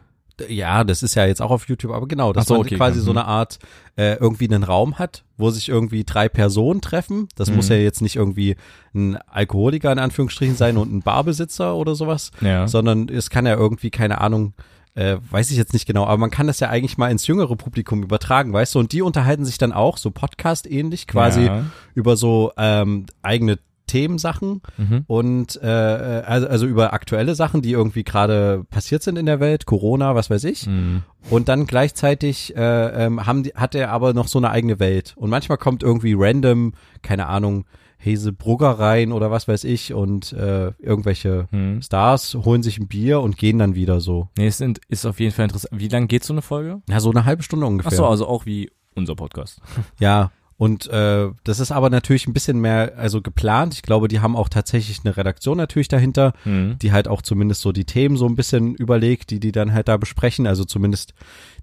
Ja, 0.48 0.84
das 0.84 1.02
ist 1.02 1.14
ja 1.14 1.26
jetzt 1.26 1.42
auch 1.42 1.50
auf 1.50 1.68
YouTube, 1.68 1.92
aber 1.92 2.06
genau, 2.06 2.32
dass 2.32 2.46
so, 2.46 2.54
man 2.54 2.62
okay, 2.66 2.76
quasi 2.76 2.94
klar. 2.96 3.04
so 3.04 3.10
eine 3.10 3.24
Art 3.24 3.58
äh, 3.96 4.14
irgendwie 4.14 4.46
einen 4.48 4.62
Raum 4.62 4.98
hat, 4.98 5.24
wo 5.36 5.50
sich 5.50 5.68
irgendwie 5.68 6.04
drei 6.04 6.28
Personen 6.28 6.80
treffen. 6.80 7.28
Das 7.36 7.50
muss 7.50 7.68
Mhm. 7.68 7.74
ja 7.76 7.80
jetzt 7.82 8.02
nicht 8.02 8.16
irgendwie 8.16 8.56
ein 8.94 9.16
Alkoholiker 9.28 9.90
in 9.92 9.98
Anführungsstrichen 9.98 10.56
sein 10.56 10.76
und 10.76 10.92
ein 10.92 11.02
Barbesitzer 11.02 11.74
oder 11.74 11.94
sowas, 11.94 12.30
Ja. 12.40 12.68
sondern 12.68 13.08
es 13.08 13.30
kann 13.30 13.46
ja 13.46 13.54
irgendwie, 13.54 13.90
keine 13.90 14.20
Ahnung, 14.20 14.54
äh, 14.94 15.18
weiß 15.30 15.50
ich 15.52 15.56
jetzt 15.56 15.72
nicht 15.74 15.86
genau, 15.86 16.04
aber 16.04 16.16
man 16.18 16.30
kann 16.30 16.48
das 16.48 16.58
ja 16.60 16.68
eigentlich 16.70 16.98
mal 16.98 17.10
ins 17.10 17.26
jüngere 17.28 17.54
Publikum 17.54 18.02
übertragen, 18.02 18.52
weißt 18.52 18.74
du? 18.74 18.78
Und 18.80 18.92
die 18.92 19.02
unterhalten 19.02 19.44
sich 19.44 19.56
dann 19.58 19.72
auch 19.72 19.96
so 19.96 20.10
Podcast-ähnlich 20.10 21.06
quasi 21.06 21.44
Ja. 21.44 21.66
über 21.94 22.16
so 22.16 22.52
ähm, 22.56 23.06
eigene 23.22 23.58
Themensachen 23.88 24.62
Mhm. 24.76 25.02
und 25.08 25.60
äh, 25.60 25.66
also, 25.66 26.46
also 26.46 26.66
über 26.66 26.92
aktuelle 26.92 27.34
Sachen, 27.34 27.60
die 27.62 27.72
irgendwie 27.72 28.04
gerade 28.04 28.64
passiert 28.70 29.02
sind 29.02 29.16
in 29.18 29.26
der 29.26 29.40
Welt, 29.40 29.66
Corona, 29.66 30.14
was 30.14 30.30
weiß 30.30 30.44
ich. 30.44 30.68
Mhm. 30.68 31.02
Und 31.30 31.48
dann 31.48 31.66
gleichzeitig 31.66 32.54
äh, 32.56 32.60
ähm, 33.06 33.26
haben 33.26 33.42
die, 33.42 33.50
hat 33.54 33.74
er 33.74 33.90
aber 33.90 34.14
noch 34.14 34.28
so 34.28 34.38
eine 34.38 34.50
eigene 34.50 34.78
Welt. 34.78 35.14
Und 35.16 35.30
manchmal 35.30 35.58
kommt 35.58 35.82
irgendwie 35.82 36.14
random, 36.16 36.74
keine 37.02 37.26
Ahnung, 37.26 37.64
Hese 38.00 38.32
Brugger 38.32 38.78
rein 38.78 39.10
oder 39.10 39.32
was 39.32 39.48
weiß 39.48 39.64
ich 39.64 39.92
und 39.92 40.32
äh, 40.32 40.70
irgendwelche 40.78 41.48
Mhm. 41.50 41.82
Stars 41.82 42.34
holen 42.36 42.62
sich 42.62 42.78
ein 42.78 42.86
Bier 42.86 43.20
und 43.20 43.36
gehen 43.36 43.58
dann 43.58 43.74
wieder 43.74 44.00
so. 44.00 44.28
Nee, 44.38 44.46
es 44.46 44.58
sind, 44.58 44.78
ist 44.88 45.04
auf 45.04 45.18
jeden 45.18 45.32
Fall 45.32 45.46
interessant. 45.46 45.80
Wie 45.80 45.88
lang 45.88 46.06
geht 46.06 46.22
so 46.22 46.32
eine 46.32 46.42
Folge? 46.42 46.80
Ja, 46.88 47.00
so 47.00 47.10
eine 47.10 47.24
halbe 47.24 47.42
Stunde 47.42 47.66
ungefähr. 47.66 47.90
Ach 47.92 47.96
so, 47.96 48.06
also 48.06 48.28
auch 48.28 48.46
wie 48.46 48.70
unser 48.94 49.16
Podcast. 49.16 49.60
Ja, 49.98 50.30
und 50.58 50.88
äh, 50.88 51.28
das 51.44 51.60
ist 51.60 51.70
aber 51.72 51.88
natürlich 51.88 52.26
ein 52.26 52.34
bisschen 52.34 52.60
mehr 52.60 52.94
also 52.98 53.22
geplant. 53.22 53.74
Ich 53.74 53.82
glaube, 53.82 54.08
die 54.08 54.20
haben 54.20 54.36
auch 54.36 54.48
tatsächlich 54.50 55.00
eine 55.04 55.16
Redaktion 55.16 55.56
natürlich 55.56 55.88
dahinter, 55.88 56.34
Mhm. 56.44 56.78
die 56.82 56.92
halt 56.92 57.08
auch 57.08 57.22
zumindest 57.22 57.62
so 57.62 57.72
die 57.72 57.84
Themen 57.86 58.16
so 58.18 58.26
ein 58.26 58.34
bisschen 58.36 58.74
überlegt, 58.74 59.30
die 59.30 59.40
die 59.40 59.52
dann 59.52 59.72
halt 59.72 59.88
da 59.88 59.96
besprechen, 59.96 60.46
also 60.46 60.64
zumindest 60.64 61.14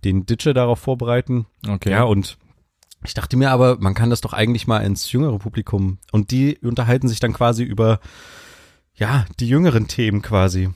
den 0.04 0.26
Ditsche 0.26 0.54
darauf 0.54 0.80
vorbereiten. 0.80 1.46
Okay. 1.68 1.92
Ja, 1.92 2.04
und 2.04 2.38
ich 3.04 3.14
dachte 3.14 3.38
mir 3.38 3.52
aber, 3.52 3.78
man 3.80 3.94
kann 3.94 4.10
das 4.10 4.22
doch 4.22 4.34
eigentlich 4.34 4.66
mal 4.66 4.80
ins 4.80 5.12
jüngere 5.12 5.38
Publikum 5.38 6.00
und 6.12 6.32
die 6.32 6.58
unterhalten 6.60 7.08
sich 7.08 7.20
dann 7.20 7.34
quasi 7.34 7.64
über 7.64 8.00
ja, 8.96 9.26
die 9.40 9.48
jüngeren 9.50 9.88
Themen 9.88 10.22
quasi. 10.22 10.70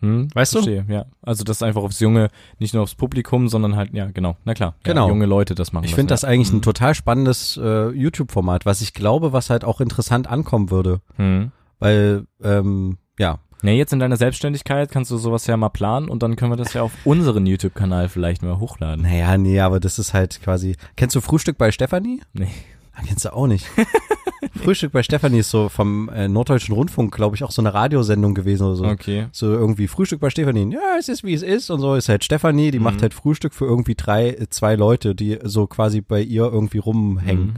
Hm, 0.00 0.28
Weißt 0.34 0.54
du? 0.54 0.58
verstehe, 0.58 0.84
ja. 0.88 1.06
Also 1.22 1.42
das 1.44 1.58
ist 1.58 1.62
einfach 1.62 1.82
aufs 1.82 2.00
Junge, 2.00 2.28
nicht 2.58 2.74
nur 2.74 2.82
aufs 2.82 2.94
Publikum, 2.94 3.48
sondern 3.48 3.76
halt, 3.76 3.92
ja, 3.94 4.06
genau, 4.12 4.36
na 4.44 4.54
klar. 4.54 4.74
Ja, 4.86 4.92
Genau. 4.92 5.08
junge 5.08 5.26
Leute 5.26 5.54
das 5.54 5.72
machen. 5.72 5.84
Ich 5.84 5.94
finde 5.94 6.12
das 6.12 6.22
ja. 6.22 6.28
eigentlich 6.28 6.50
ein 6.52 6.56
Mhm. 6.56 6.62
total 6.62 6.94
spannendes 6.94 7.56
äh, 7.62 7.88
YouTube-Format, 7.90 8.66
was 8.66 8.80
ich 8.82 8.92
glaube, 8.94 9.32
was 9.32 9.48
halt 9.50 9.64
auch 9.64 9.80
interessant 9.80 10.28
ankommen 10.28 10.70
würde, 10.70 11.00
Hm. 11.16 11.50
weil 11.78 12.26
ähm, 12.42 12.98
ja, 13.18 13.38
Nee, 13.62 13.78
jetzt 13.78 13.92
in 13.94 13.98
deiner 13.98 14.18
Selbstständigkeit 14.18 14.90
kannst 14.90 15.10
du 15.10 15.16
sowas 15.16 15.46
ja 15.46 15.56
mal 15.56 15.70
planen 15.70 16.10
und 16.10 16.22
dann 16.22 16.36
können 16.36 16.52
wir 16.52 16.56
das 16.56 16.74
ja 16.74 16.82
auf 16.82 16.92
unseren 17.04 17.46
YouTube-Kanal 17.46 18.10
vielleicht 18.10 18.42
mal 18.42 18.58
hochladen. 18.60 19.02
naja, 19.02 19.36
nee, 19.38 19.58
aber 19.60 19.80
das 19.80 19.98
ist 19.98 20.12
halt 20.12 20.40
quasi. 20.42 20.76
Kennst 20.96 21.16
du 21.16 21.22
Frühstück 21.22 21.56
bei 21.56 21.72
Stefanie? 21.72 22.20
Nee. 22.34 22.48
Ah, 22.94 23.00
Kennst 23.06 23.24
du 23.24 23.32
auch 23.32 23.46
nicht. 23.46 23.66
Frühstück 24.58 24.92
bei 24.92 25.02
Stefanie 25.02 25.38
ist 25.38 25.50
so 25.50 25.68
vom 25.68 26.08
äh, 26.08 26.28
Norddeutschen 26.28 26.74
Rundfunk, 26.74 27.14
glaube 27.14 27.36
ich, 27.36 27.44
auch 27.44 27.50
so 27.50 27.62
eine 27.62 27.72
Radiosendung 27.74 28.34
gewesen 28.34 28.64
oder 28.66 28.76
so. 28.76 28.84
Okay. 28.84 29.26
So 29.32 29.52
irgendwie 29.52 29.88
Frühstück 29.88 30.20
bei 30.20 30.30
Stefanie. 30.30 30.72
Ja, 30.72 30.96
es 30.98 31.08
ist 31.08 31.24
wie 31.24 31.34
es 31.34 31.42
ist 31.42 31.70
und 31.70 31.80
so 31.80 31.94
ist 31.94 32.08
halt 32.08 32.24
Stefanie, 32.24 32.70
die 32.70 32.78
Mhm. 32.78 32.84
macht 32.84 33.02
halt 33.02 33.14
Frühstück 33.14 33.54
für 33.54 33.64
irgendwie 33.66 33.94
drei, 33.94 34.30
äh, 34.30 34.48
zwei 34.50 34.74
Leute, 34.76 35.14
die 35.14 35.38
so 35.44 35.66
quasi 35.66 36.00
bei 36.00 36.20
ihr 36.20 36.44
irgendwie 36.44 36.78
rumhängen. 36.78 37.46
Mhm. 37.46 37.54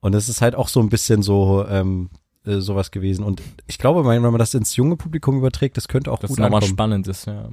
Und 0.00 0.14
es 0.14 0.28
ist 0.28 0.40
halt 0.42 0.54
auch 0.54 0.68
so 0.68 0.80
ein 0.80 0.88
bisschen 0.90 1.22
so 1.22 1.64
ähm, 1.68 2.10
äh, 2.44 2.58
sowas 2.58 2.90
gewesen. 2.90 3.24
Und 3.24 3.40
ich 3.66 3.78
glaube, 3.78 4.04
wenn 4.06 4.20
man 4.22 4.38
das 4.38 4.52
ins 4.54 4.76
junge 4.76 4.96
Publikum 4.96 5.38
überträgt, 5.38 5.76
das 5.76 5.88
könnte 5.88 6.12
auch 6.12 6.18
Das 6.18 6.28
gut 6.28 6.38
nochmal 6.38 6.62
spannend 6.62 7.08
ist, 7.08 7.26
ja. 7.26 7.48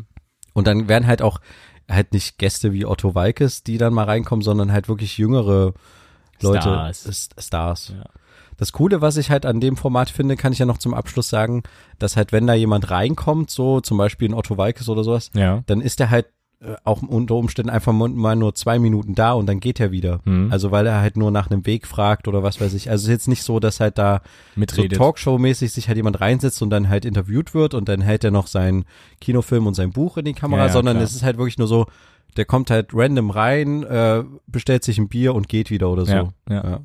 Und 0.54 0.68
dann 0.68 0.90
werden 0.90 1.08
halt 1.08 1.22
auch, 1.22 1.40
halt 1.90 2.12
nicht 2.14 2.38
Gäste 2.38 2.74
wie 2.74 2.86
Otto 2.86 3.16
Walkes, 3.16 3.64
die 3.64 3.78
dann 3.78 3.94
mal 3.94 4.04
reinkommen, 4.04 4.44
sondern 4.44 4.72
halt 4.74 4.90
wirklich 4.90 5.18
jüngere 5.18 5.74
Leute, 6.42 6.62
Stars. 6.62 7.30
Stars. 7.38 7.94
Ja. 7.96 8.04
Das 8.62 8.74
Coole, 8.74 9.02
was 9.02 9.18
ich 9.18 9.32
halt 9.32 9.48
an 9.48 9.60
dem 9.60 9.76
Format 9.76 10.12
finde, 10.12 10.36
kann 10.38 10.54
ich 10.54 10.60
ja 10.60 10.68
noch 10.68 10.78
zum 10.78 10.94
Abschluss 10.94 11.30
sagen, 11.30 11.64
dass 11.98 12.16
halt, 12.16 12.32
wenn 12.32 12.46
da 12.46 12.54
jemand 12.54 12.92
reinkommt, 12.92 13.50
so 13.50 13.82
zum 13.82 13.98
Beispiel 13.98 14.30
ein 14.30 14.36
Otto 14.36 14.56
Walkes 14.56 14.88
oder 14.88 15.04
sowas, 15.04 15.32
Ja. 15.34 15.64
dann 15.66 15.82
ist 15.82 16.00
er 16.00 16.12
halt 16.12 16.28
äh, 16.64 16.76
auch 16.84 17.02
unter 17.02 17.34
Umständen 17.34 17.72
einfach 17.72 17.92
mal- 17.92 18.36
nur 18.36 18.54
zwei 18.54 18.78
Minuten 18.78 19.16
da 19.16 19.32
und 19.34 19.48
dann 19.48 19.60
geht 19.60 19.80
er 19.80 19.90
wieder. 19.92 20.20
Mhm. 20.26 20.52
Also 20.52 20.70
weil 20.70 20.86
er 20.86 21.02
halt 21.02 21.18
nur 21.18 21.32
nach 21.32 21.50
einem 21.50 21.66
Weg 21.66 21.88
fragt 21.88 22.28
oder 22.28 22.44
was 22.44 22.62
weiß 22.62 22.76
ich. 22.76 22.92
Also 22.92 23.02
es 23.02 23.08
ist 23.08 23.10
jetzt 23.12 23.28
nicht 23.30 23.42
so, 23.42 23.60
dass 23.60 23.80
halt 23.80 23.98
da 23.98 24.22
so 24.54 24.60
Mitredet. 24.60 24.96
Talkshow-mäßig 25.00 25.72
sich 25.72 25.88
halt 25.88 25.98
jemand 25.98 26.22
reinsetzt 26.22 26.62
und 26.62 26.70
dann 26.70 26.88
halt 26.88 27.04
interviewt 27.04 27.56
wird 27.56 27.74
und 27.74 27.90
dann 27.90 28.02
hält 28.02 28.24
er 28.24 28.30
noch 28.30 28.46
seinen 28.46 28.86
Kinofilm 29.22 29.66
und 29.66 29.74
sein 29.74 29.90
Buch 29.90 30.18
in 30.18 30.26
die 30.26 30.34
Kamera, 30.34 30.62
Ja, 30.62 30.68
ja, 30.68 30.72
sondern 30.74 30.98
klar. 30.98 31.04
es 31.06 31.16
ist 31.16 31.24
halt 31.24 31.40
wirklich 31.40 31.58
nur 31.58 31.68
so, 31.68 31.88
der 32.38 32.46
kommt 32.46 32.70
halt 32.70 32.92
random 32.94 33.32
rein, 33.32 33.82
äh, 33.82 34.24
bestellt 34.46 34.84
sich 34.84 35.00
ein 35.00 35.10
Bier 35.10 35.34
und 35.34 35.50
geht 35.50 35.72
wieder 35.72 35.90
oder 35.90 36.06
so. 36.06 36.14
Ja. 36.48 36.80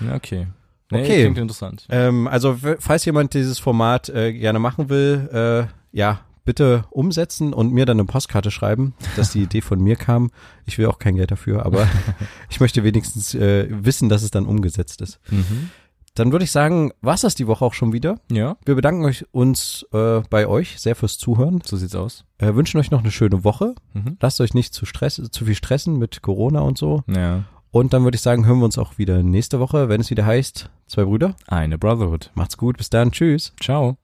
ja 0.00 0.14
okay. 0.14 0.46
Nee, 0.94 1.02
Okay. 1.04 1.22
Klingt 1.22 1.38
interessant. 1.38 1.86
Ähm, 1.90 2.26
also 2.28 2.56
falls 2.78 3.04
jemand 3.04 3.34
dieses 3.34 3.58
Format 3.58 4.08
äh, 4.08 4.32
gerne 4.32 4.58
machen 4.58 4.88
will, 4.88 5.28
äh, 5.32 5.96
ja, 5.96 6.20
bitte 6.44 6.84
umsetzen 6.90 7.54
und 7.54 7.72
mir 7.72 7.86
dann 7.86 7.98
eine 7.98 8.06
Postkarte 8.06 8.50
schreiben, 8.50 8.94
dass 9.16 9.32
die 9.32 9.42
Idee 9.44 9.60
von 9.62 9.80
mir 9.80 9.96
kam. 9.96 10.30
Ich 10.66 10.76
will 10.78 10.86
auch 10.86 10.98
kein 10.98 11.16
Geld 11.16 11.30
dafür, 11.30 11.64
aber 11.64 11.86
ich 12.50 12.60
möchte 12.60 12.84
wenigstens 12.84 13.34
äh, 13.34 13.66
wissen, 13.70 14.08
dass 14.08 14.22
es 14.22 14.30
dann 14.30 14.46
umgesetzt 14.46 15.00
ist. 15.00 15.20
Mhm. 15.30 15.70
Dann 16.16 16.30
würde 16.30 16.44
ich 16.44 16.52
sagen, 16.52 16.92
war's 17.00 17.22
das 17.22 17.34
die 17.34 17.48
Woche 17.48 17.64
auch 17.64 17.74
schon 17.74 17.92
wieder. 17.92 18.20
Ja, 18.30 18.56
Wir 18.64 18.76
bedanken 18.76 19.04
euch 19.04 19.24
uns 19.32 19.84
äh, 19.92 20.20
bei 20.30 20.46
euch 20.46 20.78
sehr 20.78 20.94
fürs 20.94 21.18
Zuhören. 21.18 21.60
so 21.64 21.76
sieht's 21.76 21.96
aus. 21.96 22.24
Äh, 22.38 22.54
wünschen 22.54 22.78
euch 22.78 22.92
noch 22.92 23.00
eine 23.00 23.10
schöne 23.10 23.42
Woche. 23.42 23.74
Mhm. 23.94 24.16
Lasst 24.20 24.40
euch 24.40 24.54
nicht 24.54 24.74
zu 24.74 24.86
Stress, 24.86 25.20
zu 25.32 25.44
viel 25.44 25.56
stressen 25.56 25.98
mit 25.98 26.22
Corona 26.22 26.60
und 26.60 26.78
so. 26.78 27.02
Ja. 27.08 27.44
Und 27.72 27.92
dann 27.92 28.04
würde 28.04 28.14
ich 28.14 28.20
sagen, 28.20 28.46
hören 28.46 28.58
wir 28.60 28.64
uns 28.66 28.78
auch 28.78 28.98
wieder 28.98 29.24
nächste 29.24 29.58
Woche, 29.58 29.88
wenn 29.88 30.00
es 30.00 30.08
wieder 30.10 30.24
heißt, 30.24 30.70
zwei 30.86 31.04
Brüder. 31.04 31.34
Eine 31.46 31.78
Brotherhood. 31.78 32.30
Macht's 32.34 32.56
gut, 32.56 32.76
bis 32.76 32.90
dann, 32.90 33.12
tschüss. 33.12 33.52
Ciao. 33.60 33.96